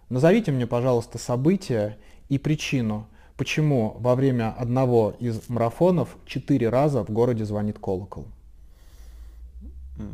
назовите 0.08 0.52
мне, 0.52 0.68
пожалуйста, 0.68 1.18
событие 1.18 1.98
и 2.28 2.38
причину, 2.38 3.08
почему 3.36 3.96
во 3.98 4.14
время 4.14 4.54
одного 4.56 5.16
из 5.18 5.48
марафонов 5.48 6.16
четыре 6.26 6.68
раза 6.68 7.04
в 7.04 7.10
городе 7.10 7.44
звонит 7.44 7.80
колокол? 7.80 8.28
Так, 9.96 10.06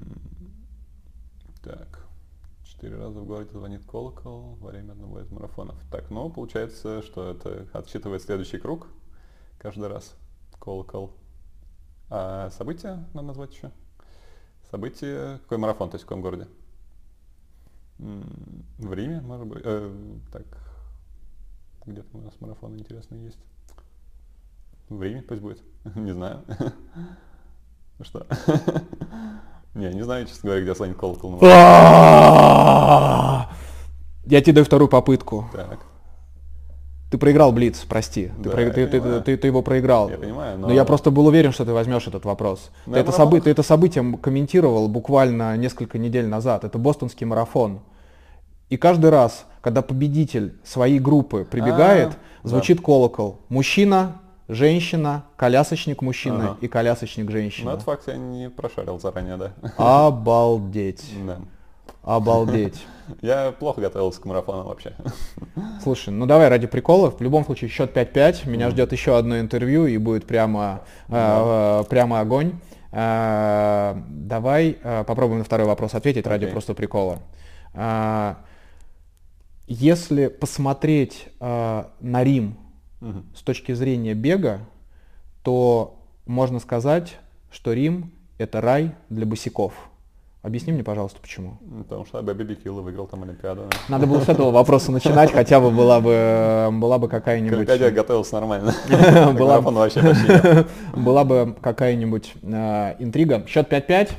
четыре 2.81 2.97
раза 2.97 3.21
в 3.21 3.27
городе 3.27 3.51
звонит 3.53 3.85
колокол 3.85 4.57
во 4.59 4.71
время 4.71 4.93
одного 4.93 5.21
из 5.21 5.31
марафонов. 5.31 5.77
Так, 5.91 6.09
ну, 6.09 6.31
получается, 6.31 7.03
что 7.03 7.31
это 7.31 7.69
отсчитывает 7.75 8.23
следующий 8.23 8.57
круг 8.57 8.87
каждый 9.59 9.89
раз. 9.89 10.17
Колокол. 10.59 11.13
А 12.09 12.49
события 12.49 13.07
надо 13.13 13.29
назвать 13.29 13.53
еще? 13.53 13.71
Событие, 14.71 15.41
какой 15.41 15.59
марафон, 15.59 15.91
то 15.91 15.97
есть 15.97 16.07
в 16.07 16.09
каком 16.09 16.23
городе? 16.23 16.49
В 17.99 18.95
Риме, 18.95 19.21
может 19.21 19.47
быть. 19.47 19.61
Э, 19.63 19.95
так, 20.33 20.47
где-то 21.85 22.17
у 22.17 22.23
нас 22.23 22.33
марафон 22.41 22.79
интересный 22.79 23.19
есть. 23.25 23.41
В 24.89 25.03
Риме 25.03 25.21
пусть 25.21 25.43
будет. 25.43 25.63
Не 25.97 26.13
знаю. 26.13 26.43
Что? 28.01 28.27
Не, 29.75 29.93
не 29.93 30.03
знаю, 30.03 30.27
честно 30.27 30.49
говоря, 30.49 30.63
где 30.63 30.75
слонит 30.75 30.97
колокол. 30.97 31.39
Я 34.31 34.41
тебе 34.41 34.53
даю 34.53 34.65
вторую 34.65 34.89
попытку. 34.89 35.49
Так. 35.53 35.81
Ты 37.11 37.19
проиграл 37.19 37.51
Блиц, 37.51 37.85
прости. 37.89 38.31
Ты, 38.43 38.51
ты, 38.51 38.87
ты, 38.87 39.21
ты, 39.21 39.37
ты 39.37 39.47
его 39.49 39.63
проиграл. 39.63 40.09
Я 40.09 40.17
понимаю, 40.17 40.59
но... 40.59 40.69
но 40.69 40.73
я 40.75 40.85
просто 40.85 41.11
был 41.11 41.27
уверен, 41.27 41.51
что 41.51 41.65
ты 41.65 41.73
возьмешь 41.73 42.07
этот 42.07 42.25
вопрос. 42.25 42.71
ты, 42.85 42.99
это 42.99 43.11
собы... 43.11 43.41
ты 43.41 43.51
это 43.51 43.65
событие 43.65 44.17
комментировал 44.23 44.89
буквально 44.89 45.57
несколько 45.57 45.99
недель 45.99 46.29
назад. 46.29 46.63
Это 46.63 46.79
бостонский 46.79 47.27
марафон. 47.27 47.81
И 48.69 48.77
каждый 48.77 49.11
раз, 49.11 49.47
когда 49.61 49.83
победитель 49.83 50.55
своей 50.65 51.01
группы 51.01 51.45
прибегает, 51.51 52.11
А-а-а. 52.11 52.49
звучит 52.49 52.77
да. 52.77 52.85
колокол. 52.85 53.41
Мужчина, 53.49 54.20
женщина, 54.51 55.25
колясочник 55.37 56.03
мужчина 56.03 56.51
ага. 56.51 56.57
и 56.61 56.69
колясочник 56.69 57.31
женщина. 57.31 57.71
Ну, 57.71 57.73
этот 57.73 57.85
факт 57.85 58.09
я 58.09 58.17
не 58.17 58.51
прошарил 58.51 58.99
заранее, 58.99 59.37
да. 59.37 59.53
Обалдеть. 59.77 61.05
Да. 61.25 61.39
Обалдеть. 62.03 62.85
Я 63.23 63.53
плохо 63.53 63.81
готовился 63.81 64.21
к 64.21 64.25
марафону 64.25 64.65
вообще. 64.65 64.95
Слушай, 65.83 66.11
ну 66.11 66.27
давай 66.27 66.49
ради 66.49 66.67
прикола. 66.67 67.11
В 67.11 67.21
любом 67.21 67.45
случае 67.45 67.69
счет 67.69 67.95
5-5. 67.95 68.49
Меня 68.49 68.69
mm. 68.69 68.71
ждет 68.71 68.93
еще 68.93 69.17
одно 69.17 69.39
интервью 69.39 69.87
и 69.87 69.99
будет 69.99 70.27
прямо, 70.27 70.83
mm. 71.09 71.83
э, 71.83 71.85
прямо 71.89 72.21
огонь. 72.21 72.53
Э, 72.93 73.97
давай 74.09 74.79
э, 74.83 75.05
попробуем 75.05 75.39
на 75.39 75.45
второй 75.45 75.67
вопрос 75.67 75.95
ответить 75.95 76.25
okay. 76.25 76.31
ради 76.31 76.47
просто 76.47 76.75
прикола. 76.75 77.19
Э, 77.75 78.37
если 79.67 80.29
посмотреть 80.29 81.29
э, 81.39 81.85
на 82.01 82.25
Рим 82.25 82.57
угу. 83.01 83.23
с 83.35 83.43
точки 83.43 83.73
зрения 83.73 84.15
бега, 84.15 84.61
то 85.43 85.99
можно 86.27 86.61
сказать, 86.61 87.19
что 87.51 87.73
Рим 87.73 88.13
это 88.39 88.61
рай 88.61 88.95
для 89.09 89.27
босиков. 89.27 89.73
Объясни 90.43 90.73
мне, 90.73 90.83
пожалуйста, 90.83 91.21
почему. 91.21 91.59
Потому 91.87 92.07
что 92.07 92.23
Бэби 92.23 92.45
Бикилла 92.45 92.81
выиграл 92.81 93.07
там 93.07 93.25
Олимпиаду. 93.25 93.69
Надо 93.91 94.07
было 94.07 94.21
с 94.21 94.29
этого 94.29 94.51
вопроса 94.51 94.91
начинать, 94.91 95.31
хотя 95.31 95.61
бы 95.61 95.71
была 95.71 96.01
бы, 96.01 96.71
была 96.73 96.99
бы 96.99 97.09
какая-нибудь... 97.09 97.67
К 97.67 97.71
Олимпиаде 97.71 97.91
готовился 97.91 98.37
нормально. 98.37 98.75
была, 99.39 99.61
была 100.97 101.25
бы 101.25 101.57
какая-нибудь 101.61 102.33
э, 102.43 102.95
интрига. 103.01 103.45
Счет 103.47 103.71
5-5, 103.71 104.13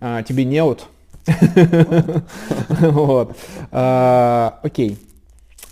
э, 0.00 0.22
тебе 0.26 0.46
неут, 0.46 0.86
вот. 2.80 3.36
А, 3.70 4.58
окей. 4.62 4.98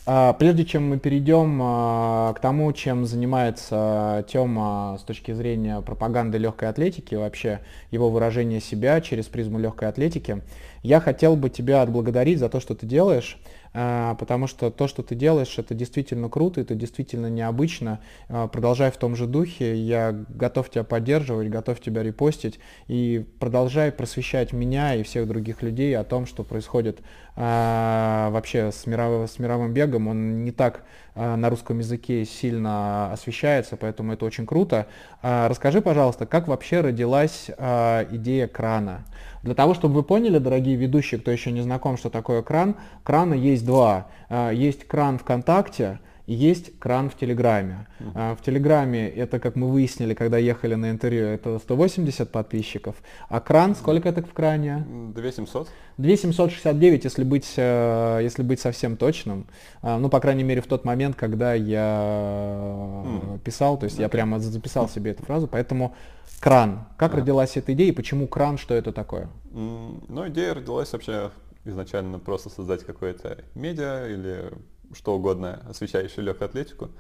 А, 0.09 0.35
прежде 0.35 0.65
чем 0.65 0.89
мы 0.89 0.99
перейдем 1.01 1.59
а, 1.61 2.33
к 2.33 2.41
тому, 2.41 2.73
чем 2.73 3.07
занимается 3.07 4.25
Тёма 4.29 4.99
с 5.01 5.03
точки 5.03 5.33
зрения 5.33 5.81
пропаганды 5.81 6.39
легкой 6.39 6.69
атлетики, 6.69 7.17
вообще 7.17 7.59
его 7.91 8.09
выражения 8.09 8.61
себя 8.61 9.01
через 9.01 9.27
призму 9.27 9.59
легкой 9.59 9.89
атлетики, 9.89 10.43
я 10.85 11.01
хотел 11.01 11.35
бы 11.35 11.51
тебя 11.51 11.83
отблагодарить 11.83 12.39
за 12.39 12.49
то, 12.49 12.61
что 12.61 12.77
ты 12.77 12.87
делаешь. 12.87 13.37
А, 13.79 14.15
потому 14.15 14.47
что 14.47 14.71
то, 14.71 14.89
что 14.89 15.03
ты 15.03 15.15
делаешь, 15.15 15.59
это 15.59 15.75
действительно 15.75 16.31
круто, 16.31 16.63
это 16.63 16.75
действительно 16.75 17.27
необычно. 17.27 18.01
А, 18.31 18.49
продолжай 18.49 18.91
в 18.91 18.97
том 18.97 19.15
же 19.15 19.27
духе, 19.27 19.77
я 19.77 20.13
готов 20.31 20.71
тебя 20.71 20.83
поддерживать, 20.83 21.51
готов 21.51 21.79
тебя 21.81 22.03
репостить, 22.03 22.59
и 22.89 23.27
продолжай 23.39 23.93
просвещать 23.93 24.55
меня 24.55 24.95
и 24.95 25.03
всех 25.03 25.29
других 25.29 25.63
людей 25.63 25.95
о 25.95 26.05
том, 26.05 26.25
что 26.25 26.43
происходит 26.43 27.01
а, 27.37 28.31
вообще 28.31 28.73
с, 28.73 28.87
мировым, 28.87 29.29
с 29.29 29.39
мировым 29.39 29.75
бегом. 29.75 30.09
Он 30.09 30.43
не 30.43 30.53
так 30.53 30.85
на 31.15 31.49
русском 31.49 31.79
языке 31.79 32.27
сильно 32.27 33.11
освещается, 33.11 33.79
поэтому 33.79 34.13
это 34.13 34.27
очень 34.27 34.45
круто. 34.45 34.87
Расскажи, 35.23 35.81
пожалуйста, 35.81 36.27
как 36.27 36.47
вообще 36.47 36.83
родилась 36.83 37.49
идея 37.49 38.49
крана? 38.49 39.07
Для 39.47 39.55
того, 39.55 39.75
чтобы 39.75 39.95
вы 39.95 40.03
поняли, 40.03 40.39
дорогие 40.39 40.75
ведущие, 40.75 41.21
кто 41.21 41.31
еще 41.31 41.53
не 41.53 41.61
знаком, 41.61 41.97
что 41.97 42.11
такое 42.11 42.43
кран, 42.43 42.75
крана 43.05 43.35
есть 43.35 43.65
два. 43.65 44.09
А, 44.29 44.51
есть 44.51 44.89
кран 44.89 45.21
ВКонтакте, 45.21 46.01
есть 46.27 46.79
кран 46.79 47.09
в 47.09 47.17
Телеграме. 47.17 47.87
Uh-huh. 48.01 48.37
В 48.37 48.43
Телеграме 48.43 49.09
это, 49.09 49.39
как 49.39 49.57
мы 49.57 49.71
выяснили, 49.71 50.15
когда 50.15 50.39
ехали 50.39 50.75
на 50.75 50.91
интервью, 50.91 51.27
это 51.27 51.59
180 51.59 52.31
подписчиков. 52.31 52.97
А 53.29 53.41
кран, 53.41 53.77
сколько 53.77 54.09
это 54.09 54.23
в 54.23 54.33
кране? 54.33 54.85
2700. 55.15 55.69
2769, 55.99 57.05
если 57.05 57.25
быть, 57.25 57.55
э, 57.57 58.21
если 58.23 58.43
быть 58.43 58.61
совсем 58.61 58.97
точным. 58.97 59.47
А, 59.83 59.99
ну, 59.99 60.09
по 60.09 60.21
крайней 60.21 60.45
мере, 60.45 60.61
в 60.61 60.67
тот 60.67 60.85
момент, 60.85 61.17
когда 61.17 61.55
я 61.55 62.03
uh-huh. 63.05 63.39
писал, 63.41 63.79
то 63.79 63.85
есть 63.85 63.99
okay. 63.99 64.03
я 64.03 64.09
прямо 64.09 64.41
записал 64.41 64.89
себе 64.89 65.13
эту 65.13 65.23
фразу, 65.23 65.47
поэтому 65.47 65.95
Кран. 66.41 66.85
Как 66.97 67.15
а. 67.15 67.17
родилась 67.19 67.57
эта 67.57 67.73
идея 67.73 67.89
и 67.89 67.93
почему 67.93 68.27
кран, 68.29 68.59
что 68.59 68.75
это 68.75 68.93
такое? 68.93 69.29
Ну, 69.53 70.29
идея 70.29 70.55
родилась 70.55 70.93
вообще 70.93 71.31
изначально 71.65 72.19
просто 72.19 72.51
создать 72.51 72.85
какое-то 72.85 73.39
медиа 73.55 74.07
или 74.07 74.53
что 74.93 75.15
угодно, 75.15 75.63
освещающее 75.69 76.25
легкую 76.25 76.47
атлетику. 76.49 76.91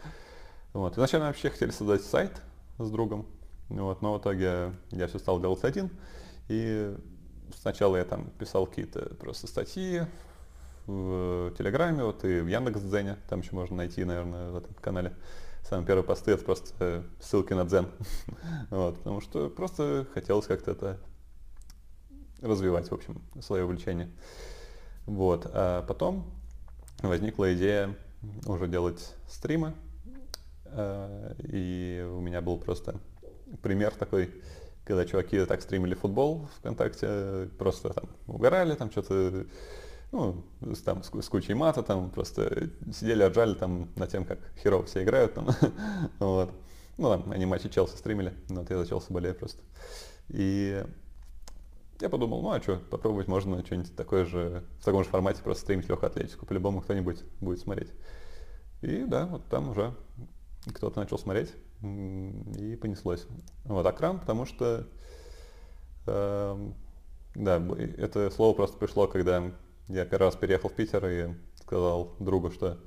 Вот. 0.72 0.94
Изначально 0.94 1.28
вообще 1.28 1.50
хотели 1.50 1.70
создать 1.70 2.02
сайт 2.02 2.42
с 2.78 2.90
другом, 2.90 3.26
вот, 3.68 4.02
но 4.02 4.14
в 4.14 4.18
итоге 4.20 4.72
я 4.90 5.06
все 5.08 5.18
стал 5.18 5.40
делать 5.40 5.64
один. 5.64 5.90
И 6.48 6.94
сначала 7.60 7.96
я 7.96 8.04
там 8.04 8.30
писал 8.38 8.66
какие-то 8.66 9.14
просто 9.16 9.46
статьи 9.46 10.02
в 10.86 11.52
Телеграме, 11.58 12.04
вот 12.04 12.24
и 12.24 12.40
в 12.40 12.46
Яндекс.Дзене, 12.46 13.16
там 13.28 13.40
еще 13.40 13.54
можно 13.54 13.76
найти, 13.76 14.04
наверное, 14.04 14.50
в 14.50 14.56
этом 14.56 14.74
канале. 14.74 15.12
Самые 15.68 15.86
первые 15.86 16.04
посты 16.04 16.30
это 16.30 16.44
просто 16.44 16.72
э, 16.78 17.02
ссылки 17.20 17.52
на 17.52 17.64
дзен. 17.64 17.88
вот, 18.70 18.98
потому 18.98 19.20
что 19.20 19.50
просто 19.50 20.06
хотелось 20.14 20.46
как-то 20.46 20.70
это 20.70 21.00
развивать, 22.40 22.88
в 22.88 22.94
общем, 22.94 23.20
свое 23.40 23.64
увлечение. 23.64 24.12
Вот. 25.06 25.50
А 25.52 25.82
потом 25.82 26.30
возникла 27.02 27.54
идея 27.54 27.94
уже 28.46 28.68
делать 28.68 29.14
стримы. 29.28 29.74
Э, 30.64 31.34
и 31.38 32.06
у 32.10 32.20
меня 32.20 32.40
был 32.40 32.58
просто 32.58 33.00
пример 33.62 33.92
такой, 33.92 34.30
когда 34.84 35.04
чуваки 35.04 35.44
так 35.44 35.62
стримили 35.62 35.94
футбол 35.94 36.48
ВКонтакте, 36.58 37.48
просто 37.58 37.90
там 37.90 38.08
угорали, 38.26 38.74
там 38.74 38.90
что-то 38.90 39.46
ну, 40.12 40.44
там, 40.84 41.02
с, 41.02 41.10
с 41.10 41.28
кучей 41.28 41.54
мата, 41.54 41.82
там 41.82 42.10
просто 42.10 42.70
сидели, 42.92 43.22
отжали 43.22 43.54
там 43.54 43.90
на 43.96 44.06
тем, 44.06 44.24
как 44.24 44.38
херово 44.62 44.84
все 44.84 45.02
играют 45.02 45.34
там, 45.34 45.48
вот. 46.18 46.52
Ну, 46.98 47.10
там, 47.10 47.30
они 47.30 47.44
матчи 47.44 47.68
Челси 47.68 47.96
стримили, 47.96 48.32
но 48.48 48.60
вот 48.60 48.70
я 48.70 48.78
за 48.78 48.86
Челси 48.86 49.12
болею 49.12 49.34
просто. 49.34 49.60
И 50.28 50.82
я 52.00 52.08
подумал, 52.08 52.42
ну 52.42 52.50
а 52.50 52.60
что, 52.60 52.76
попробовать 52.90 53.28
можно 53.28 53.64
что-нибудь 53.64 53.94
такое 53.96 54.24
же, 54.24 54.64
в 54.80 54.84
таком 54.84 55.04
же 55.04 55.10
формате 55.10 55.42
просто 55.42 55.64
стримить 55.64 55.88
легкую 55.88 56.10
атлетику, 56.10 56.46
по-любому 56.46 56.80
кто-нибудь 56.80 57.24
будет 57.40 57.60
смотреть. 57.60 57.92
И 58.82 59.04
да, 59.04 59.26
вот 59.26 59.46
там 59.48 59.70
уже 59.70 59.94
кто-то 60.74 61.00
начал 61.00 61.18
смотреть, 61.18 61.52
и 61.82 62.76
понеслось. 62.80 63.26
Вот, 63.64 63.86
акран, 63.86 64.18
потому 64.18 64.46
что, 64.46 64.86
э, 66.06 66.70
да, 67.34 67.62
это 67.98 68.30
слово 68.30 68.54
просто 68.54 68.78
пришло, 68.78 69.06
когда 69.06 69.52
я 69.88 70.04
первый 70.04 70.26
раз 70.26 70.36
переехал 70.36 70.68
в 70.68 70.74
Питер 70.74 71.06
и 71.06 71.34
сказал 71.60 72.14
другу, 72.18 72.50
что 72.50 72.78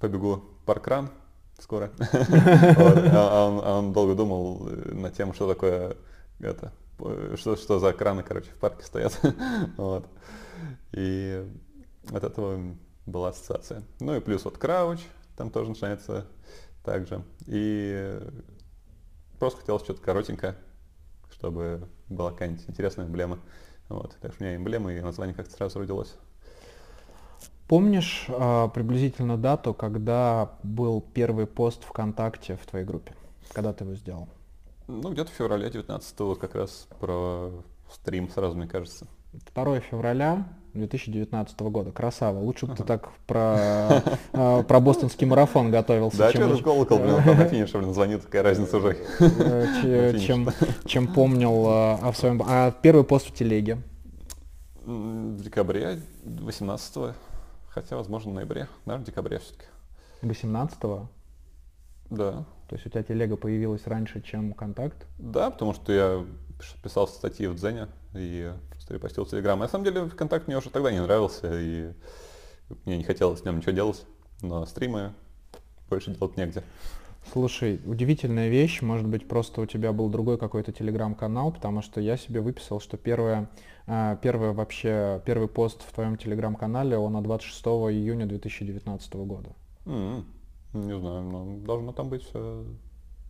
побегу 0.00 0.44
паркран 0.64 1.10
скоро. 1.58 1.90
А, 1.98 3.60
а 3.62 3.78
он 3.78 3.92
долго 3.92 4.14
думал 4.14 4.68
э, 4.68 4.92
над 4.92 5.14
тем, 5.14 5.32
что 5.32 5.48
такое 5.48 5.96
это, 6.40 6.72
что, 7.36 7.56
что 7.56 7.78
за 7.78 7.92
краны, 7.92 8.22
короче, 8.22 8.50
в 8.50 8.56
парке 8.56 8.84
стоят. 8.84 9.18
вот. 9.76 10.06
И 10.92 11.46
от 12.10 12.24
этого 12.24 12.76
была 13.06 13.28
ассоциация. 13.30 13.82
Ну 14.00 14.16
и 14.16 14.20
плюс 14.20 14.44
вот 14.44 14.58
крауч, 14.58 15.00
там 15.36 15.50
тоже 15.50 15.70
начинается 15.70 16.26
так 16.84 17.06
же. 17.06 17.22
И 17.46 18.20
просто 19.38 19.60
хотелось 19.60 19.82
что-то 19.82 20.00
коротенькое, 20.00 20.56
чтобы 21.30 21.88
была 22.08 22.30
какая-нибудь 22.32 22.64
интересная 22.68 23.06
эмблема. 23.06 23.38
Вот, 23.88 24.16
так 24.20 24.32
что 24.32 24.42
у 24.42 24.46
меня 24.46 24.56
эмблема 24.56 24.92
и 24.92 25.00
название 25.00 25.34
как-то 25.34 25.54
сразу 25.54 25.78
родилось. 25.78 26.16
Помнишь 27.68 28.26
э, 28.28 28.68
приблизительно 28.72 29.36
дату, 29.36 29.74
когда 29.74 30.52
был 30.62 31.00
первый 31.00 31.46
пост 31.46 31.82
ВКонтакте 31.84 32.56
в 32.56 32.64
твоей 32.66 32.84
группе? 32.84 33.12
Когда 33.52 33.72
ты 33.72 33.84
его 33.84 33.94
сделал? 33.94 34.28
Ну, 34.88 35.12
где-то 35.12 35.30
в 35.30 35.34
феврале 35.34 35.68
19 35.68 36.38
как 36.38 36.54
раз 36.54 36.88
про 37.00 37.50
стрим 37.90 38.30
сразу, 38.30 38.56
мне 38.56 38.68
кажется. 38.68 39.06
2 39.54 39.80
февраля 39.80 40.46
2019 40.74 41.60
года. 41.60 41.90
Красава. 41.90 42.38
Лучше 42.38 42.66
бы 42.66 42.74
ты 42.74 42.84
так 42.84 43.10
про, 43.26 44.02
э, 44.32 44.62
про 44.62 44.80
бостонский 44.80 45.26
марафон 45.26 45.70
готовился. 45.70 46.18
Да, 46.18 46.30
что 46.30 46.62
колокол, 46.62 46.98
блин, 46.98 47.16
там 47.24 47.36
на 47.36 47.46
финише, 47.46 47.78
блин, 47.78 47.92
звонит, 47.92 48.24
какая 48.24 48.42
разница 48.42 48.78
уже. 48.78 48.96
Э, 49.86 50.18
чем, 50.18 50.48
чем 50.84 51.12
помнил 51.12 51.66
э, 51.66 51.94
о 52.02 52.12
своем... 52.14 52.42
А 52.46 52.70
первый 52.70 53.04
пост 53.04 53.26
в 53.26 53.34
телеге? 53.34 53.78
В 54.84 55.42
декабре 55.42 56.00
18 56.24 57.14
хотя, 57.68 57.96
возможно, 57.96 58.30
в 58.30 58.34
ноябре. 58.34 58.68
Наверное, 58.86 59.04
в 59.04 59.06
декабре 59.06 59.38
все-таки. 59.38 59.66
18-го? 60.22 61.08
Да. 62.10 62.44
То 62.68 62.74
есть 62.74 62.86
у 62.86 62.90
тебя 62.90 63.02
телега 63.02 63.36
появилась 63.36 63.86
раньше, 63.86 64.20
чем 64.20 64.52
контакт? 64.52 65.06
Да, 65.18 65.50
потому 65.50 65.72
что 65.72 65.92
я 65.92 66.24
писал 66.82 67.06
статьи 67.06 67.46
в 67.46 67.54
Дзене 67.54 67.88
и 68.14 68.52
репостил 68.88 69.24
в 69.24 69.30
Телеграм. 69.30 69.58
На 69.58 69.68
самом 69.68 69.84
деле 69.84 70.06
ВКонтакт 70.06 70.46
мне 70.46 70.56
уже 70.56 70.70
тогда 70.70 70.90
не 70.92 71.00
нравился, 71.00 71.50
и 71.52 71.92
мне 72.84 72.98
не 72.98 73.04
хотелось 73.04 73.40
с 73.40 73.44
ним 73.44 73.58
ничего 73.58 73.72
делать, 73.72 74.04
но 74.42 74.66
стримы 74.66 75.12
больше 75.88 76.12
делать 76.12 76.36
негде. 76.36 76.62
Слушай, 77.32 77.80
удивительная 77.84 78.48
вещь, 78.48 78.82
может 78.82 79.06
быть, 79.06 79.26
просто 79.26 79.60
у 79.60 79.66
тебя 79.66 79.92
был 79.92 80.08
другой 80.08 80.38
какой-то 80.38 80.72
телеграм-канал, 80.72 81.52
потому 81.52 81.82
что 81.82 82.00
я 82.00 82.16
себе 82.16 82.40
выписал, 82.40 82.80
что 82.80 82.96
первое, 82.96 83.50
а, 83.86 84.16
первое 84.16 84.52
вообще, 84.52 85.20
первый 85.26 85.48
пост 85.48 85.82
в 85.82 85.92
твоем 85.92 86.16
телеграм-канале, 86.16 86.96
он 86.96 87.16
от 87.16 87.24
26 87.24 87.66
июня 87.66 88.26
2019 88.26 89.14
года. 89.14 89.50
Mm-hmm. 89.86 90.24
Не 90.84 90.98
знаю, 90.98 91.22
но 91.22 91.56
должно 91.64 91.92
там 91.92 92.08
быть 92.08 92.22
все 92.22 92.64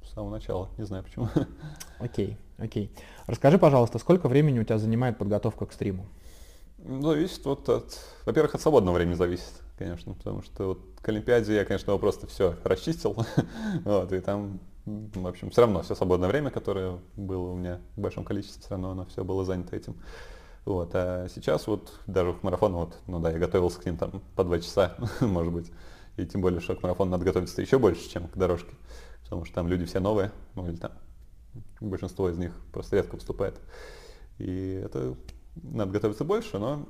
с 0.05 0.13
самого 0.13 0.31
начала, 0.31 0.69
не 0.79 0.85
знаю 0.85 1.05
почему. 1.05 1.29
Окей, 1.99 2.37
окей. 2.59 2.93
Расскажи, 3.27 3.59
пожалуйста, 3.59 3.99
сколько 3.99 4.29
времени 4.29 4.59
у 4.61 4.65
тебя 4.65 4.79
занимает 4.79 5.19
подготовка 5.19 5.67
к 5.67 5.73
стриму? 5.73 6.07
Зависит 6.79 7.45
вот 7.45 7.69
от, 7.69 7.99
во-первых, 8.25 8.55
от 8.55 8.61
свободного 8.61 8.97
времени 8.97 9.15
зависит, 9.15 9.53
конечно, 9.79 10.15
потому 10.15 10.43
что 10.43 10.69
вот 10.69 10.79
к 11.01 11.09
Олимпиаде 11.09 11.55
я, 11.55 11.65
конечно, 11.65 11.97
просто 11.99 12.27
все 12.27 12.55
расчистил, 12.65 13.17
вот, 13.85 14.13
и 14.13 14.21
там, 14.21 14.61
в 14.85 15.27
общем, 15.27 15.51
все 15.51 15.63
равно 15.63 15.83
все 15.83 15.95
свободное 15.95 16.29
время, 16.29 16.51
которое 16.51 16.99
было 17.17 17.51
у 17.51 17.57
меня 17.57 17.81
в 17.97 18.01
большом 18.01 18.25
количестве, 18.25 18.61
все 18.61 18.71
равно 18.71 18.91
оно 18.91 19.07
все 19.07 19.25
было 19.25 19.45
занято 19.45 19.75
этим. 19.75 19.97
Вот, 20.65 20.91
а 20.95 21.29
сейчас 21.35 21.67
вот 21.67 21.93
даже 22.07 22.35
к 22.35 22.43
марафону, 22.43 22.79
вот, 22.79 22.99
ну 23.07 23.21
да, 23.21 23.31
я 23.31 23.39
готовился 23.39 23.81
к 23.81 23.87
ним 23.87 23.97
там 23.97 24.23
по 24.35 24.45
два 24.45 24.59
часа, 24.59 24.97
может 25.21 25.53
быть, 25.53 25.73
и 26.17 26.27
тем 26.27 26.41
более, 26.41 26.61
марафону 26.83 27.11
надо 27.11 27.25
готовиться 27.25 27.61
еще 27.61 27.79
больше, 27.79 28.09
чем 28.09 28.29
к 28.29 28.37
дорожке, 28.37 28.75
потому 29.25 29.45
что 29.45 29.55
там 29.55 29.69
люди 29.69 29.85
все 29.85 30.01
новые, 30.01 30.33
ну 30.55 30.67
или 30.69 30.77
там 30.77 30.93
большинство 31.81 32.29
из 32.29 32.39
них 32.39 32.53
просто 32.73 32.97
редко 32.97 33.17
выступает. 33.17 33.61
И 34.39 34.83
это 34.85 35.17
надо 35.57 35.93
готовиться 35.93 36.25
больше, 36.25 36.59
но 36.59 36.87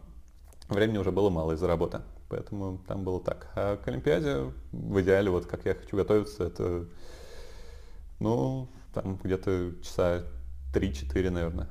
времени 0.69 0.99
уже 0.99 1.13
было 1.13 1.31
мало 1.31 1.53
из-за 1.53 1.67
работы. 1.67 2.03
Поэтому 2.29 2.79
там 2.89 3.05
было 3.05 3.21
так. 3.21 3.51
А 3.55 3.77
к 3.77 3.87
Олимпиаде 3.87 4.53
в 4.73 5.01
идеале, 5.01 5.31
вот 5.31 5.47
как 5.47 5.65
я 5.65 5.75
хочу 5.75 5.97
готовиться, 5.97 6.45
это, 6.45 6.87
ну, 8.19 8.69
там 8.93 9.17
где-то 9.23 9.75
часа 9.83 10.25
3-4, 10.75 11.31
наверное. 11.31 11.69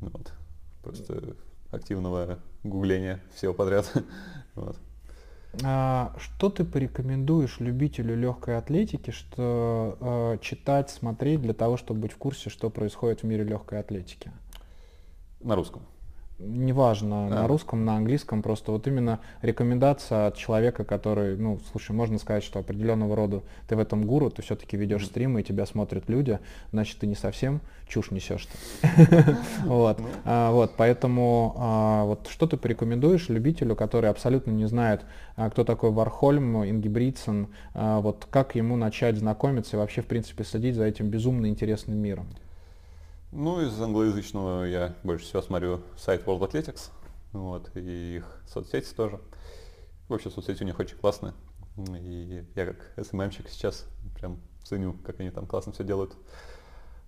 Вот. 0.00 0.32
Просто 0.82 1.36
активного 1.70 2.38
гугления 2.64 3.22
всего 3.34 3.52
подряд. 3.52 3.92
вот. 4.54 4.78
А, 5.64 6.14
что 6.18 6.50
ты 6.50 6.64
порекомендуешь 6.64 7.58
любителю 7.58 8.16
легкой 8.16 8.58
атлетики, 8.58 9.10
что 9.10 9.96
э, 10.00 10.38
читать, 10.40 10.90
смотреть 10.90 11.42
для 11.42 11.54
того, 11.54 11.76
чтобы 11.76 12.00
быть 12.00 12.12
в 12.12 12.18
курсе, 12.18 12.50
что 12.50 12.70
происходит 12.70 13.22
в 13.22 13.24
мире 13.24 13.44
легкой 13.44 13.80
атлетики? 13.80 14.30
На 15.40 15.56
русском 15.56 15.82
неважно, 16.38 17.28
да. 17.28 17.42
на 17.42 17.48
русском, 17.48 17.84
на 17.84 17.96
английском, 17.96 18.42
просто 18.42 18.72
вот 18.72 18.86
именно 18.86 19.20
рекомендация 19.42 20.28
от 20.28 20.36
человека, 20.36 20.84
который, 20.84 21.36
ну, 21.36 21.58
слушай, 21.70 21.92
можно 21.92 22.18
сказать, 22.18 22.44
что 22.44 22.60
определенного 22.60 23.16
рода 23.16 23.42
ты 23.68 23.76
в 23.76 23.80
этом 23.80 24.04
гуру, 24.04 24.30
ты 24.30 24.42
все-таки 24.42 24.76
ведешь 24.76 25.06
стримы, 25.06 25.40
и 25.40 25.44
тебя 25.44 25.66
смотрят 25.66 26.08
люди, 26.08 26.38
значит, 26.72 26.98
ты 26.98 27.06
не 27.06 27.14
совсем 27.14 27.60
чушь 27.86 28.10
несешь. 28.10 28.48
Вот, 29.64 29.98
ну. 29.98 30.08
а, 30.24 30.52
вот, 30.52 30.72
поэтому 30.76 31.54
а, 31.56 32.04
вот 32.04 32.28
что 32.28 32.46
ты 32.46 32.56
порекомендуешь 32.56 33.28
любителю, 33.28 33.74
который 33.74 34.10
абсолютно 34.10 34.50
не 34.50 34.66
знает, 34.66 35.02
а, 35.36 35.50
кто 35.50 35.64
такой 35.64 35.90
Вархольм, 35.90 36.64
Инги 36.64 36.88
Бритсон, 36.88 37.48
вот 37.74 38.26
как 38.30 38.54
ему 38.54 38.76
начать 38.76 39.16
знакомиться 39.16 39.76
и 39.76 39.78
вообще, 39.78 40.02
в 40.02 40.06
принципе, 40.06 40.44
следить 40.44 40.76
за 40.76 40.84
этим 40.84 41.08
безумно 41.08 41.46
интересным 41.46 41.96
миром? 41.96 42.26
Ну, 43.30 43.60
из 43.60 43.78
англоязычного 43.78 44.64
я 44.64 44.94
больше 45.02 45.26
всего 45.26 45.42
смотрю 45.42 45.82
сайт 45.98 46.24
World 46.24 46.50
Athletics, 46.50 46.90
вот, 47.32 47.70
и 47.76 48.16
их 48.16 48.42
соцсети 48.46 48.94
тоже. 48.94 49.20
Вообще 50.08 50.30
соцсети 50.30 50.62
у 50.62 50.66
них 50.66 50.78
очень 50.78 50.96
классные. 50.96 51.34
И 52.00 52.42
я 52.54 52.66
как 52.66 53.06
СММщик 53.06 53.50
сейчас 53.50 53.84
прям 54.14 54.40
ценю, 54.64 54.94
как 55.04 55.20
они 55.20 55.30
там 55.30 55.46
классно 55.46 55.72
все 55.72 55.84
делают. 55.84 56.14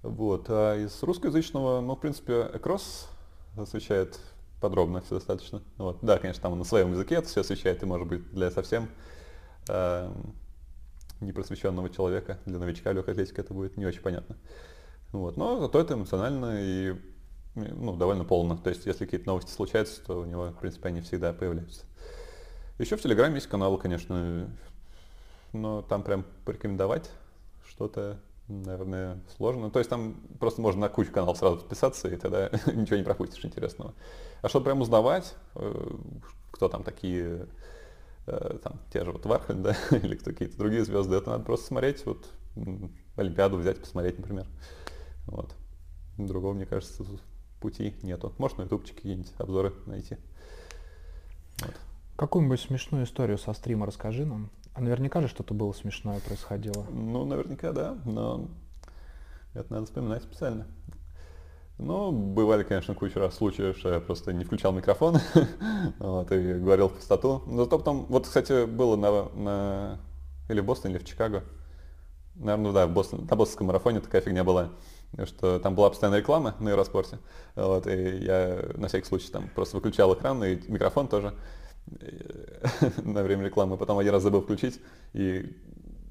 Вот. 0.03 0.45
А 0.51 0.77
из 0.77 1.03
русскоязычного, 1.03 1.81
ну, 1.81 1.97
в 1.97 2.01
принципе, 2.01 2.51
Экрос 2.53 3.09
освещает 3.57 4.21
подробно 4.61 5.01
все 5.01 5.15
достаточно. 5.15 5.63
Вот. 5.79 6.01
Да, 6.03 6.19
конечно, 6.19 6.43
там 6.43 6.59
на 6.59 6.65
своем 6.65 6.93
языке 6.93 7.15
это 7.15 7.29
все 7.29 7.41
освещает, 7.41 7.83
и 7.83 7.87
может 7.87 8.07
быть 8.07 8.31
для 8.31 8.51
совсем 8.51 8.91
э, 9.71 10.13
непросвещенного 11.21 11.89
человека, 11.89 12.39
для 12.45 12.59
новичка 12.59 12.93
легкой 12.93 13.15
атлетики 13.15 13.41
это 13.41 13.55
будет 13.55 13.79
не 13.79 13.87
очень 13.87 14.03
понятно. 14.03 14.37
Вот. 15.13 15.37
Но 15.37 15.61
зато 15.61 15.81
это 15.81 15.95
эмоционально 15.95 16.61
и 16.61 16.95
ну, 17.55 17.97
довольно 17.97 18.25
полно. 18.25 18.57
То 18.57 18.71
есть, 18.71 18.87
если 18.87 19.05
какие-то 19.05 19.27
новости 19.27 19.51
случаются, 19.51 20.05
то 20.05 20.21
у 20.21 20.25
него, 20.25 20.51
в 20.51 20.59
принципе, 20.59 20.89
они 20.89 21.01
всегда 21.01 21.33
появляются. 21.33 21.85
Еще 22.79 22.97
в 22.97 23.03
Телеграме 23.03 23.35
есть 23.35 23.47
канал, 23.47 23.77
конечно, 23.77 24.49
но 25.53 25.83
там 25.83 26.03
прям 26.03 26.25
порекомендовать 26.45 27.11
что-то, 27.69 28.21
наверное, 28.49 29.21
сложно. 29.37 29.71
То 29.71 29.79
есть 29.81 29.91
там 29.91 30.15
просто 30.39 30.61
можно 30.61 30.83
на 30.83 30.89
кучу 30.89 31.13
каналов 31.13 31.39
сразу 31.39 31.59
подписаться, 31.59 32.09
и 32.09 32.17
тогда 32.17 32.49
ничего 32.73 32.97
не 32.97 33.03
пропустишь 33.03 33.45
интересного. 33.45 33.95
А 34.43 34.49
чтобы 34.49 34.65
прям 34.65 34.81
узнавать, 34.81 35.35
э, 35.57 35.91
кто 36.53 36.69
там 36.69 36.83
такие, 36.83 37.49
э, 38.27 38.59
там, 38.63 38.81
те 38.93 39.05
же 39.05 39.13
вот 39.13 39.27
Вархоль, 39.27 39.57
да, 39.57 39.77
или 39.91 40.15
кто 40.15 40.31
какие-то 40.31 40.57
другие 40.57 40.85
звезды, 40.85 41.17
это 41.17 41.31
надо 41.31 41.45
просто 41.45 41.67
смотреть, 41.67 42.07
вот 42.07 42.27
Олимпиаду 43.17 43.59
взять, 43.59 43.81
посмотреть, 43.81 44.19
например. 44.19 44.47
Вот. 45.27 45.55
Другого, 46.19 46.55
мне 46.55 46.67
кажется, 46.67 47.05
пути 47.61 47.95
нету. 48.03 48.33
Может 48.39 48.59
на 48.59 48.63
ютубчике 48.63 48.97
какие-нибудь 48.97 49.33
обзоры 49.39 49.73
найти. 49.87 50.17
Вот. 51.61 51.75
Какую-нибудь 52.17 52.61
смешную 52.61 53.05
историю 53.05 53.39
со 53.39 53.53
стрима 53.53 53.87
расскажи 53.87 54.25
нам. 54.25 54.51
А 54.75 54.81
наверняка 54.81 55.21
же 55.21 55.29
что-то 55.29 55.55
было 55.55 55.73
смешное 55.73 56.21
происходило. 56.21 56.85
Ну, 56.91 57.25
наверняка, 57.25 57.73
да, 57.73 57.99
но 58.05 58.49
это 59.55 59.73
надо 59.73 59.87
вспоминать 59.87 60.23
специально. 60.23 60.67
Ну, 61.79 62.13
бывали, 62.13 62.63
конечно, 62.63 62.95
куча 62.95 63.19
раз 63.19 63.37
случаев, 63.37 63.79
что 63.79 63.93
я 63.93 64.01
просто 64.01 64.33
не 64.35 64.45
включал 64.45 64.73
микрофон 64.73 65.17
вот, 65.99 66.31
и 66.31 66.55
говорил 66.55 66.89
в 66.89 66.95
пустоту. 66.95 67.43
Но 67.47 67.65
зато 67.65 67.79
потом, 67.79 68.05
вот, 68.07 68.27
кстати, 68.27 68.67
было 68.67 68.97
на, 68.97 69.29
на 69.31 70.01
или 70.51 70.61
в 70.61 70.67
Бостоне, 70.67 70.95
или 70.95 71.03
в 71.03 71.07
Чикаго, 71.07 71.43
Наверное, 72.41 72.73
да, 72.73 72.87
в 72.87 72.93
Бостон, 72.93 73.27
на 73.27 73.37
бостонском 73.37 73.67
марафоне 73.67 74.01
такая 74.01 74.23
фигня 74.23 74.45
была, 74.45 74.71
что 75.25 75.59
там 75.59 75.75
была 75.75 75.91
постоянная 75.91 76.21
реклама 76.21 76.55
на 76.61 76.71
Аэроспорте, 76.71 77.19
вот, 77.57 77.87
и 77.87 78.19
я 78.19 78.65
на 78.75 78.89
всякий 78.89 79.07
случай 79.07 79.31
там 79.31 79.49
просто 79.55 79.77
выключал 79.77 80.15
экран 80.15 80.43
и 80.45 80.57
микрофон 80.71 81.09
тоже 81.09 81.35
на 83.05 83.23
время 83.23 83.45
рекламы, 83.45 83.77
потом 83.77 83.99
один 83.99 84.13
раз 84.13 84.23
забыл 84.23 84.43
включить, 84.43 84.81
и, 85.13 85.57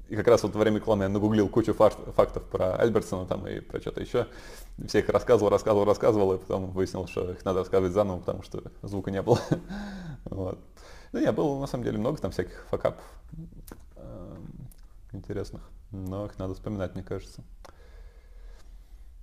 и 0.08 0.16
как 0.16 0.26
раз 0.28 0.42
вот 0.42 0.54
во 0.54 0.60
время 0.60 0.78
рекламы 0.78 1.04
я 1.04 1.08
нагуглил 1.08 1.48
кучу 1.48 1.72
фактов 1.72 2.44
про 2.44 2.76
Альбертсона 2.76 3.26
там 3.26 3.46
и 3.46 3.60
про 3.60 3.80
что-то 3.80 4.00
еще, 4.00 4.26
все 4.86 4.98
их 4.98 5.08
рассказывал, 5.08 5.50
рассказывал, 5.50 5.84
рассказывал, 5.84 6.34
и 6.34 6.38
потом 6.38 6.70
выяснил, 6.70 7.06
что 7.06 7.32
их 7.32 7.44
надо 7.44 7.60
рассказывать 7.60 7.92
заново, 7.92 8.18
потому 8.18 8.42
что 8.42 8.62
звука 8.82 9.10
не 9.10 9.22
было. 9.22 9.38
вот. 10.24 10.58
Ну, 11.12 11.20
я 11.20 11.32
был 11.32 11.58
на 11.58 11.66
самом 11.66 11.84
деле 11.84 11.98
много 11.98 12.18
там 12.18 12.30
всяких 12.30 12.66
факапов 12.70 13.04
эм, 13.96 14.68
интересных 15.12 15.62
но 15.90 16.26
их 16.26 16.38
надо 16.38 16.54
вспоминать, 16.54 16.94
мне 16.94 17.02
кажется. 17.02 17.42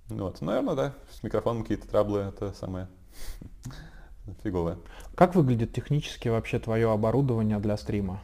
Вот, 0.08 0.40
наверное, 0.40 0.74
да, 0.74 0.94
с 1.10 1.22
микрофоном 1.22 1.62
какие-то 1.62 1.86
траблы, 1.86 2.20
это 2.20 2.52
самое 2.54 2.88
фиговое. 4.42 4.78
Как 5.14 5.34
выглядит 5.34 5.72
технически 5.72 6.28
вообще 6.28 6.58
твое 6.58 6.90
оборудование 6.90 7.58
для 7.58 7.76
стрима? 7.76 8.20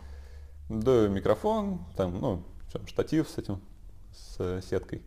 Да, 0.68 1.08
микрофон, 1.08 1.84
там, 1.96 2.18
ну, 2.20 2.42
штатив 2.86 3.28
с 3.28 3.36
этим, 3.36 3.60
с 4.12 4.62
сеткой. 4.62 5.02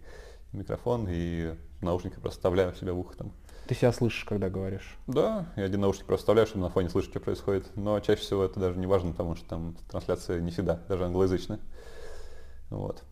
микрофон 0.54 1.08
и 1.10 1.56
наушники 1.82 2.14
просто 2.20 2.38
вставляю 2.38 2.74
в 2.74 2.78
себя 2.78 2.94
в 2.94 3.00
ухо 3.00 3.18
там. 3.18 3.32
Ты 3.68 3.76
себя 3.76 3.92
слышишь, 3.92 4.24
когда 4.24 4.50
говоришь? 4.50 4.98
Да, 5.08 5.48
я 5.58 5.64
один 5.64 5.82
наушник 5.82 6.06
просто 6.06 6.24
вставляю, 6.24 6.48
чтобы 6.48 6.64
на 6.64 6.70
фоне 6.70 6.90
слышать, 6.90 7.12
что 7.12 7.20
происходит. 7.20 7.76
Но 7.76 8.00
чаще 8.00 8.22
всего 8.22 8.44
это 8.44 8.60
даже 8.60 8.78
не 8.80 8.88
важно, 8.88 9.12
потому 9.12 9.36
что 9.36 9.50
там 9.50 9.76
трансляция 9.90 10.40
не 10.40 10.52
всегда, 10.52 10.76
даже 10.88 11.06
англоязычная. 11.06 11.60
Вот. 12.70 13.04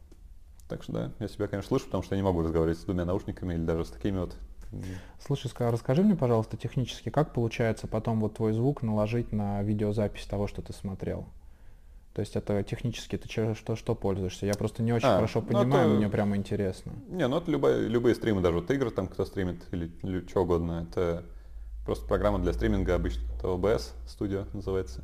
Так 0.68 0.84
что 0.84 0.92
да, 0.94 1.12
я 1.20 1.28
себя, 1.28 1.48
конечно, 1.48 1.68
слышу, 1.68 1.86
потому 1.86 2.04
что 2.04 2.16
я 2.16 2.22
не 2.22 2.26
могу 2.26 2.42
разговаривать 2.42 2.80
с 2.80 2.84
двумя 2.84 3.06
наушниками 3.06 3.54
или 3.54 3.64
даже 3.64 3.86
с 3.86 3.90
такими 3.90 4.20
вот. 4.20 4.36
Слушай, 5.26 5.52
расскажи 5.60 6.02
мне, 6.02 6.16
пожалуйста, 6.16 6.58
технически, 6.58 7.10
как 7.10 7.34
получается 7.34 7.88
потом 7.88 8.20
вот 8.20 8.36
твой 8.36 8.52
звук 8.54 8.82
наложить 8.82 9.32
на 9.32 9.62
видеозапись 9.62 10.26
того, 10.26 10.48
что 10.48 10.62
ты 10.62 10.74
смотрел? 10.74 11.28
То 12.14 12.22
есть 12.22 12.36
это 12.38 12.64
технически 12.64 13.18
ты 13.18 13.30
что, 13.30 13.56
что, 13.56 13.76
что 13.76 13.94
пользуешься? 13.94 14.46
Я 14.46 14.54
просто 14.54 14.82
не 14.82 14.94
очень 14.94 15.08
а, 15.08 15.18
хорошо 15.18 15.42
ну, 15.42 15.48
понимаю, 15.48 15.90
это... 15.90 15.98
мне 15.98 16.10
прямо 16.10 16.38
интересно. 16.38 16.94
Не, 17.10 17.28
ну 17.28 17.38
это 17.38 17.52
любые, 17.52 17.90
любые 17.90 18.16
стримы, 18.16 18.42
даже 18.42 18.60
вот 18.60 18.72
игры 18.72 18.90
там, 18.90 19.08
кто 19.08 19.26
стримит 19.26 19.62
или, 19.72 19.92
или 20.02 20.26
что 20.26 20.44
угодно, 20.44 20.88
это 20.90 21.26
просто 21.86 22.08
программа 22.08 22.40
для 22.40 22.54
стриминга 22.54 22.96
обычно, 22.96 23.22
это 23.38 23.48
OBS 23.48 23.92
Studio 24.08 24.48
называется. 24.54 25.04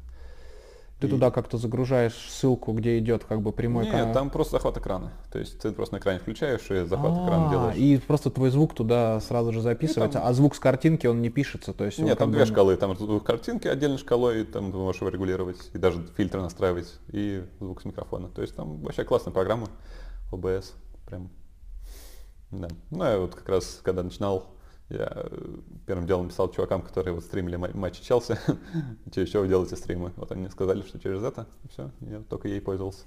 Ты 1.01 1.07
и... 1.07 1.09
туда 1.09 1.31
как-то 1.31 1.57
загружаешь 1.57 2.13
ссылку, 2.29 2.73
где 2.73 2.99
идет 2.99 3.23
как 3.23 3.41
бы 3.41 3.51
прямой 3.51 3.85
Нет, 3.85 3.93
канал? 3.93 4.13
там 4.13 4.29
просто 4.29 4.53
захват 4.53 4.77
экрана. 4.77 5.11
То 5.31 5.39
есть 5.39 5.59
ты 5.59 5.71
просто 5.71 5.95
на 5.95 5.99
экране 5.99 6.19
включаешь 6.19 6.69
и 6.69 6.85
захват 6.85 7.13
А-а-а, 7.13 7.25
экрана 7.25 7.49
делаешь. 7.49 7.75
И 7.75 7.99
просто 8.05 8.29
твой 8.29 8.51
звук 8.51 8.75
туда 8.75 9.19
сразу 9.19 9.51
же 9.51 9.61
записывается, 9.61 10.19
там... 10.19 10.27
а 10.27 10.33
звук 10.33 10.55
с 10.55 10.59
картинки 10.59 11.07
он 11.07 11.19
не 11.23 11.29
пишется. 11.29 11.73
То 11.73 11.85
есть 11.85 11.97
Нет, 11.97 12.19
там 12.19 12.31
две 12.31 12.41
бы... 12.41 12.45
шкалы. 12.45 12.77
Там 12.77 12.95
звук 12.95 13.23
картинки 13.23 13.67
отдельной 13.67 13.97
шкалой, 13.97 14.41
и 14.41 14.43
там 14.43 14.71
ты 14.71 14.77
можешь 14.77 15.01
его 15.01 15.09
регулировать, 15.09 15.71
и 15.73 15.79
даже 15.79 16.05
фильтры 16.15 16.39
настраивать, 16.39 16.99
и 17.07 17.43
звук 17.59 17.81
с 17.81 17.85
микрофона. 17.85 18.29
То 18.29 18.43
есть 18.43 18.55
там 18.55 18.79
вообще 18.81 19.03
классная 19.03 19.33
программа 19.33 19.69
OBS. 20.31 20.73
Прям. 21.07 21.31
Да. 22.51 22.67
Ну, 22.91 23.03
я 23.03 23.17
вот 23.17 23.33
как 23.33 23.49
раз, 23.49 23.79
когда 23.81 24.03
начинал 24.03 24.53
я 24.91 25.11
э, 25.13 25.57
первым 25.85 26.07
делом 26.07 26.29
писал 26.29 26.51
чувакам, 26.51 26.81
которые 26.81 27.13
вот 27.13 27.23
стримили 27.23 27.55
матчи 27.55 28.03
Челси, 28.03 28.37
через 29.13 29.29
что 29.29 29.41
вы 29.41 29.47
делаете 29.47 29.75
стримы. 29.75 30.11
Вот 30.15 30.31
они 30.31 30.41
мне 30.41 30.49
сказали, 30.49 30.81
что 30.81 30.99
через 30.99 31.23
это, 31.23 31.47
и 31.63 31.67
все, 31.69 31.91
я 32.01 32.19
только 32.21 32.47
ей 32.47 32.61
пользовался. 32.61 33.05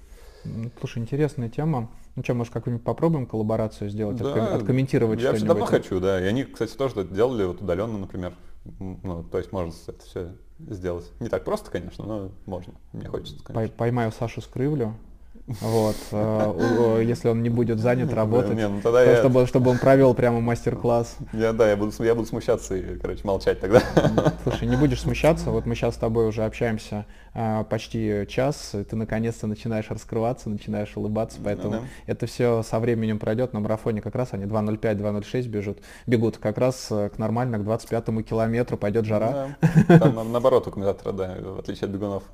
Слушай, 0.79 0.99
интересная 0.99 1.49
тема. 1.49 1.89
Ну 2.15 2.23
что, 2.23 2.33
может, 2.33 2.53
как-нибудь 2.53 2.83
попробуем 2.83 3.25
коллаборацию 3.25 3.89
сделать, 3.89 4.17
да, 4.17 4.55
откомментировать 4.55 5.19
Я 5.19 5.33
все 5.33 5.45
давно 5.45 5.65
хочу, 5.65 5.99
да. 5.99 6.21
И 6.21 6.25
они, 6.25 6.43
кстати, 6.43 6.75
тоже 6.75 7.03
делали 7.05 7.45
вот 7.45 7.61
удаленно, 7.61 7.97
например. 7.97 8.33
Ну, 8.79 9.23
то 9.23 9.37
есть 9.37 9.51
можно 9.51 9.73
это 9.87 10.03
все 10.03 10.35
сделать. 10.59 11.11
Не 11.19 11.29
так 11.29 11.43
просто, 11.43 11.71
конечно, 11.71 12.05
но 12.05 12.31
можно. 12.45 12.73
Мне 12.93 13.07
хочется, 13.07 13.43
конечно. 13.43 13.75
Поймаю 13.75 14.11
Сашу 14.11 14.41
Скрывлю, 14.41 14.95
вот, 15.47 15.95
э, 16.11 17.03
если 17.05 17.29
он 17.29 17.43
не 17.43 17.49
будет 17.49 17.79
занят 17.79 18.11
работать, 18.11 18.55
не, 18.55 18.67
ну 18.67 18.81
тогда 18.81 19.03
то, 19.03 19.11
я... 19.11 19.17
чтобы, 19.17 19.45
чтобы 19.45 19.69
он 19.69 19.77
провел 19.77 20.15
прямо 20.15 20.41
мастер-класс. 20.41 21.17
Я, 21.33 21.53
да, 21.53 21.69
я 21.69 21.77
буду, 21.77 21.91
я 22.03 22.15
буду 22.15 22.27
смущаться 22.27 22.75
и, 22.75 22.97
короче, 22.97 23.21
молчать 23.23 23.59
тогда. 23.59 23.81
Слушай, 24.43 24.67
не 24.67 24.75
будешь 24.75 25.01
смущаться, 25.01 25.51
вот 25.51 25.67
мы 25.67 25.75
сейчас 25.75 25.95
с 25.95 25.97
тобой 25.97 26.27
уже 26.27 26.43
общаемся 26.43 27.05
почти 27.69 28.25
час, 28.29 28.71
ты 28.89 28.95
наконец-то 28.95 29.47
начинаешь 29.47 29.89
раскрываться, 29.89 30.49
начинаешь 30.49 30.95
улыбаться, 30.95 31.39
поэтому 31.43 31.75
ну, 31.75 31.81
да. 31.81 31.87
это 32.07 32.27
все 32.27 32.63
со 32.63 32.79
временем 32.79 33.19
пройдет. 33.19 33.53
На 33.53 33.59
марафоне 33.59 34.01
как 34.01 34.15
раз 34.15 34.29
они 34.31 34.45
2.05-2.06 34.45 35.47
бегут, 35.47 35.79
бегут 36.07 36.37
как 36.37 36.57
раз 36.57 36.87
э, 36.91 37.09
к 37.09 37.17
нормально, 37.17 37.57
к 37.57 37.61
25-му 37.61 38.21
километру 38.21 38.77
пойдет 38.77 39.05
жара. 39.05 39.57
Да. 39.87 39.99
Там 39.99 40.31
наоборот 40.31 40.67
у 40.67 40.71
комментатора, 40.71 41.11
да, 41.11 41.35
в 41.39 41.59
отличие 41.59 41.85
от 41.85 41.91
бегунов. 41.91 42.23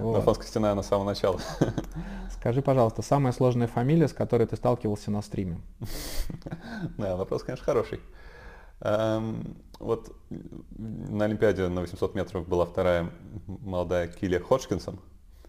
Вот. 0.00 0.12
Марафонская 0.12 0.46
стена 0.46 0.74
на 0.74 0.82
самого 0.82 1.06
начала. 1.06 1.38
Скажи, 2.30 2.62
пожалуйста, 2.62 3.02
самая 3.02 3.32
сложная 3.32 3.66
фамилия, 3.66 4.08
с 4.08 4.12
которой 4.12 4.46
ты 4.46 4.56
сталкивался 4.56 5.10
на 5.10 5.22
стриме? 5.22 5.60
Да, 6.96 7.16
вопрос, 7.16 7.42
конечно, 7.42 7.64
хороший. 7.64 8.00
Эм, 8.80 9.56
вот 9.78 10.14
на 10.76 11.24
Олимпиаде 11.24 11.68
на 11.68 11.80
800 11.80 12.14
метров 12.14 12.48
была 12.48 12.66
вторая 12.66 13.10
молодая 13.46 14.08
Килия 14.08 14.40
Ходжкинсон. 14.40 14.98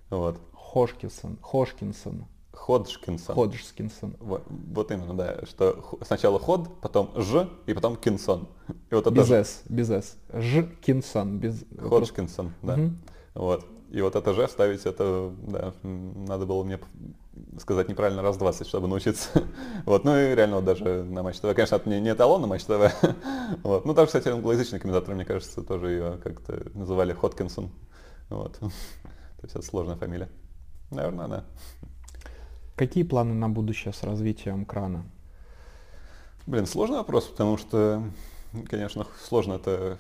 Вот. 0.09 0.37
Хошкинсон. 0.53 1.37
Хошкинсон. 1.41 2.25
Ходжкинсон. 2.53 3.35
Ходжкинсон. 3.35 4.15
Вот, 4.19 4.43
вот 4.47 4.91
именно, 4.91 5.13
да, 5.13 5.45
что 5.45 5.97
сначала 6.01 6.39
ход, 6.39 6.69
потом 6.81 7.11
ж 7.15 7.47
и 7.65 7.73
потом 7.73 7.95
кинсон. 7.95 8.47
И 8.89 8.95
вот 8.95 9.09
без 9.11 9.29
с, 9.29 9.63
без 9.67 9.89
с. 9.89 10.17
Ж 10.33 10.67
кинсон. 10.81 11.39
Без... 11.39 11.63
Ходжкинсон, 11.79 12.51
да. 12.61 12.75
Угу. 12.75 12.91
Вот. 13.35 13.65
И 13.89 14.01
вот 14.01 14.15
это 14.15 14.33
же 14.33 14.47
ставить, 14.47 14.85
это, 14.85 15.33
да, 15.41 15.73
надо 15.83 16.45
было 16.45 16.63
мне 16.63 16.79
сказать 17.59 17.89
неправильно 17.89 18.21
раз 18.21 18.37
20, 18.37 18.67
чтобы 18.67 18.87
научиться. 18.87 19.29
вот, 19.85 20.03
ну 20.03 20.17
и 20.17 20.35
реально 20.35 20.57
вот 20.57 20.65
даже 20.65 21.03
на 21.03 21.23
Матч 21.23 21.39
ТВ, 21.39 21.53
конечно, 21.53 21.75
это 21.75 21.89
не, 21.89 21.99
не 21.99 22.11
эталон 22.11 22.41
на 22.41 22.47
Матч 22.47 22.63
ТВ. 22.63 22.93
вот. 23.63 23.85
Ну, 23.85 23.93
даже, 23.93 24.07
кстати, 24.07 24.29
англоязычные 24.29 24.79
комментаторы, 24.79 25.15
мне 25.15 25.25
кажется, 25.25 25.61
тоже 25.61 25.89
ее 25.89 26.19
как-то 26.23 26.69
называли 26.73 27.13
Хоткинсон. 27.13 27.71
Вот. 28.29 28.57
То 28.59 28.71
есть 29.43 29.55
это 29.55 29.65
сложная 29.65 29.95
фамилия. 29.95 30.29
Наверное, 30.91 31.27
да. 31.27 31.45
Какие 32.75 33.03
планы 33.03 33.33
на 33.33 33.49
будущее 33.49 33.93
с 33.93 34.03
развитием 34.03 34.65
крана? 34.65 35.05
Блин, 36.47 36.65
сложный 36.65 36.97
вопрос, 36.97 37.25
потому 37.25 37.57
что, 37.57 38.03
конечно, 38.67 39.05
сложно 39.23 39.53
это 39.53 39.99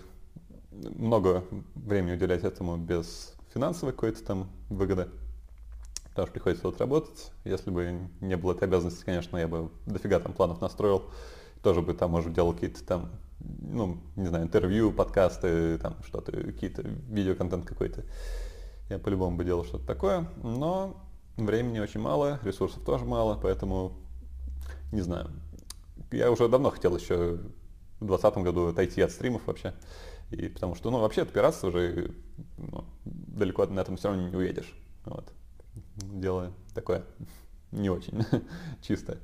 много 0.71 1.43
времени 1.75 2.13
уделять 2.13 2.43
этому 2.43 2.77
без 2.77 3.33
финансовой 3.53 3.93
какой-то 3.93 4.23
там 4.23 4.49
выгоды. 4.69 5.09
Потому 6.11 6.27
что 6.27 6.33
приходится 6.33 6.67
вот 6.67 6.79
работать. 6.79 7.31
Если 7.45 7.71
бы 7.71 8.09
не 8.19 8.35
было 8.35 8.51
этой 8.51 8.65
обязанности, 8.65 9.03
конечно, 9.03 9.37
я 9.37 9.47
бы 9.47 9.71
дофига 9.85 10.19
там 10.19 10.33
планов 10.33 10.59
настроил. 10.59 11.03
Тоже 11.63 11.81
бы 11.81 11.93
там, 11.93 12.11
может, 12.11 12.33
делал 12.33 12.53
какие-то 12.53 12.83
там, 12.83 13.11
ну, 13.39 13.97
не 14.17 14.27
знаю, 14.27 14.45
интервью, 14.45 14.91
подкасты, 14.91 15.77
там 15.77 15.95
что-то, 16.05 16.31
какие-то 16.31 16.81
видеоконтент 16.81 17.65
какой-то. 17.65 18.03
Я 18.89 18.99
по-любому 18.99 19.37
бы 19.37 19.45
делал 19.45 19.63
что-то 19.63 19.85
такое. 19.85 20.27
Но 20.43 21.01
времени 21.37 21.79
очень 21.79 22.01
мало, 22.01 22.39
ресурсов 22.43 22.83
тоже 22.83 23.05
мало, 23.05 23.39
поэтому 23.41 23.93
не 24.91 25.01
знаю. 25.01 25.31
Я 26.11 26.29
уже 26.29 26.49
давно 26.49 26.71
хотел 26.71 26.97
еще 26.97 27.39
в 28.01 28.05
2020 28.05 28.37
году 28.39 28.67
отойти 28.67 29.01
от 29.01 29.11
стримов 29.11 29.47
вообще. 29.47 29.73
И 30.31 30.49
потому 30.49 30.75
что, 30.75 30.91
ну, 30.91 30.99
вообще 30.99 31.21
от 31.21 31.31
пиратства 31.31 31.67
уже 31.67 32.13
ну, 32.57 32.85
далеко 33.05 33.65
на 33.67 33.79
этом 33.79 33.95
все 33.95 34.09
равно 34.09 34.27
не 34.27 34.35
уедешь. 34.35 34.73
Вот. 35.05 35.31
Дело 36.01 36.53
такое 36.73 37.03
не 37.71 37.89
очень 37.89 38.25
чистое. 38.81 39.17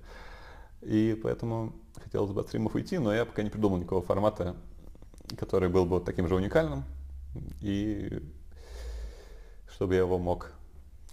И 0.82 1.20
поэтому 1.22 1.74
хотелось 1.96 2.32
бы 2.32 2.42
от 2.42 2.48
стримов 2.48 2.76
уйти, 2.76 2.98
но 2.98 3.14
я 3.14 3.26
пока 3.26 3.44
не 3.44 3.50
придумал 3.50 3.78
никакого 3.78 4.02
формата, 4.02 4.56
который 5.38 5.70
был 5.70 5.86
бы 5.86 5.96
вот 5.96 6.06
таким 6.06 6.28
же 6.28 6.36
уникальным, 6.36 6.84
и 7.62 8.22
чтобы 9.68 9.96
я 9.96 10.02
его 10.02 10.18
мог 10.18 10.54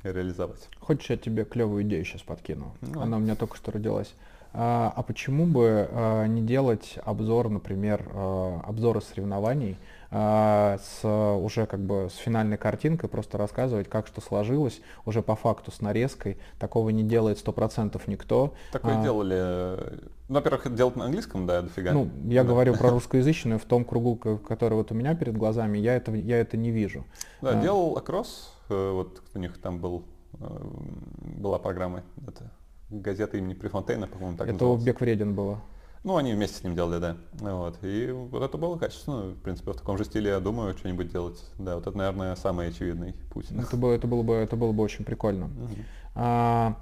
реализовать. 0.03 0.69
Хочешь, 0.81 1.11
я 1.11 1.17
тебе 1.17 1.45
клевую 1.45 1.83
идею 1.85 2.05
сейчас 2.05 2.23
подкину? 2.23 2.75
Ну, 2.83 3.01
Она 3.01 3.17
у 3.17 3.21
меня 3.21 3.37
только 3.37 3.57
что 3.57 3.73
родилась. 3.73 4.15
А, 4.53 4.93
а 4.95 5.03
почему 5.03 5.47
бы 5.47 5.89
а, 5.91 6.27
не 6.27 6.43
делать 6.43 6.99
обзор, 7.05 7.49
например, 7.49 8.09
а, 8.13 8.61
обзоры 8.65 9.01
соревнований 9.01 9.77
с 10.15 11.05
уже 11.05 11.67
как 11.67 11.81
бы 11.81 12.09
с 12.09 12.17
финальной 12.17 12.57
картинкой, 12.57 13.09
просто 13.09 13.37
рассказывать, 13.37 13.89
как 13.89 14.07
что 14.07 14.21
сложилось, 14.21 14.81
уже 15.05 15.23
по 15.23 15.35
факту 15.35 15.73
с 15.73 15.81
нарезкой. 15.81 16.39
Такого 16.59 16.91
не 16.91 17.03
делает 17.03 17.39
сто 17.39 17.53
процентов 17.53 18.07
никто. 18.07 18.55
Такое 18.71 19.01
а, 19.01 19.03
делали. 19.03 20.01
Ну, 20.29 20.37
во-первых, 20.37 20.67
это 20.67 20.75
делать 20.77 20.97
на 20.97 21.07
английском, 21.07 21.47
да, 21.47 21.63
дофига. 21.63 21.93
Ну, 21.93 22.11
я 22.27 22.43
да. 22.43 22.49
говорю 22.49 22.75
про 22.75 22.91
русскоязычную, 22.93 23.59
в 23.59 23.65
том 23.65 23.85
кругу, 23.85 24.17
который 24.17 24.75
вот 24.75 24.93
у 24.93 24.95
меня 24.95 25.15
перед 25.15 25.37
глазами, 25.37 25.79
я 25.79 25.97
это, 25.97 26.13
я 26.13 26.39
это 26.39 26.57
не 26.57 26.71
вижу. 26.71 27.05
Да, 27.43 27.51
а, 27.51 27.63
делал 27.63 27.97
Акрос, 27.97 28.53
э, 28.69 28.91
вот 28.93 29.21
у 29.35 29.39
них 29.39 29.59
там 29.59 29.81
был, 29.81 30.05
э, 30.41 30.47
была 31.41 31.59
программа, 31.59 32.05
это 32.27 32.51
газета 32.91 33.37
имени 33.37 33.55
Префонтейна, 33.55 34.07
по-моему, 34.07 34.37
так 34.37 34.47
Это 34.47 34.55
называлась. 34.55 34.83
у 34.83 34.87
Бек 34.87 35.01
Вреден 35.01 35.35
было. 35.35 35.61
Ну, 36.05 36.19
они 36.19 36.35
вместе 36.35 36.59
с 36.59 36.63
ним 36.63 36.75
делали, 36.75 37.01
да. 37.01 37.17
Вот. 37.33 37.79
И 37.83 38.11
вот 38.13 38.43
это 38.43 38.59
было 38.59 38.77
качественно. 38.77 39.31
В 39.31 39.41
принципе, 39.41 39.73
в 39.73 39.77
таком 39.77 39.97
же 39.97 40.05
стиле, 40.05 40.31
я 40.31 40.41
думаю, 40.41 40.77
что-нибудь 40.77 41.11
делать. 41.11 41.43
Да, 41.59 41.77
вот 41.77 41.87
это, 41.87 41.97
наверное, 41.97 42.37
самый 42.37 42.69
очевидный 42.69 43.15
путь. 43.33 43.47
Это 43.51 43.77
было, 43.79 43.93
это 43.93 44.07
было, 44.07 44.23
бы, 44.23 44.35
это 44.35 44.55
было 44.55 44.73
бы 44.73 44.83
очень 44.83 45.07
прикольно. 45.07 45.47
Угу. 45.47 45.75
А, 46.17 46.77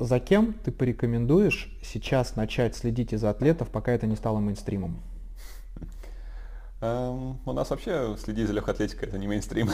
за 0.00 0.18
кем 0.18 0.54
ты 0.54 0.72
порекомендуешь 0.72 1.72
сейчас 1.84 2.34
начать 2.34 2.76
следить 2.76 3.12
из 3.12 3.22
атлетов, 3.22 3.68
пока 3.68 3.92
это 3.92 4.08
не 4.08 4.16
стало 4.16 4.40
мейнстримом? 4.40 5.00
Эм, 6.80 7.40
у 7.44 7.52
нас 7.52 7.70
вообще 7.70 8.16
следить 8.18 8.46
за 8.46 8.52
легкой 8.52 8.74
атлетикой 8.74 9.08
это 9.08 9.18
не 9.18 9.26
мейнстрим. 9.26 9.68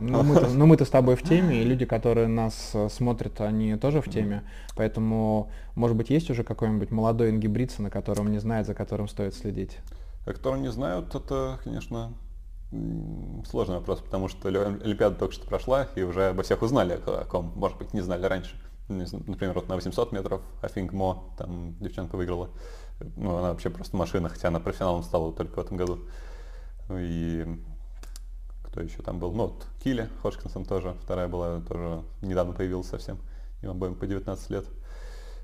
Но 0.00 0.22
мы-то, 0.22 0.48
но 0.54 0.66
мы-то 0.66 0.84
с 0.84 0.90
тобой 0.90 1.16
в 1.16 1.22
теме, 1.22 1.60
и 1.60 1.64
люди, 1.64 1.86
которые 1.86 2.28
нас 2.28 2.70
э, 2.72 2.88
смотрят, 2.88 3.40
они 3.40 3.74
тоже 3.76 4.00
в 4.00 4.08
теме. 4.08 4.44
Поэтому, 4.76 5.50
может 5.74 5.96
быть, 5.96 6.10
есть 6.10 6.30
уже 6.30 6.44
какой-нибудь 6.44 6.92
молодой 6.92 7.30
ингибрица, 7.30 7.82
на 7.82 7.90
котором 7.90 8.30
не 8.30 8.38
знает, 8.38 8.66
за 8.66 8.74
которым 8.74 9.08
стоит 9.08 9.34
следить? 9.34 9.78
А 10.24 10.32
которые 10.32 10.62
не 10.62 10.70
знают, 10.70 11.12
это, 11.16 11.58
конечно, 11.64 12.12
сложный 13.50 13.76
вопрос, 13.76 14.00
потому 14.00 14.28
что 14.28 14.48
Олимпиада 14.48 15.16
только 15.16 15.34
что 15.34 15.48
прошла, 15.48 15.88
и 15.96 16.02
уже 16.02 16.28
обо 16.28 16.44
всех 16.44 16.62
узнали, 16.62 17.00
о 17.06 17.24
ком, 17.24 17.52
может 17.56 17.76
быть, 17.78 17.92
не 17.92 18.02
знали 18.02 18.24
раньше. 18.26 18.54
Например, 18.88 19.54
вот 19.54 19.68
на 19.68 19.74
800 19.74 20.12
метров 20.12 20.42
Афинг 20.62 20.92
Мо, 20.92 21.34
там 21.36 21.74
девчонка 21.80 22.16
выиграла. 22.16 22.50
Ну, 23.16 23.36
она 23.36 23.50
вообще 23.50 23.70
просто 23.70 23.96
машина, 23.96 24.28
хотя 24.28 24.48
она 24.48 24.60
профессионалом 24.60 25.02
стала 25.02 25.32
только 25.32 25.56
в 25.56 25.64
этом 25.64 25.76
году. 25.76 26.00
И 26.90 27.46
кто 28.64 28.80
еще 28.80 29.02
там 29.02 29.18
был? 29.18 29.32
Ну, 29.32 29.46
вот 29.46 29.66
Килли 29.82 30.08
Ходжкинсон 30.22 30.64
тоже, 30.64 30.94
вторая 31.02 31.28
была, 31.28 31.60
тоже 31.60 32.02
недавно 32.22 32.52
появилась 32.52 32.88
совсем. 32.88 33.18
Им 33.62 33.70
обоим 33.70 33.94
по 33.94 34.06
19 34.06 34.50
лет. 34.50 34.66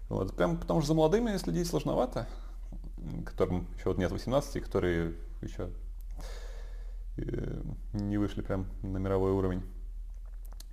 Вот. 0.09 0.35
Прям 0.37 0.59
потому 0.59 0.81
что 0.81 0.89
за 0.89 0.95
молодыми 0.95 1.37
следить 1.37 1.67
сложновато, 1.67 2.27
которым 3.25 3.67
еще 3.77 3.89
вот 3.89 3.99
нет 3.99 4.11
18, 4.11 4.63
которые 4.63 5.15
еще 5.43 5.71
э, 7.17 7.63
не 7.93 8.19
вышли 8.19 8.43
прям 8.43 8.67
на 8.83 8.99
мировой 8.99 9.33
уровень. 9.33 9.63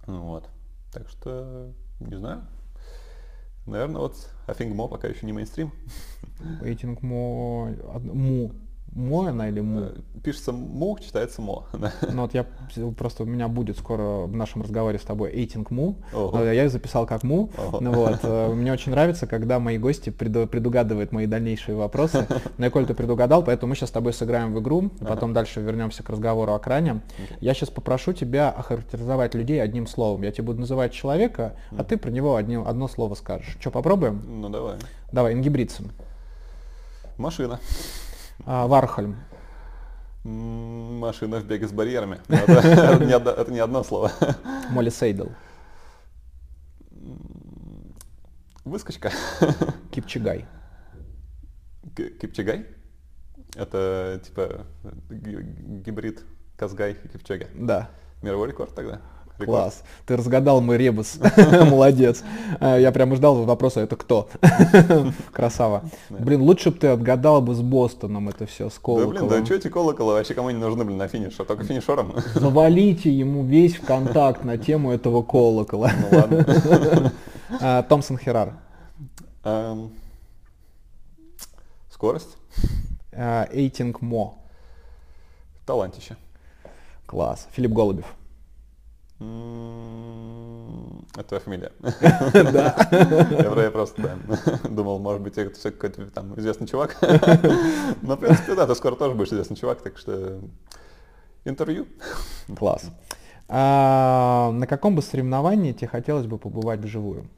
Вот. 0.05 0.49
Так 0.91 1.07
что, 1.09 1.71
не 1.99 2.17
знаю. 2.17 2.45
Наверное, 3.65 4.01
вот 4.01 4.29
Афинг 4.47 4.75
Мо 4.75 4.87
пока 4.87 5.07
еще 5.07 5.25
не 5.25 5.33
мейнстрим. 5.33 5.71
Рейтинг 6.61 7.01
Мо... 7.01 7.69
Му 8.03 8.51
Мо 8.93 9.27
она 9.27 9.47
или 9.47 9.61
Му? 9.61 9.79
Э, 9.79 9.93
пишется 10.23 10.51
Му, 10.51 10.97
читается 10.99 11.41
Мо. 11.41 11.65
Ну 12.13 12.23
вот 12.23 12.33
я 12.33 12.45
просто 12.97 13.23
у 13.23 13.25
меня 13.25 13.47
будет 13.47 13.77
скоро 13.77 14.25
в 14.27 14.35
нашем 14.35 14.61
разговоре 14.63 14.99
с 14.99 15.03
тобой 15.03 15.31
эйтинг 15.31 15.71
Му. 15.71 15.95
Я 16.33 16.51
ее 16.51 16.69
записал 16.69 17.05
как 17.05 17.23
Му. 17.23 17.49
Ну 17.79 17.93
вот. 17.93 18.19
Э, 18.23 18.53
мне 18.53 18.73
очень 18.73 18.91
нравится, 18.91 19.27
когда 19.27 19.59
мои 19.59 19.77
гости 19.77 20.09
преду, 20.09 20.45
предугадывают 20.45 21.13
мои 21.13 21.25
дальнейшие 21.25 21.75
вопросы. 21.75 22.27
Но 22.57 22.65
я, 22.65 22.71
Коль, 22.71 22.85
ты 22.85 22.93
предугадал, 22.93 23.43
поэтому 23.43 23.69
мы 23.69 23.75
сейчас 23.75 23.89
с 23.89 23.93
тобой 23.93 24.13
сыграем 24.13 24.53
в 24.53 24.59
игру, 24.59 24.91
и 24.99 25.05
потом 25.05 25.33
дальше 25.33 25.61
вернемся 25.61 26.03
к 26.03 26.09
разговору 26.09 26.53
о 26.53 26.59
кране. 26.59 27.01
Я 27.39 27.53
сейчас 27.53 27.69
попрошу 27.69 28.11
тебя 28.13 28.49
охарактеризовать 28.49 29.35
людей 29.35 29.61
одним 29.61 29.87
словом. 29.87 30.23
Я 30.23 30.31
тебе 30.31 30.45
буду 30.45 30.59
называть 30.59 30.91
человека, 30.91 31.55
а 31.77 31.83
ты 31.83 31.97
про 31.97 32.09
него 32.09 32.35
одни, 32.35 32.55
одно 32.55 32.87
слово 32.89 33.15
скажешь. 33.15 33.55
Что, 33.59 33.71
попробуем? 33.71 34.21
Ну 34.27 34.49
давай. 34.49 34.75
Давай, 35.11 35.33
Ингибридсон. 35.33 35.91
Машина. 37.21 37.59
А, 38.47 38.65
Вархольм. 38.65 39.15
Машина 40.23 41.39
в 41.39 41.45
беге 41.45 41.67
с 41.67 41.71
барьерами. 41.71 42.19
Это 42.27 43.51
не 43.51 43.59
одно 43.59 43.83
слово. 43.83 44.11
Молли 44.71 44.89
Сейдл. 44.89 45.27
Выскочка. 48.65 49.11
Кипчигай. 49.91 50.45
Кипчигай? 51.95 52.65
Это 53.55 54.19
типа 54.23 54.65
гибрид 55.09 56.23
Казгай 56.57 56.97
и 57.03 57.07
Кипчаги. 57.07 57.47
Да. 57.53 57.91
Мировой 58.23 58.47
рекорд 58.47 58.73
тогда? 58.73 59.01
Класс. 59.45 59.83
Ты 60.05 60.17
разгадал 60.17 60.61
мой 60.61 60.77
ребус. 60.77 61.17
Молодец. 61.37 62.23
А, 62.59 62.77
я 62.77 62.91
прямо 62.91 63.15
ждал 63.15 63.43
вопроса, 63.43 63.81
это 63.81 63.95
кто? 63.95 64.29
Красава. 65.31 65.83
Блин, 66.09 66.41
лучше 66.41 66.71
бы 66.71 66.77
ты 66.77 66.87
отгадал 66.87 67.41
бы 67.41 67.55
с 67.55 67.61
Бостоном 67.61 68.29
это 68.29 68.45
все, 68.45 68.69
с 68.69 68.77
колоколом. 68.79 69.13
Да 69.13 69.25
блин, 69.25 69.39
да 69.39 69.45
что 69.45 69.55
эти 69.55 69.67
колоколы 69.67 70.13
вообще 70.13 70.33
кому 70.33 70.49
не 70.49 70.57
нужны, 70.57 70.83
блин, 70.83 70.97
на 70.97 71.07
финише? 71.07 71.43
Только 71.43 71.63
финишерам? 71.63 72.13
Завалите 72.35 73.11
ему 73.11 73.43
весь 73.43 73.77
контакт 73.77 74.43
на 74.43 74.57
тему 74.57 74.91
этого 74.91 75.23
колокола. 75.23 75.91
Ну 76.11 76.17
ладно. 76.17 77.13
А, 77.59 77.83
Томпсон 77.83 78.17
Херар. 78.17 78.53
Скорость. 81.89 82.37
А, 83.11 83.47
Эйтинг 83.51 84.01
Мо. 84.01 84.37
Талантище. 85.65 86.15
Класс. 87.05 87.47
Филипп 87.51 87.71
Голубев. 87.71 88.05
Это 91.15 91.23
твоя 91.27 91.41
фамилия. 91.41 91.71
Да. 92.51 92.75
Я 93.63 93.71
просто 93.71 94.17
думал, 94.69 94.99
может 94.99 95.21
быть, 95.21 95.37
это 95.37 95.53
все 95.53 95.71
какой-то 95.71 96.09
там 96.09 96.39
известный 96.39 96.67
чувак. 96.67 96.97
Но, 98.01 98.15
в 98.15 98.19
принципе, 98.19 98.55
да, 98.55 98.65
ты 98.65 98.75
скоро 98.75 98.95
тоже 98.95 99.15
будешь 99.15 99.29
известный 99.29 99.57
чувак, 99.57 99.81
так 99.81 99.97
что 99.97 100.39
интервью. 101.45 101.85
Класс. 102.57 102.89
А, 103.47 104.51
на 104.53 104.65
каком 104.65 104.95
бы 104.95 105.01
соревновании 105.01 105.73
тебе 105.73 105.87
хотелось 105.87 106.25
бы 106.25 106.37
побывать 106.37 106.79
вживую? 106.79 107.29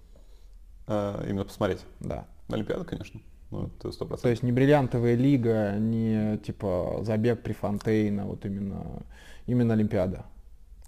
А, 0.87 1.23
именно 1.27 1.45
посмотреть? 1.45 1.79
Да. 1.99 2.25
На 2.47 2.55
Олимпиаду, 2.55 2.85
конечно. 2.85 3.19
Ну, 3.49 3.69
это 3.79 3.89
100%. 3.89 4.21
То 4.21 4.29
есть 4.29 4.43
не 4.43 4.51
бриллиантовая 4.51 5.15
лига, 5.15 5.73
не 5.77 6.37
типа 6.37 6.99
забег 7.01 7.41
при 7.41 7.53
Фонтейна, 7.53 8.25
вот 8.25 8.45
именно, 8.45 9.03
именно 9.47 9.73
Олимпиада. 9.73 10.25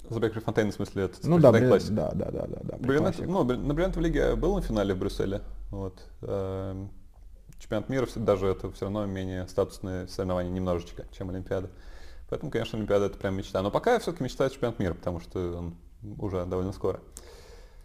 Забег 0.10 0.34
Префонтейн, 0.34 0.72
в 0.72 0.76
смысле, 0.76 1.04
это 1.06 1.18
ну, 1.24 1.40
да, 1.40 1.52
бриллиант, 1.52 1.90
да, 1.90 2.12
да, 2.14 2.32
да, 2.32 2.46
да, 2.48 2.60
да. 2.64 2.78
Бриллиант, 2.78 3.20
ну, 3.20 3.44
на 3.44 3.74
Бриллиантовой 3.74 4.08
лиге 4.08 4.20
я 4.20 4.36
был 4.36 4.56
на 4.56 4.62
финале 4.62 4.94
в 4.94 4.98
Брюсселе. 4.98 5.42
Вот. 5.72 6.00
Эм, 6.22 6.90
чемпионат 7.60 7.90
мира 7.90 8.08
даже 8.16 8.48
это 8.48 8.72
все 8.72 8.86
равно 8.86 9.06
менее 9.06 9.48
статусное 9.48 10.08
соревнование 10.08 10.52
немножечко, 10.52 11.06
чем 11.12 11.30
Олимпиада. 11.30 11.70
Поэтому, 12.30 12.52
конечно, 12.52 12.78
Олимпиада 12.78 13.06
это 13.06 13.18
прям 13.18 13.36
мечта. 13.36 13.62
Но 13.62 13.72
пока 13.72 13.94
я 13.94 14.00
все-таки 14.00 14.24
мечтаю 14.24 14.50
чемпионат 14.50 14.80
мира, 14.80 14.94
потому 14.94 15.20
что 15.20 15.58
он 15.58 15.76
уже 16.20 16.46
довольно 16.46 16.72
скоро. 16.72 17.00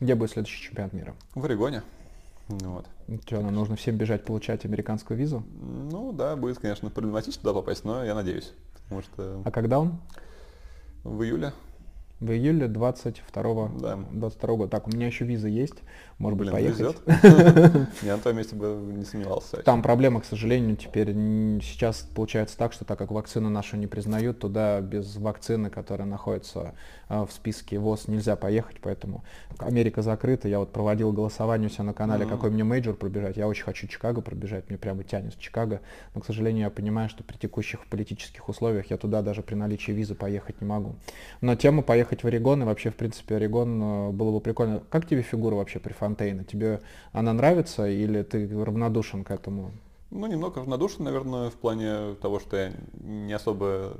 Где 0.00 0.14
будет 0.14 0.30
следующий 0.30 0.62
чемпионат 0.62 0.92
мира? 0.92 1.14
В 1.34 1.44
Орегоне. 1.44 1.82
Вот. 2.48 2.86
Что, 3.26 3.40
нам 3.40 3.54
нужно 3.54 3.76
всем 3.76 3.96
бежать 3.96 4.24
получать 4.24 4.64
американскую 4.64 5.16
визу? 5.18 5.42
Ну 5.90 6.12
да, 6.12 6.36
будет, 6.36 6.58
конечно, 6.58 6.90
проблематично 6.90 7.42
туда 7.42 7.54
попасть, 7.54 7.84
но 7.84 8.04
я 8.04 8.14
надеюсь. 8.14 8.52
Потому 8.84 9.02
что... 9.02 9.42
А 9.44 9.50
когда 9.50 9.78
он? 9.78 9.98
В 11.04 11.22
июле 11.22 11.52
в 12.20 12.30
июле 12.32 12.68
22 12.68 13.68
да. 13.80 13.98
22 14.12 14.54
года. 14.56 14.70
Так, 14.70 14.86
у 14.86 14.90
меня 14.90 15.06
еще 15.06 15.24
виза 15.24 15.48
есть, 15.48 15.76
может 16.18 16.38
Блин, 16.38 16.52
быть, 16.52 16.76
поехать. 16.76 16.96
Я 18.02 18.16
на 18.16 18.22
том 18.22 18.36
месте 18.36 18.54
бы 18.54 18.78
не 18.92 19.04
сомневался. 19.04 19.56
Там 19.62 19.82
проблема, 19.82 20.20
к 20.20 20.26
сожалению, 20.26 20.76
теперь 20.76 21.12
сейчас 21.62 22.06
получается 22.14 22.58
так, 22.58 22.74
что 22.74 22.84
так 22.84 22.98
как 22.98 23.10
вакцину 23.10 23.48
нашу 23.48 23.78
не 23.78 23.86
признают, 23.86 24.38
туда 24.38 24.80
без 24.82 25.16
вакцины, 25.16 25.70
которая 25.70 26.06
находится 26.06 26.74
а, 27.08 27.24
в 27.24 27.32
списке 27.32 27.78
ВОЗ, 27.78 28.06
нельзя 28.08 28.36
поехать, 28.36 28.76
поэтому 28.82 29.24
Америка 29.58 30.02
закрыта. 30.02 30.46
Я 30.46 30.58
вот 30.58 30.72
проводил 30.72 31.12
голосование 31.12 31.68
у 31.68 31.72
себя 31.72 31.84
на 31.84 31.94
канале, 31.94 32.26
какой 32.26 32.50
мне 32.50 32.64
major 32.64 32.96
пробежать. 32.96 33.38
Я 33.38 33.48
очень 33.48 33.64
хочу 33.64 33.86
Чикаго 33.86 34.20
пробежать, 34.20 34.68
мне 34.68 34.76
прямо 34.76 35.04
тянет 35.04 35.38
Чикаго. 35.38 35.80
Но, 36.14 36.20
к 36.20 36.26
сожалению, 36.26 36.64
я 36.64 36.70
понимаю, 36.70 37.08
что 37.08 37.24
при 37.24 37.38
текущих 37.38 37.86
политических 37.86 38.46
условиях 38.48 38.90
я 38.90 38.98
туда 38.98 39.22
даже 39.22 39.42
при 39.42 39.54
наличии 39.54 39.92
визы 39.92 40.14
поехать 40.14 40.60
не 40.60 40.66
могу. 40.66 40.96
Но 41.40 41.54
тема 41.54 41.82
поехать 42.10 42.24
в 42.24 42.26
Орегон, 42.26 42.62
и 42.62 42.64
вообще, 42.64 42.90
в 42.90 42.96
принципе, 42.96 43.36
Орегон 43.36 43.82
э, 43.82 44.10
было 44.10 44.32
бы 44.32 44.40
прикольно. 44.40 44.82
Как 44.90 45.06
тебе 45.06 45.22
фигура 45.22 45.54
вообще 45.54 45.78
при 45.78 45.92
Фонтейне? 45.92 46.44
Тебе 46.44 46.80
она 47.12 47.32
нравится 47.32 47.86
или 47.86 48.22
ты 48.22 48.48
равнодушен 48.48 49.24
к 49.24 49.30
этому? 49.30 49.72
Ну, 50.10 50.26
немного 50.26 50.60
равнодушен, 50.60 51.04
наверное, 51.04 51.50
в 51.50 51.54
плане 51.54 52.14
того, 52.16 52.40
что 52.40 52.56
я 52.56 52.72
не 52.94 53.32
особо 53.32 53.96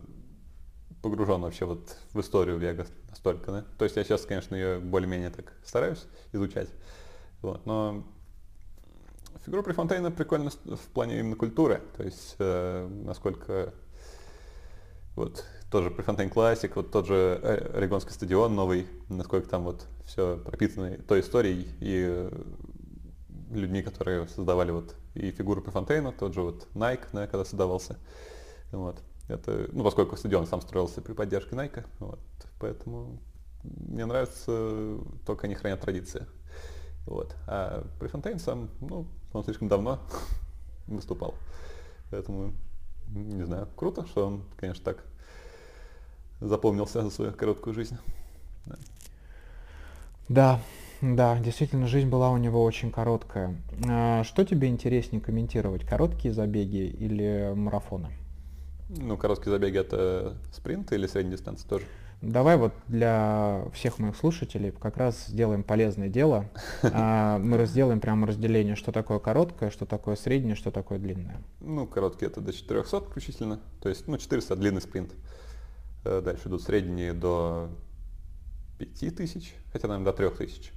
погружен 1.03 1.41
вообще 1.41 1.65
вот 1.65 1.97
в 2.13 2.21
историю 2.21 2.59
Вега 2.59 2.87
настолько, 3.09 3.53
да. 3.53 3.65
То 3.79 3.85
есть 3.85 3.97
я 3.97 4.05
сейчас, 4.05 4.27
конечно, 4.27 4.55
ее 4.55 4.81
более-менее 4.81 5.31
так 5.31 5.53
стараюсь 5.65 6.05
изучать, 6.33 6.69
вот, 7.41 7.65
но 7.65 8.03
фигура 9.47 9.63
Префонтейна 9.63 10.11
прикольна 10.11 10.51
в 10.51 10.93
плане 10.93 11.21
именно 11.21 11.37
культуры, 11.37 11.81
то 11.97 12.03
есть 12.03 12.37
э, 12.39 12.87
насколько 13.07 13.73
вот 15.17 15.47
тоже 15.71 15.91
Префонтейн 15.91 16.31
Классик, 16.31 16.77
вот 16.77 16.91
тот 16.91 17.07
же 17.07 17.41
Орегонский 17.75 18.13
стадион 18.13 18.55
новый, 18.55 18.87
насколько 19.09 19.49
там 19.49 19.65
вот 19.65 19.87
все 20.05 20.37
пропитано 20.37 20.99
той 20.99 21.21
историей 21.21 21.69
и 21.81 22.05
э, 22.09 22.31
людьми, 23.53 23.83
которые 23.83 24.27
создавали 24.29 24.73
вот 24.73 24.97
и 25.15 25.31
фигуру 25.31 25.63
Префонтейна, 25.63 26.13
тот 26.13 26.35
же 26.35 26.43
вот 26.43 26.67
Nike, 26.75 27.07
да, 27.13 27.27
когда 27.27 27.45
создавался. 27.45 27.97
Вот. 28.73 29.01
Это, 29.29 29.69
ну, 29.73 29.85
поскольку 29.85 30.17
стадион 30.17 30.47
сам 30.47 30.61
строился 30.61 31.01
при 31.03 31.13
поддержке 31.13 31.55
Nike, 31.55 31.85
вот, 32.01 32.19
поэтому 32.59 33.21
мне 33.63 34.07
нравится, 34.07 34.99
только 35.25 35.47
они 35.47 35.55
хранят 35.55 35.81
традиции. 35.81 36.27
Вот. 37.07 37.37
А 37.47 37.87
Префонтейн 38.01 38.41
сам, 38.41 38.71
ну, 38.81 39.07
он 39.33 39.45
слишком 39.45 39.69
давно 39.69 40.01
выступал. 40.89 41.35
Поэтому, 42.11 42.55
не 43.09 43.45
знаю, 43.45 43.69
круто, 43.77 44.05
что 44.07 44.27
он, 44.27 44.45
конечно, 44.57 44.85
так 44.85 45.05
запомнился 46.41 47.03
за 47.03 47.11
свою 47.11 47.33
короткую 47.33 47.75
жизнь. 47.75 47.97
Да. 48.67 48.77
да, 50.29 50.61
да, 51.01 51.39
действительно, 51.39 51.87
жизнь 51.87 52.09
была 52.09 52.31
у 52.31 52.37
него 52.37 52.63
очень 52.63 52.91
короткая. 52.91 53.57
А 53.89 54.23
что 54.25 54.45
тебе 54.45 54.69
интереснее 54.69 55.21
комментировать, 55.21 55.85
короткие 55.85 56.35
забеги 56.35 56.87
или 56.87 57.53
марафоны? 57.55 58.11
Ну, 58.89 59.17
короткие 59.17 59.53
забеги 59.53 59.79
это 59.79 60.37
спринт 60.53 60.93
или 60.93 61.07
средняя 61.07 61.37
дистанция 61.37 61.69
тоже? 61.69 61.85
Давай 62.23 62.59
вот 62.59 62.75
для 62.87 63.65
всех 63.73 63.99
моих 63.99 64.15
слушателей 64.15 64.73
как 64.73 64.99
раз 64.99 65.27
сделаем 65.27 65.63
полезное 65.63 66.09
дело. 66.09 66.47
А, 66.83 67.39
мы 67.39 67.57
разделаем 67.57 68.01
прямо 68.01 68.27
разделение, 68.27 68.75
что 68.75 68.93
такое 68.93 69.19
короткое, 69.19 69.71
что 69.71 69.87
такое 69.87 70.17
среднее, 70.17 70.55
что 70.55 70.71
такое 70.71 70.99
длинное. 70.99 71.41
Ну, 71.61 71.87
короткие 71.87 72.31
это 72.31 72.41
до 72.41 72.53
400 72.53 73.01
включительно. 73.01 73.61
То 73.81 73.89
есть, 73.89 74.07
ну, 74.07 74.19
400 74.19 74.57
длинный 74.57 74.83
спринт. 74.83 75.13
Э, 76.05 76.21
дальше 76.21 76.49
идут 76.49 76.63
средние 76.63 77.13
до 77.13 77.69
5000, 78.79 79.55
хотя, 79.73 79.89
наверное, 79.89 80.13
до 80.13 80.17
3000. 80.17 80.73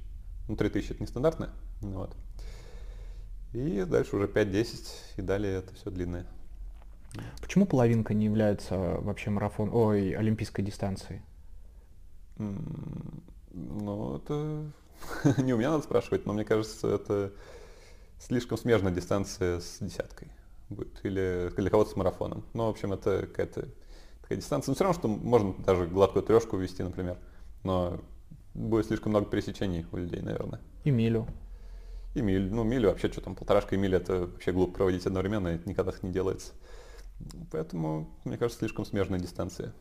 Ну, 0.49 0.55
3000 0.55 0.91
это 0.91 1.03
нестандартное, 1.03 1.49
Вот. 1.81 2.15
И 3.53 3.83
дальше 3.83 4.15
уже 4.15 4.27
5-10, 4.27 4.87
и 5.17 5.21
далее 5.21 5.59
это 5.59 5.73
все 5.75 5.91
длинное. 5.91 6.25
Почему 7.39 7.67
половинка 7.67 8.13
не 8.13 8.25
является 8.25 8.75
вообще 8.75 9.29
марафон, 9.29 9.69
ой, 9.71 10.11
олимпийской 10.13 10.63
дистанцией? 10.63 11.21
Ну, 12.37 14.17
это 14.17 14.71
не 15.37 15.53
у 15.53 15.57
меня 15.57 15.71
надо 15.71 15.83
спрашивать, 15.83 16.25
но 16.25 16.33
мне 16.33 16.43
кажется, 16.43 16.87
это 16.87 17.31
слишком 18.19 18.57
смежная 18.57 18.91
дистанция 18.91 19.59
с 19.59 19.77
десяткой 19.79 20.29
будет, 20.69 20.99
или 21.03 21.51
для 21.55 21.69
кого-то 21.69 21.91
с 21.91 21.95
марафоном. 21.95 22.43
Ну, 22.53 22.65
в 22.65 22.69
общем, 22.69 22.93
это 22.93 23.27
какая-то 23.27 23.67
такая 24.23 24.39
дистанция. 24.39 24.71
Но 24.71 24.75
все 24.75 24.83
равно, 24.83 24.99
что 24.99 25.07
можно 25.07 25.53
даже 25.65 25.85
гладкую 25.85 26.23
трешку 26.23 26.57
вести, 26.57 26.81
например, 26.81 27.17
но 27.63 28.01
будет 28.53 28.87
слишком 28.87 29.11
много 29.11 29.27
пересечений 29.27 29.85
у 29.91 29.97
людей, 29.97 30.21
наверное. 30.21 30.59
И 30.83 30.91
милю. 30.91 31.27
И 32.15 32.21
миль. 32.21 32.51
Ну, 32.51 32.63
милю 32.63 32.89
вообще, 32.89 33.11
что 33.11 33.21
там, 33.21 33.35
полторашка 33.35 33.75
и 33.75 33.77
миля, 33.77 33.97
это 33.97 34.21
вообще 34.21 34.51
глупо 34.51 34.73
проводить 34.73 35.05
одновременно, 35.05 35.49
это 35.49 35.67
никогда 35.67 35.91
так 35.91 36.03
не 36.03 36.11
делается. 36.11 36.53
Поэтому, 37.51 38.09
мне 38.23 38.37
кажется, 38.37 38.59
слишком 38.59 38.85
смежная 38.85 39.19
дистанция 39.19 39.73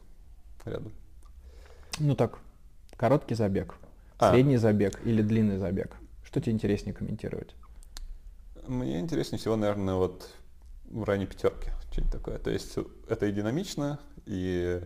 рядом. 0.65 0.93
Ну 1.99 2.15
так, 2.15 2.39
короткий 2.97 3.35
забег, 3.35 3.75
а. 4.19 4.33
средний 4.33 4.57
забег 4.57 5.01
или 5.05 5.23
длинный 5.23 5.59
забег? 5.59 5.97
Что 6.25 6.41
тебе 6.41 6.53
интереснее 6.53 6.95
комментировать? 6.95 7.55
Мне 8.67 9.01
интереснее 9.01 9.39
всего, 9.39 9.57
наверное, 9.57 9.95
вот 9.95 10.31
в 10.85 11.05
районе 11.05 11.27
пятерки, 11.27 11.71
что-нибудь 11.93 12.13
такое. 12.13 12.39
То 12.39 12.51
есть 12.51 12.77
это 13.09 13.27
и 13.27 13.33
динамично, 13.33 14.01
и 14.27 14.81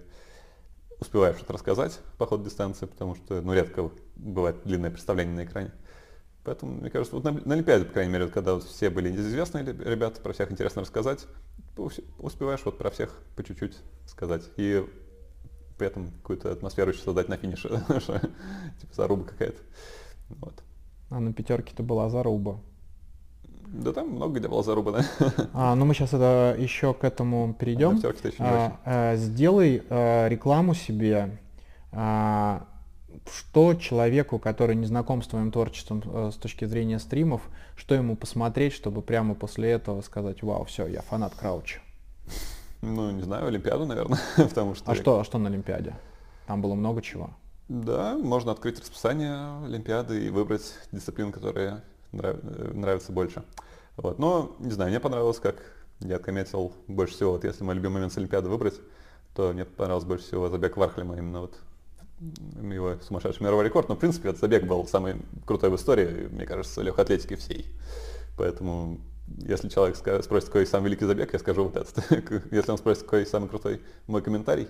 успеваешь 1.01 1.37
что-то 1.37 1.55
рассказать 1.55 2.01
по 2.19 2.27
ходу 2.27 2.45
дистанции, 2.45 2.87
потому 2.87 3.15
что, 3.15 3.41
ну, 3.41 3.53
редко 3.53 3.91
бывает 4.17 4.57
длинное 4.65 4.91
представление 4.91 5.35
на 5.35 5.45
экране. 5.45 5.73
Поэтому, 6.45 6.75
мне 6.75 6.91
кажется, 6.91 7.17
вот 7.17 7.25
на, 7.25 7.33
на 7.33 7.55
Олимпиаде, 7.55 7.85
по 7.85 7.93
крайней 7.93 8.13
мере, 8.13 8.29
когда 8.29 8.55
вот 8.55 8.65
все 8.65 8.89
были 8.89 9.15
известные 9.17 9.65
ребята, 9.65 10.21
про 10.21 10.33
всех 10.33 10.53
интересно 10.53 10.83
рассказать, 10.83 11.27
успеваешь 12.19 12.65
вот 12.65 12.79
про 12.79 12.91
всех 12.91 13.21
по 13.35 13.43
чуть-чуть 13.43 13.77
сказать. 14.07 14.45
И 14.57 14.85
при 15.77 15.89
этом 15.89 16.11
какую-то 16.13 16.53
атмосферу 16.53 16.93
еще 16.93 17.03
создать 17.03 17.29
на 17.29 17.37
финише, 17.37 17.69
типа 18.81 18.95
заруба 18.95 19.25
какая-то. 19.25 19.61
Вот. 20.29 20.63
А 21.11 21.21
на 21.21 21.33
пятерке-то 21.33 21.83
была 21.83 22.09
заруба. 22.09 22.61
Да 23.69 23.93
там 23.93 24.11
много 24.11 24.39
где 24.39 24.49
была 24.49 24.63
заруба, 24.63 24.93
да. 24.93 25.05
А, 25.53 25.75
ну 25.75 25.85
мы 25.85 25.95
сейчас 25.95 26.13
это 26.13 26.57
еще 26.59 26.95
к 26.95 27.05
этому 27.05 27.55
перейдем. 27.55 28.01
А, 28.39 28.45
а, 28.45 28.79
а, 28.85 29.17
сделай 29.17 29.83
а, 29.91 30.29
рекламу 30.29 30.75
себе. 30.75 31.39
А, 31.93 32.67
что 33.33 33.75
человеку, 33.75 34.39
который 34.39 34.77
не 34.77 34.87
знаком 34.87 35.23
с 35.23 35.27
твоим 35.27 35.51
творчеством 35.51 36.03
а, 36.07 36.31
с 36.31 36.37
точки 36.37 36.65
зрения 36.65 36.99
стримов, 36.99 37.43
что 37.77 37.95
ему 37.95 38.17
посмотреть, 38.17 38.73
чтобы 38.73 39.03
прямо 39.03 39.35
после 39.35 39.71
этого 39.71 40.03
сказать, 40.03 40.43
вау, 40.43 40.65
все, 40.65 40.87
я 40.87 41.03
фанат 41.03 41.35
Крауча? 41.35 41.81
Ну, 42.83 43.11
не 43.11 43.23
знаю, 43.23 43.47
Олимпиаду, 43.47 43.87
наверное, 43.87 44.21
потому 44.37 44.75
что... 44.75 44.91
А 44.91 44.95
что, 44.95 45.21
а 45.21 45.25
что 45.25 45.39
на 45.39 45.49
Олимпиаде? 45.49 45.95
Там 46.47 46.63
было 46.63 46.75
много 46.75 47.03
чего. 47.03 47.31
Да, 47.69 48.17
можно 48.17 48.53
открыть 48.53 48.79
расписание 48.79 49.65
Олимпиады 49.65 50.27
и 50.27 50.31
выбрать 50.31 50.75
дисциплину, 50.93 51.33
которая 51.33 51.83
нрав... 52.13 52.37
нравится 52.43 53.13
больше. 53.13 53.43
Вот. 53.97 54.19
Но, 54.19 54.57
не 54.59 54.71
знаю, 54.71 54.91
мне 54.91 55.01
понравилось, 55.01 55.39
как 55.39 55.57
я 56.01 56.17
отметил 56.17 56.73
больше 56.87 57.15
всего, 57.15 57.33
вот 57.33 57.45
если 57.45 57.65
мой 57.65 57.75
любимый 57.75 57.95
момент 57.95 58.13
с 58.13 58.19
Олимпиады 58.19 58.49
выбрать, 58.49 58.75
то 59.35 59.53
мне 59.53 59.65
понравилось 59.65 60.05
больше 60.05 60.25
всего 60.25 60.49
забег 60.49 60.77
Вархлема, 60.77 61.17
именно 61.17 61.43
вот 61.43 61.59
его 62.71 62.97
сумасшедший 63.01 63.45
мировой 63.45 63.65
рекорд. 63.65 63.89
Но, 63.89 63.95
в 63.95 63.99
принципе, 63.99 64.31
этот 64.31 64.41
забег 64.41 64.67
был 64.67 64.87
самый 64.87 65.17
крутой 65.45 65.71
в 65.71 65.77
истории, 65.77 66.29
мне 66.31 66.47
кажется, 66.47 66.83
легкой 66.83 67.05
атлетики 67.05 67.37
всей. 67.37 67.67
Поэтому 68.37 68.99
если 69.39 69.69
человек 69.69 69.97
спросит, 69.97 70.49
какой 70.49 70.67
самый 70.67 70.87
великий 70.87 71.05
забег, 71.05 71.33
я 71.33 71.39
скажу 71.39 71.65
вот 71.65 71.77
этот. 71.77 71.99
Если 72.53 72.71
он 72.71 72.79
спросит, 72.79 73.03
какой 73.03 73.27
самый 73.27 73.49
крутой 73.49 73.83
мой 74.07 74.23
комментарий, 74.23 74.69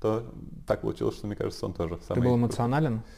то 0.00 0.24
так 0.66 0.80
получилось, 0.80 1.16
что 1.16 1.26
мне 1.26 1.36
кажется, 1.36 1.66
он 1.66 1.74
тоже 1.74 1.98
самый 2.06 2.20
Ты 2.20 2.26
был 2.26 2.36
эмоционален? 2.36 2.98
Крутой. 2.98 3.12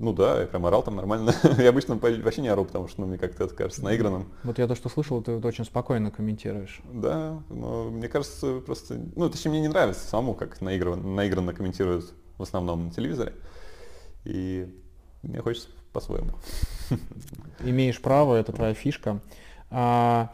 Ну 0.00 0.14
да, 0.14 0.40
я 0.40 0.46
прям 0.46 0.64
орал 0.64 0.82
там 0.82 0.96
нормально. 0.96 1.34
я 1.58 1.68
обычно 1.68 1.96
вообще 1.96 2.40
не 2.40 2.48
ору, 2.48 2.64
потому 2.64 2.88
что 2.88 3.02
ну, 3.02 3.06
мне 3.06 3.18
как-то 3.18 3.44
это 3.44 3.54
кажется 3.54 3.84
наигранным. 3.84 4.32
Вот 4.44 4.58
я 4.58 4.66
то, 4.66 4.74
что 4.74 4.88
слышал, 4.88 5.22
ты 5.22 5.32
очень 5.32 5.66
спокойно 5.66 6.10
комментируешь. 6.10 6.80
Да, 6.90 7.42
но 7.50 7.90
мне 7.90 8.08
кажется 8.08 8.60
просто... 8.60 8.98
Ну, 9.14 9.28
точнее, 9.28 9.50
мне 9.50 9.60
не 9.60 9.68
нравится 9.68 10.08
самому, 10.08 10.32
как 10.32 10.58
наигранно, 10.62 11.06
наигранно 11.06 11.52
комментируют 11.52 12.14
в 12.38 12.42
основном 12.42 12.86
на 12.86 12.90
телевизоре. 12.90 13.34
И 14.24 14.74
мне 15.22 15.42
хочется 15.42 15.68
по-своему. 15.92 16.30
Имеешь 17.60 18.00
право, 18.00 18.36
это 18.36 18.52
твоя 18.52 18.72
фишка. 18.72 19.20
А, 19.70 20.32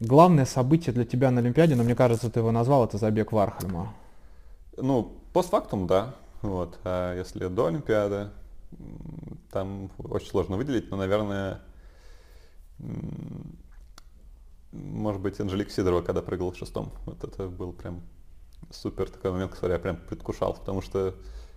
главное 0.00 0.46
событие 0.46 0.94
для 0.94 1.04
тебя 1.04 1.30
на 1.30 1.40
Олимпиаде, 1.40 1.76
но 1.76 1.82
мне 1.82 1.94
кажется, 1.94 2.30
ты 2.30 2.40
его 2.40 2.52
назвал, 2.52 2.86
это 2.86 2.96
забег 2.96 3.32
Вархальма. 3.32 3.92
Ну, 4.78 5.12
постфактум, 5.34 5.86
да. 5.86 6.14
Вот. 6.40 6.78
А 6.84 7.14
если 7.14 7.48
до 7.48 7.66
Олимпиады, 7.66 8.30
там 9.50 9.90
очень 9.98 10.28
сложно 10.28 10.56
выделить, 10.56 10.90
но, 10.90 10.96
наверное, 10.96 11.60
может 14.72 15.20
быть, 15.20 15.38
Анжелика 15.40 15.70
Сидорова, 15.70 16.02
когда 16.02 16.22
прыгала 16.22 16.52
в 16.52 16.56
шестом. 16.56 16.92
Вот 17.06 17.22
это 17.22 17.48
был 17.48 17.72
прям 17.72 18.02
супер 18.70 19.08
такой 19.08 19.32
момент, 19.32 19.52
который 19.52 19.72
я 19.72 19.78
прям 19.78 19.96
предвкушал, 19.96 20.54
потому 20.54 20.80
что 20.82 21.14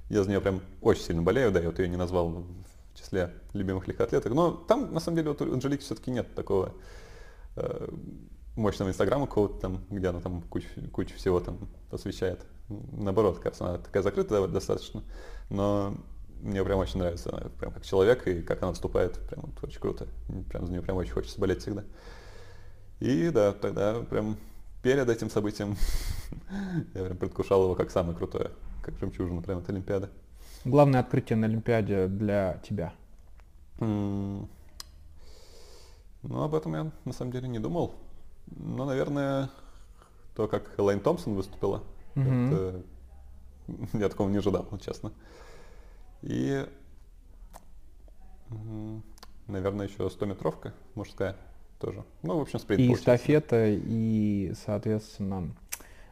я 0.10 0.24
за 0.24 0.30
нее 0.30 0.40
прям 0.42 0.62
очень 0.82 1.04
сильно 1.04 1.22
болею, 1.22 1.52
да, 1.52 1.60
я 1.60 1.68
вот 1.68 1.80
ее 1.80 1.90
не 1.90 1.98
назвал 1.98 2.30
в 2.30 2.98
числе 2.98 3.34
любимых 3.54 3.88
легкоатлеток. 3.88 4.34
Но 4.34 4.52
там, 4.52 4.94
на 4.94 5.00
самом 5.00 5.18
деле, 5.18 5.30
вот 5.30 5.42
у 5.42 5.54
Анжелики 5.54 5.82
все-таки 5.82 6.12
нет 6.12 6.34
такого 6.36 6.74
э, 7.56 7.90
мощного 8.56 8.90
инстаграма 8.90 9.28
какого-то 9.28 9.60
там, 9.60 9.86
где 9.90 10.08
она 10.08 10.20
там 10.20 10.42
кучу, 10.44 10.68
кучу 10.92 11.16
всего 11.16 11.40
там 11.40 11.70
освещает. 11.92 12.46
Наоборот, 12.70 13.40
кажется, 13.40 13.68
она 13.68 13.78
такая 13.78 14.04
закрытая 14.04 14.48
достаточно. 14.48 15.04
Но 15.50 15.96
мне 16.42 16.64
прям 16.64 16.80
очень 16.80 17.00
нравится, 17.00 17.30
она 17.32 17.50
прям 17.60 17.72
как 17.72 17.86
человек, 17.86 18.28
и 18.28 18.42
как 18.42 18.62
она 18.62 18.72
выступает, 18.72 19.20
прям 19.30 19.46
вот 19.46 19.64
очень 19.64 19.80
круто. 19.80 20.08
Прям 20.50 20.66
за 20.66 20.72
нее 20.72 20.82
прям 20.82 20.98
очень 20.98 21.12
хочется 21.12 21.40
болеть 21.40 21.62
всегда. 21.62 21.84
И 23.00 23.30
да, 23.30 23.54
тогда 23.54 24.02
прям 24.10 24.38
перед 24.82 25.10
этим 25.10 25.30
событием 25.30 25.76
я 26.94 27.04
прям 27.04 27.18
предвкушал 27.18 27.64
его 27.64 27.76
как 27.76 27.92
самое 27.92 28.18
крутое, 28.18 28.52
как 28.82 28.98
жемчужина 29.00 29.42
прям 29.42 29.60
от 29.60 29.70
Олимпиады. 29.70 30.10
Главное 30.66 31.00
открытие 31.00 31.38
на 31.38 31.48
Олимпиаде 31.48 32.08
для 32.08 32.60
тебя? 32.68 32.94
Mm. 33.80 34.48
Ну, 36.24 36.44
об 36.44 36.56
этом 36.56 36.74
я 36.74 36.92
на 37.06 37.14
самом 37.14 37.32
деле 37.32 37.48
не 37.48 37.60
думал. 37.60 37.94
Но, 38.48 38.86
наверное, 38.86 39.50
то, 40.36 40.48
как 40.48 40.72
Элайн 40.78 41.00
Томпсон 41.00 41.36
выступила, 41.36 41.84
mm-hmm. 42.16 42.48
это 42.48 42.84
я 43.94 44.10
такого 44.10 44.30
не 44.30 44.38
ожидал, 44.38 44.68
честно. 44.84 45.12
И, 46.22 46.66
наверное, 49.48 49.88
еще 49.88 50.04
100-метровка 50.04 50.74
мужская 50.96 51.36
тоже. 51.80 52.04
Ну, 52.24 52.38
в 52.38 52.42
общем, 52.42 52.60
спринт 52.60 52.82
И 52.82 52.94
эстафета, 52.94 53.66
и, 53.68 54.54
соответственно, 54.66 55.56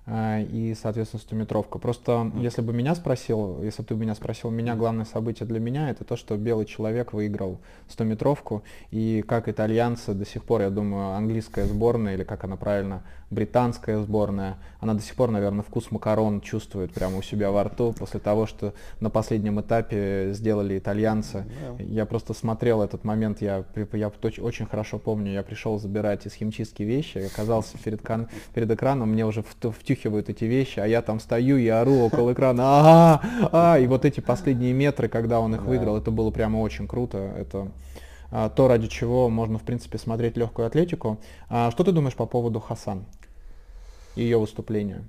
и, 0.08 0.76
соответственно, 0.80 1.22
100-метровка. 1.22 1.80
Просто 1.80 2.32
если 2.36 2.62
бы 2.62 2.74
меня 2.74 2.94
спросил, 2.96 3.62
если 3.64 3.82
бы 3.82 3.88
ты 3.88 3.96
меня 3.96 4.14
спросил, 4.14 4.52
меня 4.52 4.76
главное 4.76 5.06
событие 5.06 5.48
для 5.48 5.60
меня 5.60 5.90
это 5.90 6.04
то, 6.04 6.16
что 6.16 6.38
белый 6.38 6.66
человек 6.66 7.14
выиграл 7.14 7.60
100-метровку, 7.90 8.62
и 8.92 9.24
как 9.28 9.48
итальянцы 9.48 10.14
до 10.14 10.26
сих 10.26 10.44
пор, 10.44 10.62
я 10.62 10.70
думаю, 10.70 11.16
английская 11.16 11.66
сборная, 11.66 12.14
или 12.14 12.24
как 12.24 12.44
она 12.44 12.56
правильно, 12.56 13.04
британская 13.32 14.00
сборная, 14.02 14.58
она 14.80 14.94
до 14.94 15.02
сих 15.02 15.16
пор, 15.16 15.32
наверное, 15.32 15.64
вкус 15.64 15.90
макарон 15.90 16.42
чувствует 16.42 16.94
прямо 16.94 17.18
у 17.18 17.22
себя 17.22 17.50
во 17.52 17.64
рту 17.64 17.94
после 17.98 18.20
того, 18.20 18.46
что 18.46 18.74
на 19.00 19.10
последнем 19.10 19.60
этапе 19.60 20.30
сделали 20.34 20.78
итальянцы. 20.78 21.46
Yeah. 21.80 21.84
Я 21.84 22.06
просто 22.06 22.34
смотрел 22.34 22.84
этот 22.84 23.04
момент, 23.04 23.42
я, 23.42 23.66
я 23.94 24.12
очень 24.40 24.68
хорошо 24.68 25.00
помню, 25.00 25.34
я 25.34 25.44
пришел 25.44 25.80
забирать 25.80 26.28
из 26.28 26.34
химчистки 26.34 26.84
вещи, 26.84 27.18
оказался 27.18 27.78
перед, 27.84 28.02
перед 28.54 28.72
экраном, 28.72 29.12
мне 29.12 29.26
уже 29.26 29.42
втюхивают 29.96 30.30
эти 30.30 30.46
вещи, 30.46 30.80
а 30.80 30.86
я 30.86 31.02
там 31.02 31.20
стою 31.20 31.58
и 31.58 31.68
ору 31.68 32.00
около 32.00 32.34
экрана, 32.34 32.64
а, 32.64 33.22
а, 33.52 33.80
и 33.80 33.88
вот 33.88 34.06
эти 34.06 34.20
последние 34.20 34.74
метры, 34.74 35.08
когда 35.08 35.40
он 35.40 35.56
их 35.56 35.64
выиграл, 35.64 35.98
это 35.98 36.12
было 36.12 36.32
прямо 36.32 36.58
очень 36.58 36.88
круто. 36.88 37.18
Это 37.18 37.72
а, 38.32 38.50
то, 38.50 38.68
ради 38.68 38.88
чего 38.88 39.30
можно, 39.30 39.58
в 39.58 39.64
принципе, 39.64 39.98
смотреть 39.98 40.38
легкую 40.38 40.68
атлетику. 40.68 41.20
А 41.50 41.72
что 41.72 41.84
ты 41.84 41.92
думаешь 41.92 42.16
по 42.16 42.26
поводу 42.26 42.60
Хасан? 42.60 43.06
Ее 44.16 44.38
выступления? 44.38 45.04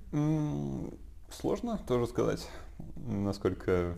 Сложно 1.31 1.81
тоже 1.87 2.07
сказать, 2.07 2.49
насколько 2.97 3.97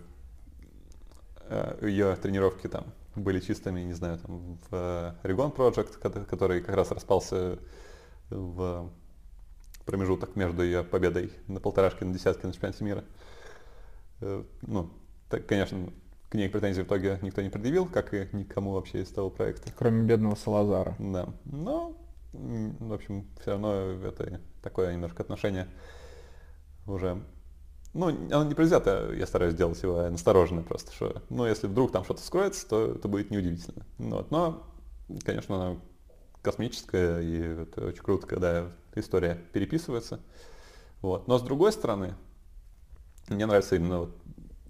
э, 1.49 1.79
ее 1.83 2.17
тренировки 2.17 2.69
там 2.69 2.85
были 3.15 3.41
чистыми, 3.41 3.81
не 3.81 3.93
знаю, 3.93 4.19
там 4.19 4.59
в 4.71 5.15
Регон 5.23 5.51
Project, 5.51 6.25
который 6.27 6.61
как 6.63 6.75
раз 6.75 6.91
распался 6.91 7.59
в 8.31 8.91
промежуток 9.89 10.37
между 10.37 10.63
ее 10.63 10.85
победой 10.85 11.33
на 11.47 11.61
полторашке, 11.61 12.05
на 12.05 12.13
десятке 12.13 12.47
на 12.47 12.53
чемпионате 12.53 12.85
мира. 12.85 13.05
Э, 14.21 14.45
ну, 14.61 14.91
так, 15.31 15.47
конечно, 15.47 15.91
к 16.29 16.35
ней 16.35 16.51
претензий 16.51 16.83
в 16.83 16.87
итоге 16.87 17.19
никто 17.23 17.41
не 17.41 17.49
предъявил, 17.49 17.87
как 17.87 18.13
и 18.13 18.29
никому 18.33 18.73
вообще 18.73 19.01
из 19.01 19.09
того 19.09 19.31
проекта. 19.31 19.73
Кроме 19.75 20.03
бедного 20.03 20.35
Салазара. 20.35 20.95
Да. 20.99 21.31
Но, 21.47 21.97
в 22.35 22.93
общем, 22.93 23.27
все 23.41 23.53
равно 23.53 23.75
это 24.05 24.43
такое 24.63 24.93
немножко 24.93 25.23
отношение 25.23 25.69
уже 26.87 27.23
ну, 27.95 28.09
оно 28.09 28.45
не 28.45 28.55
предвзято, 28.55 29.11
я 29.15 29.27
стараюсь 29.27 29.55
делать 29.55 29.83
его 29.83 30.09
настороженно 30.11 30.63
просто, 30.63 30.93
что, 30.93 31.23
ну, 31.31 31.47
если 31.47 31.67
вдруг 31.67 31.91
там 31.91 32.05
что-то 32.05 32.21
скроется, 32.21 32.69
то 32.69 32.93
это 32.93 33.09
будет 33.09 33.31
неудивительно. 33.31 33.87
Ну 33.97 34.17
вот. 34.17 34.31
Но, 34.31 34.63
конечно, 35.25 35.81
космическое, 36.49 37.21
и 37.21 37.63
это 37.63 37.89
очень 37.89 38.03
круто, 38.03 38.27
когда 38.27 38.69
история 38.95 39.39
переписывается. 39.53 40.21
Вот. 41.03 41.29
Но 41.29 41.39
с 41.39 41.43
другой 41.43 41.73
стороны, 41.73 42.15
мне 43.29 43.45
нравится 43.45 43.77
именно 43.77 44.01
вот 44.01 44.17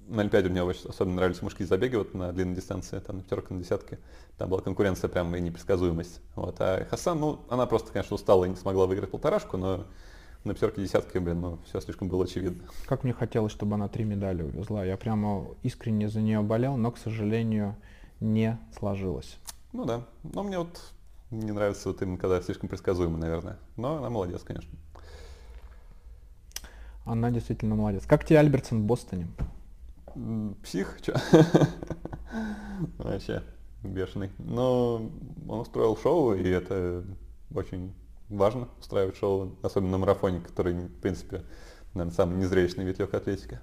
на 0.09 0.22
Олимпиаде 0.22 0.49
мне 0.49 0.62
очень 0.62 0.89
особенно 0.89 1.16
нравились 1.16 1.43
мужские 1.43 1.68
забеги 1.68 1.97
вот 1.97 2.14
на 2.14 2.33
длинной 2.33 2.57
дистанции, 2.57 2.99
там 2.99 3.18
на 3.18 3.22
пятерка, 3.22 3.55
на 3.55 3.61
десятке. 3.61 3.99
Там 4.39 4.49
была 4.49 4.61
конкуренция 4.61 5.09
прям 5.09 5.35
и 5.37 5.41
непредсказуемость. 5.41 6.20
Вот. 6.35 6.57
А 6.61 6.85
Хасан, 6.91 7.20
ну, 7.20 7.41
она 7.49 7.66
просто, 7.66 7.93
конечно, 7.93 8.14
устала 8.14 8.45
и 8.45 8.49
не 8.49 8.57
смогла 8.57 8.87
выиграть 8.87 9.11
полторашку, 9.11 9.57
но 9.57 9.85
на 10.45 10.55
пятерке, 10.55 10.83
десятке, 10.83 11.20
блин, 11.20 11.41
ну, 11.41 11.59
все 11.66 11.81
слишком 11.81 12.09
было 12.09 12.24
очевидно. 12.24 12.64
Как 12.87 13.05
мне 13.05 13.12
хотелось, 13.12 13.53
чтобы 13.53 13.74
она 13.74 13.89
три 13.89 14.05
медали 14.05 14.43
увезла. 14.43 14.85
Я 14.85 14.97
прямо 14.97 15.47
искренне 15.62 16.09
за 16.09 16.20
нее 16.20 16.41
болел, 16.41 16.76
но, 16.76 16.91
к 16.91 16.99
сожалению, 16.99 17.76
не 18.20 18.59
сложилось. 18.76 19.39
Ну 19.72 19.85
да. 19.85 20.05
Но 20.22 20.43
мне 20.43 20.59
вот 20.59 20.81
не 21.31 21.53
нравится 21.53 21.89
вот 21.89 22.01
именно, 22.03 22.18
когда 22.18 22.41
слишком 22.41 22.68
предсказуемо, 22.68 23.18
наверное. 23.18 23.59
Но 23.76 23.97
она 23.99 24.11
молодец, 24.11 24.43
конечно. 24.43 24.70
Она 27.05 27.31
действительно 27.31 27.74
молодец. 27.74 28.05
Как 28.07 28.24
тебе 28.24 28.39
Альбертсон 28.39 28.83
в 28.83 28.85
Бостоне? 28.85 29.29
Псих, 30.62 30.99
что? 31.03 31.20
Вообще 32.99 33.43
бешеный. 33.83 34.31
Но 34.39 35.11
он 35.49 35.61
устроил 35.61 35.97
шоу, 35.97 36.35
и 36.35 36.49
это 36.49 37.05
очень 37.55 37.95
важно 38.29 38.68
устраивать 38.79 39.16
шоу, 39.16 39.57
особенно 39.62 39.93
на 39.93 39.99
марафоне, 39.99 40.41
который, 40.41 40.74
в 40.74 41.01
принципе, 41.01 41.45
наверное, 41.95 42.14
самый 42.14 42.37
незрелищный 42.39 42.85
вид 42.85 42.99
легкой 42.99 43.20
атлетики. 43.20 43.61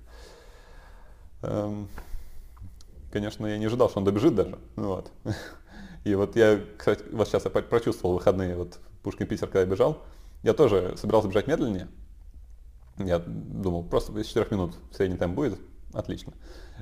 Эм, 1.42 1.88
конечно, 3.12 3.46
я 3.46 3.58
не 3.58 3.66
ожидал, 3.66 3.90
что 3.90 4.00
он 4.00 4.06
добежит 4.06 4.36
даже. 4.36 4.58
Ну 4.76 4.88
вот. 4.88 5.12
И 6.06 6.14
вот 6.16 6.36
я, 6.36 6.62
кстати, 6.78 7.04
вот 7.12 7.28
сейчас 7.28 7.46
я 7.46 7.52
прочувствовал 7.52 8.16
выходные, 8.16 8.56
вот 8.56 8.80
Пушкин-Питер, 9.04 9.48
когда 9.48 9.62
я 9.62 9.66
бежал, 9.66 10.04
я 10.44 10.54
тоже 10.54 10.94
собирался 10.98 11.28
бежать 11.28 11.48
медленнее. 11.48 11.88
Я 12.98 13.20
думал, 13.20 13.84
просто 13.84 14.18
из 14.18 14.28
4 14.28 14.48
минут 14.52 14.76
средний 14.92 15.18
темп 15.18 15.36
будет, 15.36 15.60
отлично. 15.94 16.34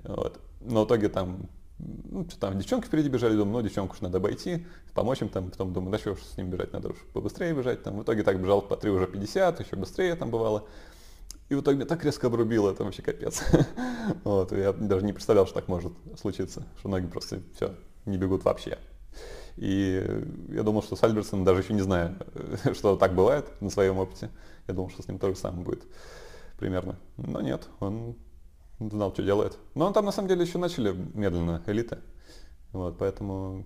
Вот. 0.04 0.40
Но 0.60 0.84
в 0.84 0.88
итоге 0.88 1.08
там 1.08 1.50
ну, 1.80 2.28
что 2.30 2.40
там, 2.40 2.58
девчонки 2.58 2.88
впереди 2.88 3.10
бежали, 3.10 3.36
думаю, 3.36 3.54
ну, 3.54 3.62
девчонку 3.62 3.96
уж 3.96 4.02
надо 4.02 4.18
обойти, 4.18 4.66
помочь 4.94 5.22
им 5.22 5.30
там, 5.30 5.50
потом 5.50 5.74
думаю, 5.74 5.92
да 5.92 5.98
что 5.98 6.12
уж 6.12 6.22
с 6.22 6.38
ним 6.38 6.50
бежать, 6.50 6.72
надо 6.72 6.90
уж 6.90 6.98
побыстрее 7.14 7.54
бежать, 7.54 7.82
там, 7.82 7.98
в 7.98 8.04
итоге 8.04 8.24
так 8.24 8.40
бежал 8.40 8.62
по 8.62 8.78
3 8.78 8.92
уже 8.92 9.08
50, 9.08 9.60
еще 9.60 9.76
быстрее 9.76 10.16
там 10.16 10.30
бывало, 10.30 10.68
и 11.50 11.56
в 11.56 11.62
итоге 11.62 11.78
меня 11.78 11.88
так 11.88 12.04
резко 12.06 12.28
обрубило, 12.28 12.72
это 12.72 12.84
вообще 12.84 13.02
капец. 13.02 13.44
вот, 14.24 14.52
я 14.52 14.72
даже 14.74 15.06
не 15.06 15.14
представлял, 15.14 15.46
что 15.46 15.56
так 15.56 15.68
может 15.68 15.94
случиться, 16.20 16.66
что 16.80 16.90
ноги 16.90 17.08
просто 17.08 17.42
все, 17.56 17.76
не 18.06 18.18
бегут 18.18 18.44
вообще. 18.46 18.78
И 19.56 20.04
я 20.50 20.64
думал, 20.64 20.82
что 20.82 20.96
с 20.96 21.04
Альбертсоном, 21.04 21.46
даже 21.46 21.62
еще 21.62 21.74
не 21.74 21.82
знаю, 21.82 22.18
что 22.74 22.96
так 22.96 23.14
бывает 23.14 23.46
на 23.62 23.70
своем 23.70 23.98
опыте, 23.98 24.30
я 24.68 24.74
думал, 24.74 24.90
что 24.90 25.04
с 25.04 25.08
ним 25.08 25.20
то 25.20 25.30
же 25.30 25.36
самое 25.36 25.64
будет 25.64 25.84
примерно. 26.58 26.98
Но 27.18 27.42
нет, 27.42 27.68
он 27.80 28.16
знал, 28.80 29.14
что 29.14 29.24
делает. 29.24 29.58
Но 29.76 29.86
он 29.86 29.94
там 29.94 30.06
на 30.06 30.12
самом 30.12 30.30
деле 30.30 30.44
еще 30.44 30.58
начали 30.58 30.92
медленно, 31.14 31.62
элиты. 31.68 32.00
Вот, 32.72 32.98
поэтому, 32.98 33.66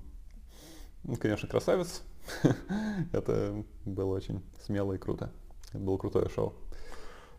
ну, 1.04 1.16
конечно, 1.16 1.48
красавец. 1.48 2.02
Это 3.14 3.64
было 3.86 4.14
очень 4.14 4.44
смело 4.66 4.94
и 4.94 4.98
круто. 4.98 5.32
Это 5.70 5.80
было 5.80 5.98
крутое 5.98 6.30
шоу. 6.30 6.54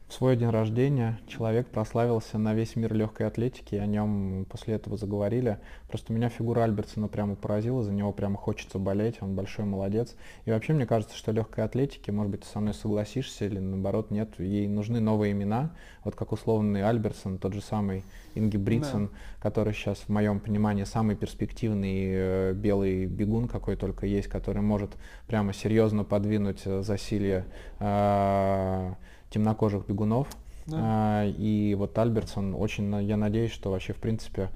В 0.08 0.14
свой 0.14 0.36
день 0.36 0.48
рождения 0.48 1.20
человек 1.26 1.68
прославился 1.68 2.38
на 2.38 2.54
весь 2.54 2.76
мир 2.76 2.94
легкой 2.94 3.26
атлетики, 3.26 3.74
и 3.74 3.78
о 3.78 3.84
нем 3.84 4.46
после 4.48 4.74
этого 4.74 4.96
заговорили. 4.96 5.58
Просто 5.86 6.14
меня 6.14 6.30
фигура 6.30 6.62
Альбертсона 6.64 7.08
прямо 7.08 7.34
поразила, 7.34 7.82
за 7.82 7.92
него 7.92 8.10
прямо 8.12 8.38
хочется 8.38 8.78
болеть, 8.78 9.16
он 9.20 9.36
большой 9.36 9.66
молодец. 9.66 10.16
И 10.46 10.50
вообще 10.50 10.72
мне 10.72 10.86
кажется, 10.86 11.14
что 11.14 11.30
легкой 11.32 11.64
атлетики, 11.64 12.10
может 12.10 12.30
быть, 12.30 12.40
ты 12.40 12.46
со 12.46 12.58
мной 12.58 12.72
согласишься 12.72 13.44
или 13.44 13.58
наоборот 13.58 14.10
нет, 14.10 14.40
ей 14.40 14.66
нужны 14.66 14.98
новые 14.98 15.32
имена, 15.32 15.72
вот 16.04 16.16
как 16.16 16.32
условный 16.32 16.84
Альбертсон, 16.84 17.36
тот 17.36 17.52
же 17.52 17.60
самый 17.60 18.02
Инги 18.34 18.56
Бритсон, 18.56 19.08
да. 19.08 19.12
который 19.40 19.74
сейчас 19.74 19.98
в 19.98 20.08
моем 20.08 20.40
понимании 20.40 20.84
самый 20.84 21.16
перспективный 21.16 22.06
э, 22.12 22.52
белый 22.54 23.04
бегун, 23.04 23.46
какой 23.46 23.76
только 23.76 24.06
есть, 24.06 24.28
который 24.28 24.62
может 24.62 24.92
прямо 25.26 25.52
серьезно 25.52 26.02
подвинуть 26.02 26.62
э, 26.64 26.80
засилье 26.80 27.44
э, 27.78 28.94
темнокожих 29.30 29.86
бегунов. 29.86 30.28
Да. 30.66 30.76
А, 30.80 31.26
и 31.26 31.74
вот 31.74 31.98
Альбертсон 31.98 32.54
очень, 32.54 32.94
я 33.02 33.16
надеюсь, 33.16 33.52
что 33.52 33.70
вообще, 33.70 33.92
в 33.92 33.96
принципе, 33.96 34.50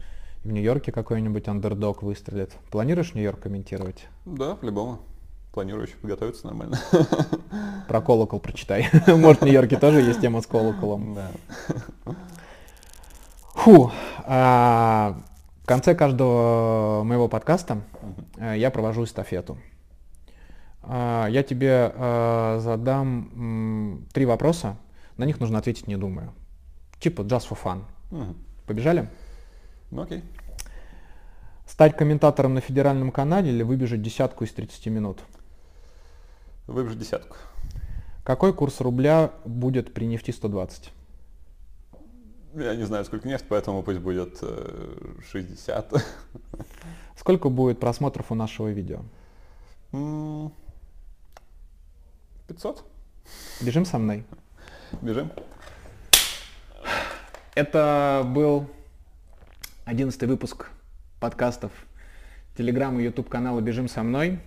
в 0.44 0.50
Нью-Йорке 0.50 0.92
какой-нибудь 0.92 1.48
андердог 1.48 2.02
выстрелит. 2.02 2.52
Планируешь 2.70 3.14
Нью-Йорк 3.14 3.40
комментировать? 3.40 4.06
Да, 4.24 4.56
по-любому. 4.56 5.00
Планирую 5.52 5.86
еще 5.86 5.96
подготовиться 5.96 6.46
нормально. 6.46 6.78
Про 7.88 8.00
колокол 8.00 8.40
прочитай. 8.40 8.88
Может, 9.06 9.42
в 9.42 9.44
Нью-Йорке 9.44 9.78
тоже 9.78 10.00
есть 10.00 10.20
тема 10.20 10.40
с 10.40 10.46
колоколом. 10.46 11.14
Да. 11.14 11.30
Фу. 13.54 13.92
А, 14.24 15.20
в 15.62 15.66
конце 15.66 15.94
каждого 15.94 17.02
моего 17.04 17.28
подкаста 17.28 17.82
uh 18.36 18.58
я 18.58 18.70
провожу 18.70 19.04
эстафету. 19.04 19.58
А, 20.82 21.26
я 21.28 21.42
тебе 21.42 21.92
а, 21.94 22.58
задам 22.60 24.06
три 24.12 24.26
вопроса, 24.26 24.76
на 25.16 25.24
них 25.24 25.40
нужно 25.40 25.58
ответить 25.58 25.86
не 25.86 25.96
думая. 25.96 26.32
Типа 26.98 27.22
just 27.22 27.48
for 27.48 27.58
fun. 27.62 27.82
Угу. 28.10 28.34
Побежали? 28.66 29.08
Ну 29.90 30.02
окей. 30.02 30.22
Стать 31.66 31.96
комментатором 31.96 32.54
на 32.54 32.60
федеральном 32.60 33.10
канале 33.10 33.50
или 33.50 33.62
выбежать 33.62 34.02
десятку 34.02 34.44
из 34.44 34.52
30 34.52 34.86
минут? 34.86 35.20
Выбежать 36.66 36.98
десятку. 36.98 37.36
Какой 38.24 38.52
курс 38.52 38.80
рубля 38.80 39.32
будет 39.44 39.94
при 39.94 40.04
нефти 40.04 40.30
120? 40.30 40.92
Я 42.54 42.76
не 42.76 42.84
знаю, 42.84 43.04
сколько 43.04 43.26
нефть, 43.26 43.46
поэтому 43.48 43.82
пусть 43.82 43.98
будет 44.00 44.42
60. 45.30 45.92
Э, 45.92 45.98
сколько 47.16 47.48
будет 47.48 47.80
просмотров 47.80 48.30
у 48.30 48.34
нашего 48.34 48.68
видео? 48.68 49.00
500. 52.48 52.84
Бежим 53.60 53.84
со 53.84 53.98
мной. 53.98 54.24
Бежим. 55.00 55.30
Это 57.54 58.22
был 58.24 58.68
одиннадцатый 59.84 60.28
выпуск 60.28 60.68
подкастов 61.20 61.70
Телеграм 62.56 62.98
и 62.98 63.04
YouTube 63.04 63.28
канала 63.28 63.60
«Бежим 63.60 63.88
со 63.88 64.02
мной». 64.02 64.40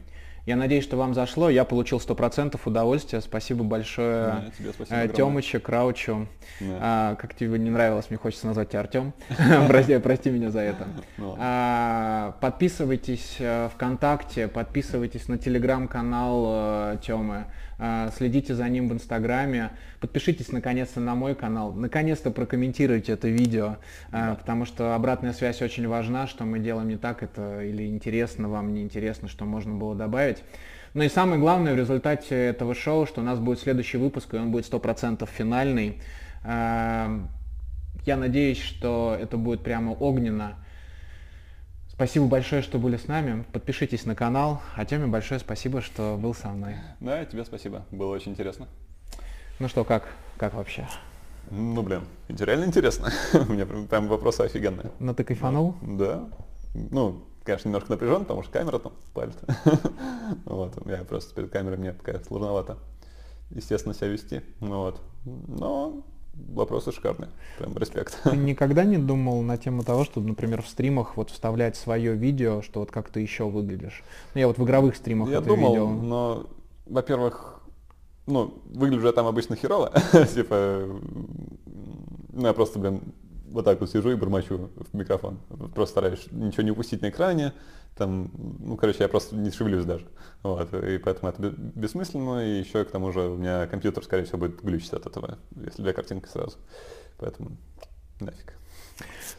Я 0.46 0.58
надеюсь, 0.58 0.84
что 0.84 0.96
вам 0.96 1.16
зашло. 1.16 1.50
Я 1.50 1.64
получил 1.64 1.98
100% 1.98 2.60
удовольствия. 2.66 3.20
Спасибо 3.22 3.64
большое 3.64 4.52
да, 4.60 4.74
спасибо 4.74 4.96
э, 4.96 5.08
Тёмычу, 5.08 5.60
Краучу. 5.60 6.28
Да. 6.60 6.78
А, 6.82 7.16
как 7.16 7.34
тебе 7.34 7.58
не 7.58 7.72
нравилось, 7.72 8.12
мне 8.12 8.20
хочется 8.20 8.46
назвать 8.46 8.70
тебя 8.70 8.82
Артем. 8.82 9.14
прости, 9.68 9.98
прости 9.98 10.30
меня 10.30 10.52
за 10.52 10.60
это. 10.60 10.88
Ну. 11.18 11.36
А, 11.39 12.36
подписывайтесь 12.41 13.38
э, 13.39 13.70
ВКонтакте, 13.74 14.48
подписывайтесь 14.48 15.28
на 15.28 15.39
телеграм-канал 15.39 16.46
э, 16.48 16.98
Тёмы. 17.02 17.46
А, 17.78 18.10
следите 18.16 18.56
за 18.56 18.68
ним 18.70 18.88
в 18.88 18.93
Инстаграме, 18.93 19.72
подпишитесь 20.00 20.52
наконец-то 20.52 21.00
на 21.00 21.14
мой 21.16 21.36
канал, 21.36 21.74
наконец-то 21.74 22.32
прокомментируйте 22.32 23.14
это 23.14 23.28
видео, 23.28 23.78
а, 24.12 24.30
да. 24.30 24.36
потому 24.36 24.66
что 24.66 24.96
обратная 24.96 25.34
связь 25.34 25.62
очень 25.62 25.88
важна, 25.88 26.28
что 26.28 26.46
мы 26.46 26.60
делаем 26.60 26.88
не 26.88 26.97
так, 26.97 27.22
это 27.22 27.62
или 27.62 27.88
интересно 27.88 28.47
вам, 28.47 28.74
не 28.74 28.82
интересно, 28.82 29.28
что 29.28 29.46
можно 29.46 29.74
было 29.74 29.93
добавить. 29.93 30.43
Ну 30.93 31.04
и 31.04 31.10
самое 31.10 31.39
главное 31.42 31.74
в 31.74 31.78
результате 31.78 32.36
этого 32.36 32.74
шоу, 32.74 33.06
что 33.06 33.20
у 33.20 33.24
нас 33.26 33.39
будет 33.39 33.60
следующий 33.60 33.97
выпуск, 33.97 34.34
и 34.34 34.38
он 34.38 34.52
будет 34.52 34.72
100% 34.72 35.28
финальный. 35.30 36.02
А, 36.46 37.28
я 38.06 38.16
надеюсь, 38.16 38.62
что 38.62 39.18
это 39.20 39.36
будет 39.36 39.62
прямо 39.62 39.92
огненно. 39.92 40.56
Спасибо 41.96 42.26
большое, 42.26 42.62
что 42.62 42.78
были 42.78 42.97
с 42.97 43.08
нами. 43.08 43.46
Подпишитесь 43.54 44.05
на 44.05 44.16
канал. 44.16 44.62
А 44.76 44.84
Теме 44.84 45.08
большое 45.08 45.39
спасибо, 45.39 45.80
что 45.80 46.17
был 46.22 46.34
со 46.34 46.50
мной. 46.50 46.76
Да, 47.00 47.24
тебе 47.24 47.46
спасибо. 47.46 47.86
Было 47.89 48.13
очень 48.13 48.34
интересно. 48.34 48.67
Ну 49.59 49.70
что, 49.70 49.86
как? 49.86 50.04
Как 50.36 50.55
вообще? 50.55 50.89
Ну, 51.50 51.82
блин, 51.84 52.01
реально 52.28 52.66
интересно. 52.66 53.13
У 53.34 53.54
меня 53.54 53.66
прям 53.66 54.09
вопросы 54.09 54.42
офигенные. 54.42 54.92
Ну 55.00 55.16
ты 55.16 55.24
кайфанул? 55.24 55.76
Да. 55.82 56.28
Ну, 56.74 57.24
конечно, 57.46 57.70
немножко 57.70 57.92
напряжен, 57.92 58.24
потому 58.24 58.43
что 58.43 58.51
камера 58.51 58.78
там 58.78 58.92
палит. 59.13 59.38
вот, 60.43 60.86
я 60.86 60.97
просто 61.05 61.34
перед 61.34 61.50
камерой 61.50 61.78
мне 61.78 61.93
пока 61.93 62.20
сложновато, 62.20 62.78
естественно, 63.51 63.96
себя 63.96 64.08
вести. 64.08 64.42
Ну, 64.59 64.80
вот. 64.80 65.01
Но 65.24 66.04
вопросы 66.36 66.91
шикарные. 66.91 67.29
Прям 67.57 67.78
респект. 67.78 68.20
Ты 68.24 68.36
никогда 68.37 68.83
не 68.83 68.97
думал 68.97 69.41
на 69.41 69.57
тему 69.57 69.83
того, 69.83 70.03
чтобы, 70.05 70.28
например, 70.28 70.62
в 70.62 70.67
стримах 70.67 71.17
вот 71.17 71.29
вставлять 71.29 71.75
свое 71.75 72.16
видео, 72.16 72.62
что 72.62 72.79
вот 72.82 72.91
как 72.91 73.09
ты 73.09 73.20
еще 73.20 73.45
выглядишь? 73.45 74.03
Ну, 74.33 74.39
я 74.39 74.47
вот 74.47 74.57
в 74.57 74.63
игровых 74.63 74.95
стримах 74.95 75.29
Я 75.29 75.37
это 75.37 75.47
думал, 75.47 75.71
видел. 75.71 75.89
но, 75.89 76.47
во-первых, 76.86 77.62
ну, 78.28 78.53
выгляжу 78.66 79.07
я 79.07 79.13
там 79.13 79.28
обычно 79.28 79.55
херово. 79.55 79.91
типа, 80.33 80.87
ну, 82.33 82.47
я 82.47 82.53
просто, 82.53 82.79
блин, 82.79 83.01
вот 83.55 83.65
так 83.65 83.79
вот 83.79 83.89
сижу 83.89 84.11
и 84.11 84.15
бормочу 84.15 84.69
в 84.75 84.93
микрофон. 84.93 85.39
Просто 85.73 85.93
стараюсь 85.93 86.27
ничего 86.32 86.63
не 86.63 86.71
упустить 86.71 87.01
на 87.01 87.09
экране. 87.09 87.53
Там, 87.95 88.29
ну, 88.59 88.75
короче, 88.75 89.03
я 89.03 89.07
просто 89.07 89.37
не 89.37 89.49
шевелюсь 89.49 89.86
даже. 89.86 90.05
Вот, 90.43 90.73
и 90.73 90.97
поэтому 90.97 91.29
это 91.29 91.41
бе- 91.41 91.55
бессмысленно. 91.57 92.45
И 92.45 92.59
еще 92.59 92.83
к 92.83 92.91
тому 92.91 93.13
же 93.13 93.21
у 93.21 93.37
меня 93.37 93.65
компьютер, 93.67 94.03
скорее 94.03 94.25
всего, 94.25 94.39
будет 94.39 94.61
глючить 94.61 94.91
от 94.91 95.05
этого, 95.05 95.39
если 95.55 95.82
две 95.82 95.93
картинки 95.93 96.27
сразу. 96.27 96.57
Поэтому 97.17 97.55
нафиг. 98.19 98.53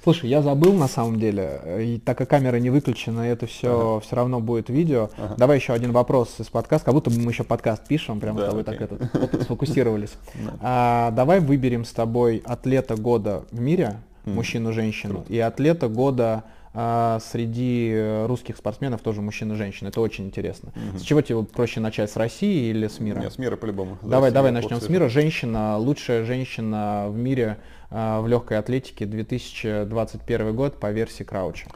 Слушай, 0.07 0.31
я 0.31 0.41
забыл 0.41 0.73
на 0.73 0.87
самом 0.87 1.19
деле, 1.19 1.61
э, 1.65 1.83
и 1.83 1.99
так 1.99 2.17
как 2.17 2.31
камера 2.31 2.59
не 2.59 2.71
выключена, 2.71 3.23
это 3.23 3.47
все 3.47 4.01
все 4.05 4.15
равно 4.15 4.39
будет 4.39 4.69
видео. 4.69 5.11
Ага. 5.19 5.35
Давай 5.37 5.59
еще 5.59 5.73
один 5.73 5.91
вопрос 5.91 6.37
из 6.39 6.47
подкаста, 6.47 6.85
как 6.85 6.95
будто 6.95 7.11
бы 7.11 7.19
мы 7.19 7.33
еще 7.33 7.43
подкаст 7.43 7.89
пишем, 7.89 8.21
прямо 8.21 8.39
Да, 8.39 8.47
с 8.47 8.49
тобой 8.51 8.63
так 8.63 8.81
окей. 8.81 8.87
это 8.87 9.19
оп, 9.19 9.43
сфокусировались. 9.43 10.13
А, 10.61 11.11
давай 11.11 11.41
выберем 11.41 11.85
с 11.85 11.91
тобой 11.91 12.41
атлета 12.45 12.95
года 12.95 13.43
в 13.51 13.59
мире, 13.61 13.97
мужчину-женщину, 14.27 15.25
и 15.29 15.41
атлета 15.41 15.89
года 15.89 16.45
а, 16.79 17.21
среди 17.21 17.91
э, 17.91 18.27
русских 18.27 18.59
спортсменов 18.59 19.01
тоже 19.01 19.23
мужчина-женщина. 19.23 19.89
Это 19.89 20.03
очень 20.03 20.27
интересно. 20.27 20.75
Мгм. 20.75 20.99
С 20.99 21.03
чего 21.03 21.23
тебе 21.23 21.43
проще 21.43 21.81
начать, 21.81 22.11
с 22.11 22.17
России 22.17 22.69
или 22.69 22.87
с 22.87 23.01
мира? 23.01 23.19
Нет, 23.19 23.33
с 23.33 23.39
мира 23.39 23.57
по-любому. 23.57 23.97
Давай, 24.03 24.29
Россию 24.29 24.35
давай 24.35 24.53
начнем 24.53 24.81
с 24.83 24.89
мира. 24.91 25.09
Женщина, 25.09 25.79
лучшая 25.79 26.27
женщина 26.27 27.07
в 27.09 27.17
мире 27.17 27.57
а, 27.89 28.21
в 28.21 28.29
легкой 28.29 28.59
атлетике 28.59 29.07
2021 29.07 30.55
год 30.55 30.79
по 30.79 30.91
версии 30.91 31.23
Крауча. 31.23 31.67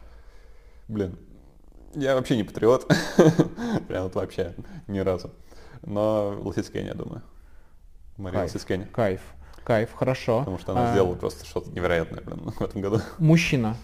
Блин, 0.86 1.16
я 1.94 2.14
вообще 2.14 2.36
не 2.36 2.44
патриот. 2.44 2.86
Прям 3.88 4.02
вот 4.02 4.14
вообще 4.14 4.54
ни 4.86 4.98
разу. 4.98 5.30
Но 5.80 6.38
Лосицкень, 6.42 6.84
я 6.84 6.94
думаю. 6.94 7.22
Мария. 8.18 8.42
Лосицкень. 8.42 8.84
Кайф, 8.84 9.22
кайф, 9.64 9.94
хорошо. 9.94 10.40
Потому 10.40 10.58
что 10.58 10.72
она 10.72 10.90
А, 10.90 10.92
сделала 10.92 11.14
просто 11.14 11.46
что-то 11.46 11.70
невероятное, 11.70 12.20
блин, 12.20 12.50
в 12.50 12.60
этом 12.62 12.82
году. 12.82 13.00
Мужчина. 13.18 13.78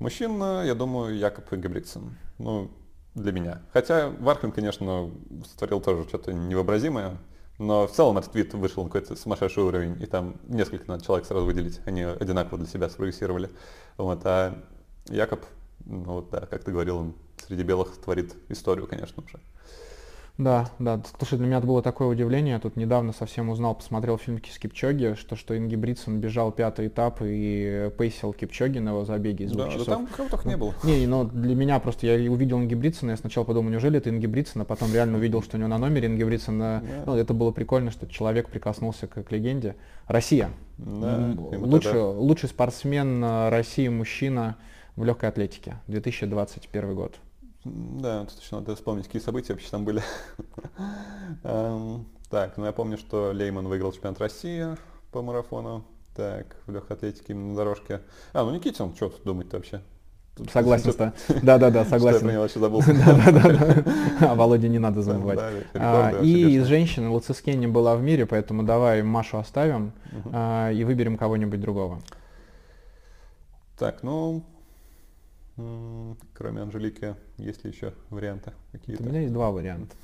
Мужчина, 0.00 0.64
я 0.64 0.74
думаю, 0.74 1.14
Якоб 1.14 1.52
Ингебригтсен. 1.52 2.16
Ну, 2.38 2.70
для 3.14 3.32
меня. 3.32 3.60
Хотя 3.72 4.08
Вархлин, 4.08 4.50
конечно, 4.50 5.10
сотворил 5.44 5.82
тоже 5.82 6.08
что-то 6.08 6.32
невообразимое. 6.32 7.18
Но 7.58 7.86
в 7.86 7.92
целом 7.92 8.16
этот 8.16 8.34
вид 8.34 8.54
вышел 8.54 8.82
на 8.82 8.88
какой-то 8.88 9.14
сумасшедший 9.14 9.62
уровень, 9.62 10.02
и 10.02 10.06
там 10.06 10.36
несколько 10.48 10.88
надо 10.88 11.04
человек 11.04 11.26
сразу 11.26 11.44
выделить. 11.44 11.80
Они 11.84 12.00
одинаково 12.00 12.56
для 12.56 12.66
себя 12.66 12.88
спрогрессировали. 12.88 13.50
Вот, 13.98 14.22
а 14.24 14.58
Якоб, 15.10 15.44
ну 15.84 16.14
вот 16.14 16.30
да, 16.30 16.46
как 16.46 16.64
ты 16.64 16.72
говорил, 16.72 16.96
он 16.96 17.14
среди 17.36 17.62
белых 17.62 17.94
творит 17.98 18.34
историю, 18.48 18.86
конечно 18.86 19.22
уже. 19.22 19.38
Да, 20.40 20.70
да. 20.78 21.02
Слушай, 21.18 21.36
для 21.36 21.46
меня 21.46 21.58
это 21.58 21.66
было 21.66 21.82
такое 21.82 22.08
удивление. 22.08 22.54
Я 22.54 22.60
тут 22.60 22.76
недавно 22.76 23.12
совсем 23.12 23.50
узнал, 23.50 23.74
посмотрел 23.74 24.16
фильм 24.16 24.40
с 24.42 24.58
Кипчоги, 24.58 25.14
что, 25.14 25.36
что 25.36 25.56
Инги 25.56 25.76
Бритсон 25.76 26.18
бежал 26.18 26.50
пятый 26.50 26.88
этап 26.88 27.18
и 27.22 27.90
пейсил 27.98 28.32
Кипчоги 28.32 28.78
на 28.78 28.88
его 28.90 29.04
забеге 29.04 29.44
из 29.44 29.52
двух 29.52 29.66
Да, 29.66 29.70
да 29.70 29.78
часов. 29.78 29.86
там 29.86 30.06
кого 30.06 30.28
только 30.30 30.48
не 30.48 30.56
было. 30.56 30.74
Не, 30.82 31.06
но 31.06 31.24
для 31.24 31.54
меня 31.54 31.78
просто 31.78 32.06
я 32.06 32.32
увидел 32.32 32.58
Инги 32.58 32.74
Бритсона, 32.74 33.10
я 33.10 33.16
сначала 33.18 33.44
подумал, 33.44 33.70
неужели 33.70 33.98
это 33.98 34.08
Инги 34.08 34.26
Бритсон, 34.26 34.62
а 34.62 34.64
потом 34.64 34.94
реально 34.94 35.18
увидел, 35.18 35.42
что 35.42 35.58
у 35.58 35.60
него 35.60 35.68
на 35.68 35.76
номере 35.76 36.08
Инги 36.08 36.24
Бритсона. 36.24 36.82
Да. 36.82 37.02
Ну, 37.12 37.16
это 37.16 37.34
было 37.34 37.50
прикольно, 37.50 37.90
что 37.90 38.06
человек 38.06 38.48
прикоснулся 38.48 39.06
к, 39.06 39.22
к 39.22 39.30
легенде. 39.30 39.76
Россия. 40.06 40.48
Да, 40.78 41.36
лучший, 41.52 42.00
лучший 42.00 42.48
спортсмен 42.48 43.22
э, 43.22 43.50
России 43.50 43.88
мужчина 43.88 44.56
в 44.96 45.04
легкой 45.04 45.28
атлетике. 45.28 45.76
2021 45.86 46.94
год. 46.94 47.16
Да, 47.64 48.24
тут 48.24 48.40
еще 48.40 48.56
надо 48.56 48.74
вспомнить, 48.74 49.06
какие 49.06 49.20
события 49.20 49.52
вообще 49.52 49.68
там 49.70 49.84
были. 49.84 50.02
Эм, 51.44 52.06
Так, 52.30 52.56
ну 52.56 52.64
я 52.66 52.72
помню, 52.72 52.96
что 52.96 53.32
Лейман 53.32 53.68
выиграл 53.68 53.92
чемпионат 53.92 54.18
России 54.20 54.66
по 55.12 55.20
марафону. 55.22 55.84
Так, 56.16 56.56
в 56.66 56.72
легкой 56.72 56.96
атлетике 56.96 57.32
именно 57.32 57.50
на 57.50 57.56
дорожке. 57.56 58.00
А, 58.32 58.44
ну 58.44 58.50
Никитин, 58.52 58.94
что 58.94 59.08
тут 59.10 59.22
думать 59.24 59.52
вообще? 59.52 59.80
Согласен, 60.52 60.90
что- 60.92 60.98
да. 61.28 61.38
Да, 61.42 61.58
да, 61.58 61.70
да, 61.70 61.84
что 61.84 61.94
я 61.94 62.00
согласен. 62.00 62.28
него 62.28 62.40
вообще 62.42 62.60
забыл. 62.60 62.80
Да, 62.86 63.30
да, 63.32 63.42
да. 63.42 63.84
А 64.30 64.34
Володе 64.34 64.68
не 64.68 64.78
надо 64.78 65.02
забывать. 65.02 65.38
да, 65.74 66.10
А, 66.18 66.22
И 66.22 66.52
из 66.56 66.66
женщин 66.66 67.10
Луцискей 67.10 67.54
не 67.56 67.66
была 67.66 67.94
в 67.96 68.02
мире, 68.02 68.24
поэтому 68.26 68.62
давай 68.62 69.02
Машу 69.02 69.38
оставим 69.38 69.92
Мгм. 70.12 70.30
а, 70.32 70.70
и 70.72 70.82
выберем 70.84 71.18
кого-нибудь 71.18 71.60
другого. 71.60 72.00
Так, 73.78 74.02
ну, 74.02 74.42
кроме 76.34 76.62
Анжелики, 76.62 77.16
есть 77.38 77.64
ли 77.64 77.70
еще 77.70 77.94
варианты 78.10 78.52
У 78.72 78.78
какие-то? 78.78 79.02
меня 79.02 79.20
есть 79.20 79.32
два 79.32 79.50
варианта. 79.50 79.94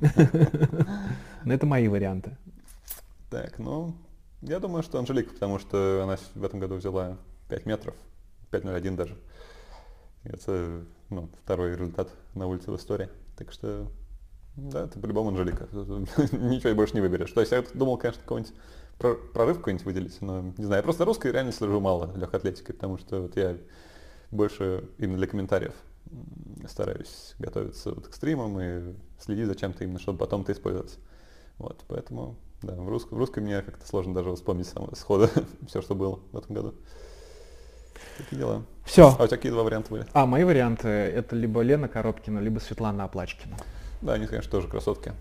Но 1.44 1.54
это 1.54 1.66
мои 1.66 1.88
варианты. 1.88 2.36
Так, 3.30 3.58
ну, 3.58 3.94
я 4.42 4.58
думаю, 4.58 4.82
что 4.82 4.98
Анжелика, 4.98 5.32
потому 5.32 5.58
что 5.58 6.02
она 6.02 6.16
в 6.34 6.44
этом 6.44 6.60
году 6.60 6.76
взяла 6.76 7.16
5 7.48 7.66
метров, 7.66 7.94
5.01 8.50 8.96
даже. 8.96 9.16
Это 10.24 10.84
ну, 11.08 11.28
второй 11.44 11.72
результат 11.72 12.10
на 12.34 12.46
улице 12.46 12.70
в 12.70 12.76
истории. 12.76 13.08
Так 13.36 13.52
что, 13.52 13.86
да, 14.56 14.84
это 14.84 14.98
по-любому 14.98 15.30
Анжелика. 15.30 15.66
Ничего 15.72 16.70
и 16.70 16.74
больше 16.74 16.94
не 16.94 17.00
выберешь. 17.00 17.32
То 17.32 17.40
есть 17.40 17.52
я 17.52 17.62
думал, 17.74 17.96
конечно, 17.96 18.20
какой-нибудь 18.22 18.54
про- 18.98 19.14
прорыв 19.14 19.58
какой-нибудь 19.58 19.86
выделить, 19.86 20.20
но 20.20 20.52
не 20.58 20.64
знаю. 20.64 20.80
Я 20.80 20.82
просто 20.82 21.04
русской 21.04 21.32
реально 21.32 21.52
слежу 21.52 21.80
мало 21.80 22.14
легкой 22.16 22.36
атлетикой, 22.36 22.74
потому 22.74 22.98
что 22.98 23.22
вот 23.22 23.36
я 23.36 23.56
больше 24.30 24.84
именно 24.98 25.18
для 25.18 25.26
комментариев 25.26 25.74
стараюсь 26.68 27.34
готовиться 27.38 27.92
вот 27.92 28.08
к 28.08 28.14
стримам 28.14 28.60
и 28.60 28.94
следить 29.18 29.46
за 29.46 29.54
чем-то 29.54 29.84
именно, 29.84 29.98
чтобы 29.98 30.18
потом 30.18 30.42
это 30.42 30.52
использовать. 30.52 30.98
Вот, 31.58 31.84
поэтому, 31.88 32.36
да, 32.62 32.74
в, 32.74 32.88
рус- 32.88 33.06
в 33.10 33.16
русской 33.16 33.40
мне 33.40 33.62
как-то 33.62 33.86
сложно 33.86 34.14
даже 34.14 34.34
вспомнить 34.34 34.66
само, 34.66 34.94
сходу 34.94 35.28
все, 35.68 35.82
что 35.82 35.94
было 35.94 36.20
в 36.32 36.36
этом 36.38 36.54
году. 36.54 36.74
Такие 38.18 38.38
дела. 38.38 38.62
Все. 38.84 39.08
А 39.18 39.22
у 39.24 39.26
тебя 39.26 39.36
какие 39.36 39.52
два 39.52 39.62
варианта 39.62 39.90
были? 39.90 40.06
А, 40.12 40.26
мои 40.26 40.44
варианты 40.44 40.88
это 40.88 41.36
либо 41.36 41.60
Лена 41.60 41.88
Коробкина, 41.88 42.38
либо 42.38 42.58
Светлана 42.58 43.04
Оплачкина. 43.04 43.56
Да, 44.00 44.14
они, 44.14 44.26
конечно, 44.26 44.50
тоже 44.50 44.68
красотки. 44.68 45.12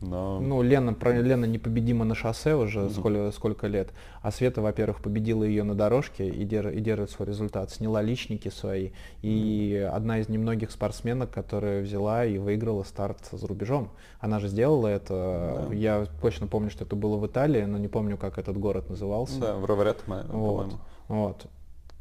Но 0.00 0.38
Ну, 0.40 0.60
Лена, 0.60 0.92
про, 0.92 1.12
Лена 1.12 1.44
непобедима 1.46 2.04
на 2.04 2.14
шоссе 2.14 2.54
уже 2.54 2.80
Мгм. 2.80 2.90
сколько, 2.90 3.30
сколько 3.32 3.66
лет. 3.68 3.90
А 4.20 4.30
Света, 4.30 4.60
во-первых, 4.60 5.00
победила 5.00 5.44
ее 5.44 5.62
на 5.62 5.74
дорожке 5.74 6.28
и, 6.28 6.44
дер- 6.44 6.70
и 6.74 6.80
держит 6.80 7.10
свой 7.10 7.28
результат. 7.28 7.70
Сняла 7.70 8.02
личники 8.02 8.48
свои. 8.48 8.90
И 9.22 9.88
одна 9.92 10.18
из 10.18 10.28
немногих 10.28 10.70
спортсменок, 10.72 11.30
которая 11.30 11.80
взяла 11.82 12.24
и 12.26 12.36
выиграла 12.38 12.82
старт 12.82 13.28
за 13.32 13.46
рубежом. 13.46 13.90
Она 14.20 14.40
же 14.40 14.48
сделала 14.48 14.88
это. 14.88 15.66
Да. 15.70 15.74
Я 15.74 16.06
точно 16.20 16.48
помню, 16.48 16.70
что 16.70 16.84
это 16.84 16.96
было 16.96 17.16
в 17.16 17.26
Италии, 17.26 17.62
но 17.64 17.78
не 17.78 17.88
помню, 17.88 18.18
как 18.18 18.38
этот 18.38 18.58
город 18.58 18.90
назывался. 18.90 19.40
да, 19.40 19.54
в 19.56 19.64
Роварят, 19.64 20.02
Вот. 20.06 20.26
по-моему. 20.26 20.72
Вот. 21.08 21.46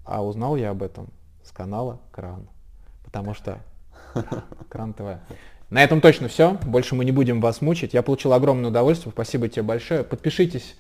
А 0.03 0.25
узнал 0.25 0.57
я 0.57 0.71
об 0.71 0.83
этом 0.83 1.07
с 1.43 1.51
канала 1.51 1.99
Кран. 2.11 2.49
Потому 3.05 3.33
что 3.33 3.59
Кран 4.69 4.93
ТВ. 4.93 5.03
На 5.73 5.83
этом 5.83 6.01
точно 6.01 6.27
все. 6.27 6.59
Больше 6.67 6.93
мы 6.93 7.03
не 7.03 7.11
будем 7.11 7.41
вас 7.41 7.59
мучить. 7.59 7.95
Я 7.95 8.03
получил 8.03 8.33
огромное 8.33 8.69
удовольствие. 8.69 9.11
Спасибо 9.11 9.49
тебе 9.49 9.63
большое. 9.63 10.03
Подпишитесь 10.03 10.75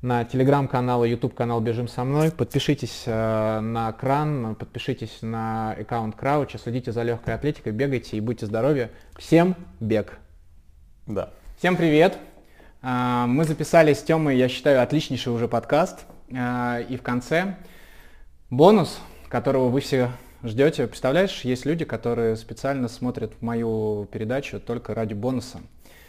на 0.00 0.24
телеграм-канал 0.24 1.04
и 1.04 1.10
YouTube 1.10 1.34
канал 1.34 1.60
Бежим 1.60 1.86
со 1.86 2.02
мной. 2.02 2.30
Подпишитесь 2.30 3.02
э, 3.04 3.60
на 3.60 3.92
кран, 3.92 4.54
подпишитесь 4.54 5.18
на 5.20 5.72
аккаунт 5.72 6.16
Крауча, 6.16 6.56
следите 6.56 6.92
за 6.92 7.02
легкой 7.02 7.34
атлетикой, 7.34 7.72
бегайте 7.72 8.16
и 8.16 8.20
будьте 8.20 8.46
здоровы. 8.46 8.88
Всем 9.18 9.54
бег! 9.80 10.16
Да. 11.06 11.28
Всем 11.58 11.76
привет! 11.76 12.16
А, 12.80 13.26
Мы 13.26 13.44
записали 13.44 13.92
с 13.92 14.02
Тёмой, 14.02 14.38
я 14.38 14.48
считаю, 14.48 14.82
отличнейший 14.82 15.34
уже 15.34 15.46
подкаст. 15.46 16.06
А, 16.34 16.80
И 16.80 16.96
в 16.96 17.02
конце 17.02 17.56
бонус, 18.48 18.98
которого 19.28 19.68
вы 19.68 19.82
все 19.82 20.10
ждете. 20.42 20.86
Представляешь, 20.86 21.42
есть 21.44 21.64
люди, 21.66 21.84
которые 21.84 22.36
специально 22.36 22.88
смотрят 22.88 23.40
мою 23.40 24.06
передачу 24.10 24.60
только 24.60 24.94
ради 24.94 25.14
бонуса. 25.14 25.60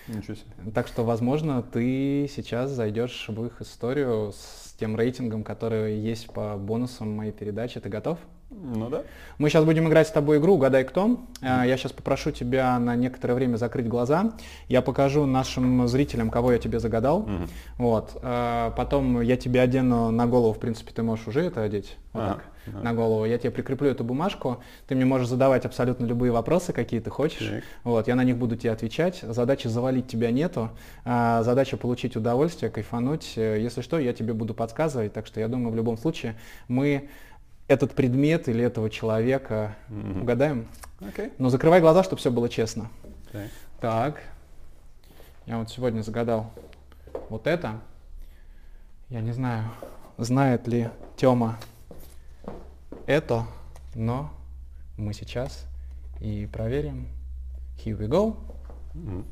Ничего 0.07 0.35
себе. 0.35 0.71
Так 0.73 0.87
что, 0.87 1.03
возможно, 1.03 1.61
ты 1.61 2.29
сейчас 2.33 2.71
зайдешь 2.71 3.25
в 3.29 3.45
их 3.45 3.61
историю 3.61 4.33
с 4.33 4.73
тем 4.77 4.97
рейтингом, 4.97 5.43
который 5.43 5.97
есть 5.97 6.27
по 6.27 6.55
бонусам 6.57 7.15
моей 7.15 7.31
передачи. 7.31 7.79
Ты 7.79 7.87
готов? 7.89 8.19
Ну 8.49 8.89
да. 8.89 9.01
Мы 9.39 9.49
сейчас 9.49 9.63
будем 9.65 9.87
играть 9.87 10.07
с 10.07 10.11
тобой 10.11 10.37
игру 10.37 10.55
«Угадай 10.55 10.83
кто». 10.83 11.19
Э, 11.41 11.63
Я 11.65 11.75
сейчас 11.77 11.91
попрошу 11.91 12.31
тебя 12.31 12.77
на 12.79 12.95
некоторое 12.95 13.33
время 13.33 13.55
закрыть 13.57 13.87
глаза. 13.87 14.33
Я 14.67 14.81
покажу 14.83 15.25
нашим 15.25 15.87
зрителям, 15.87 16.29
кого 16.29 16.51
я 16.51 16.59
тебе 16.59 16.79
загадал. 16.79 17.21
Мгм. 17.21 17.47
Вот. 17.77 18.11
Э, 18.21 18.71
Потом 18.75 19.21
я 19.21 19.37
тебе 19.37 19.61
одену 19.61 20.11
на 20.11 20.27
голову, 20.27 20.53
в 20.53 20.59
принципе, 20.59 20.91
ты 20.93 21.01
можешь 21.01 21.27
уже 21.27 21.41
это 21.41 21.63
одеть. 21.63 21.97
Вот 22.11 22.21
Ага, 22.23 22.33
так, 22.35 22.43
ага. 22.67 22.79
на 22.83 22.93
голову. 22.93 23.25
Я 23.25 23.37
тебе 23.37 23.51
прикреплю 23.51 23.89
эту 23.89 24.03
бумажку. 24.03 24.61
Ты 24.87 24.95
мне 24.95 25.05
можешь 25.05 25.27
задавать 25.27 25.65
абсолютно 25.65 26.05
любые 26.05 26.31
вопросы, 26.31 26.73
какие 26.73 26.99
ты 26.99 27.09
хочешь. 27.09 27.47
Так. 27.49 27.63
Вот, 27.83 28.07
я 28.07 28.15
на 28.15 28.23
них 28.23 28.37
буду 28.37 28.55
тебе 28.55 28.71
отвечать. 28.71 29.19
Задачи 29.21 29.67
завалить 29.67 30.07
тебя 30.07 30.31
нету. 30.31 30.69
А, 31.05 31.43
задача 31.43 31.77
получить 31.77 32.15
удовольствие, 32.15 32.71
кайфануть. 32.71 33.33
Э, 33.37 33.59
Если 33.59 33.81
что, 33.81 33.99
я 33.99 34.13
тебе 34.13 34.33
буду 34.33 34.53
подсказывать. 34.53 35.13
Так 35.13 35.25
что 35.27 35.39
я 35.39 35.47
думаю, 35.47 35.71
в 35.71 35.75
любом 35.75 35.97
случае 35.97 36.35
мы 36.67 37.09
этот 37.67 37.93
предмет 37.93 38.49
или 38.49 38.63
этого 38.63 38.89
человека 38.89 39.75
Мгм. 39.89 40.21
угадаем. 40.23 40.67
Окей. 40.99 41.31
Но 41.37 41.49
закрывай 41.49 41.81
глаза, 41.81 42.03
чтобы 42.03 42.19
все 42.19 42.31
было 42.31 42.49
честно. 42.49 42.89
Так. 43.31 43.47
Так. 43.81 44.21
Я 45.45 45.57
вот 45.57 45.69
сегодня 45.69 46.01
загадал 46.01 46.51
вот 47.29 47.47
это. 47.47 47.79
Я 49.09 49.21
не 49.21 49.31
знаю, 49.33 49.65
знает 50.17 50.67
ли 50.67 50.89
Тёма 51.17 51.57
это, 53.05 53.45
но 53.95 54.31
мы 54.97 55.13
сейчас 55.13 55.65
и 56.19 56.47
проверим. 56.51 57.07
Here 57.77 57.97
we 57.97 58.07
go. 58.07 58.37
Мгм. 58.93 59.25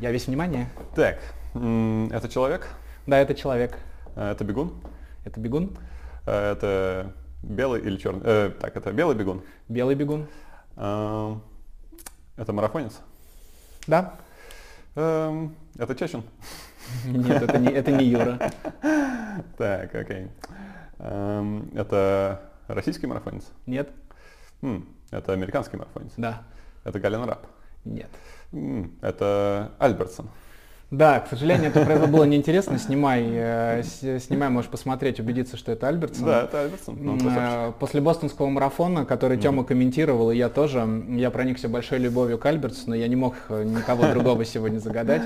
Я 0.00 0.10
весь 0.10 0.26
внимание. 0.26 0.68
Так, 0.94 1.18
это 1.54 2.28
человек, 2.28 2.68
Да, 3.06 3.18
это 3.18 3.34
человек. 3.34 3.78
э, 4.16 4.30
это 4.32 4.44
бегун, 4.44 4.72
Это 5.24 5.40
бегун. 5.40 5.76
э, 6.26 6.52
это 6.52 7.12
белый 7.42 7.80
или 7.80 7.96
черный, 7.96 8.22
э, 8.24 8.50
так, 8.60 8.76
это 8.76 8.92
белый 8.92 9.16
бегун, 9.16 9.42
Белый 9.68 9.94
бегун. 9.94 10.26
Эм, 10.76 11.42
это 12.36 12.52
марафонец, 12.52 13.00
Да? 13.86 14.14
Эм, 14.96 15.54
это 15.78 15.94
Чечин, 15.94 16.24
Нет, 17.04 17.42
это 17.42 17.58
не, 17.58 17.68
это 17.70 17.92
не 17.92 18.04
Юра. 18.06 18.38
так, 19.58 19.94
окей, 19.94 20.22
Эм, 20.22 20.30
это 20.98 22.40
российский 22.68 23.06
марафонец, 23.06 23.44
Нет? 23.66 23.90
М, 24.62 24.88
это 25.10 25.32
американский 25.32 25.76
марафонец, 25.76 26.12
Да. 26.16 26.42
это 26.84 26.98
Гален 27.00 27.24
Рап, 27.24 27.46
Нет. 27.84 28.10
Это 29.00 29.72
Альбертсон, 29.78 30.28
Да, 30.96 31.20
к 31.20 31.28
сожалению, 31.28 31.70
это 31.70 31.84
правда 31.84 32.06
было 32.06 32.24
неинтересно. 32.24 32.78
Снимай, 32.78 33.24
э, 33.26 33.82
снимай, 34.20 34.48
можешь 34.48 34.70
посмотреть, 34.70 35.18
убедиться, 35.18 35.56
что 35.56 35.72
это 35.72 35.88
Альбертсон. 35.88 36.24
да, 36.24 36.42
это 36.44 36.60
Альбертсон, 36.60 36.96
э, 37.36 37.72
После 37.80 38.00
бостонского 38.00 38.48
марафона, 38.48 39.04
который 39.04 39.36
Тёма 39.38 39.64
комментировал, 39.64 40.30
и 40.30 40.36
я 40.36 40.48
тоже, 40.48 40.86
я 41.08 41.30
проникся 41.30 41.68
большой 41.68 41.98
любовью 41.98 42.38
к 42.38 42.46
Альбертсону, 42.46 42.94
я 42.94 43.08
не 43.08 43.16
мог 43.16 43.34
э, 43.48 43.64
никого 43.64 44.06
другого 44.06 44.44
сегодня 44.44 44.78
загадать. 44.78 45.22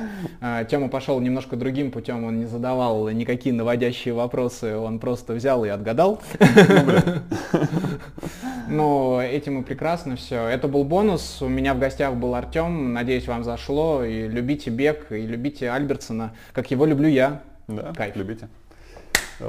Тёма 0.70 0.88
пошел 0.88 1.20
немножко 1.20 1.56
другим 1.56 1.90
путем, 1.90 2.24
он 2.24 2.38
не 2.38 2.46
задавал 2.46 3.08
никакие 3.10 3.54
наводящие 3.54 4.14
вопросы, 4.14 4.76
он 4.76 4.98
просто 4.98 5.34
взял 5.34 5.64
и 5.64 5.68
отгадал. 5.68 6.22
Ну, 8.68 9.18
этим 9.20 9.60
и 9.60 9.64
прекрасно 9.64 10.16
все. 10.16 10.46
Это 10.46 10.68
был 10.68 10.84
бонус. 10.84 11.40
У 11.40 11.48
меня 11.48 11.72
в 11.72 11.78
гостях 11.78 12.14
был 12.14 12.34
Артем. 12.34 12.92
Надеюсь, 12.92 13.26
вам 13.26 13.42
зашло. 13.42 14.04
И 14.04 14.28
любите 14.28 14.70
бег, 14.70 15.10
и 15.10 15.26
любите 15.58 15.70
Альбертсона, 15.70 16.32
как 16.52 16.70
его 16.70 16.86
люблю 16.86 17.08
я. 17.08 17.42
да, 17.66 17.92
кайф. 17.94 18.16
любите. 18.16 18.48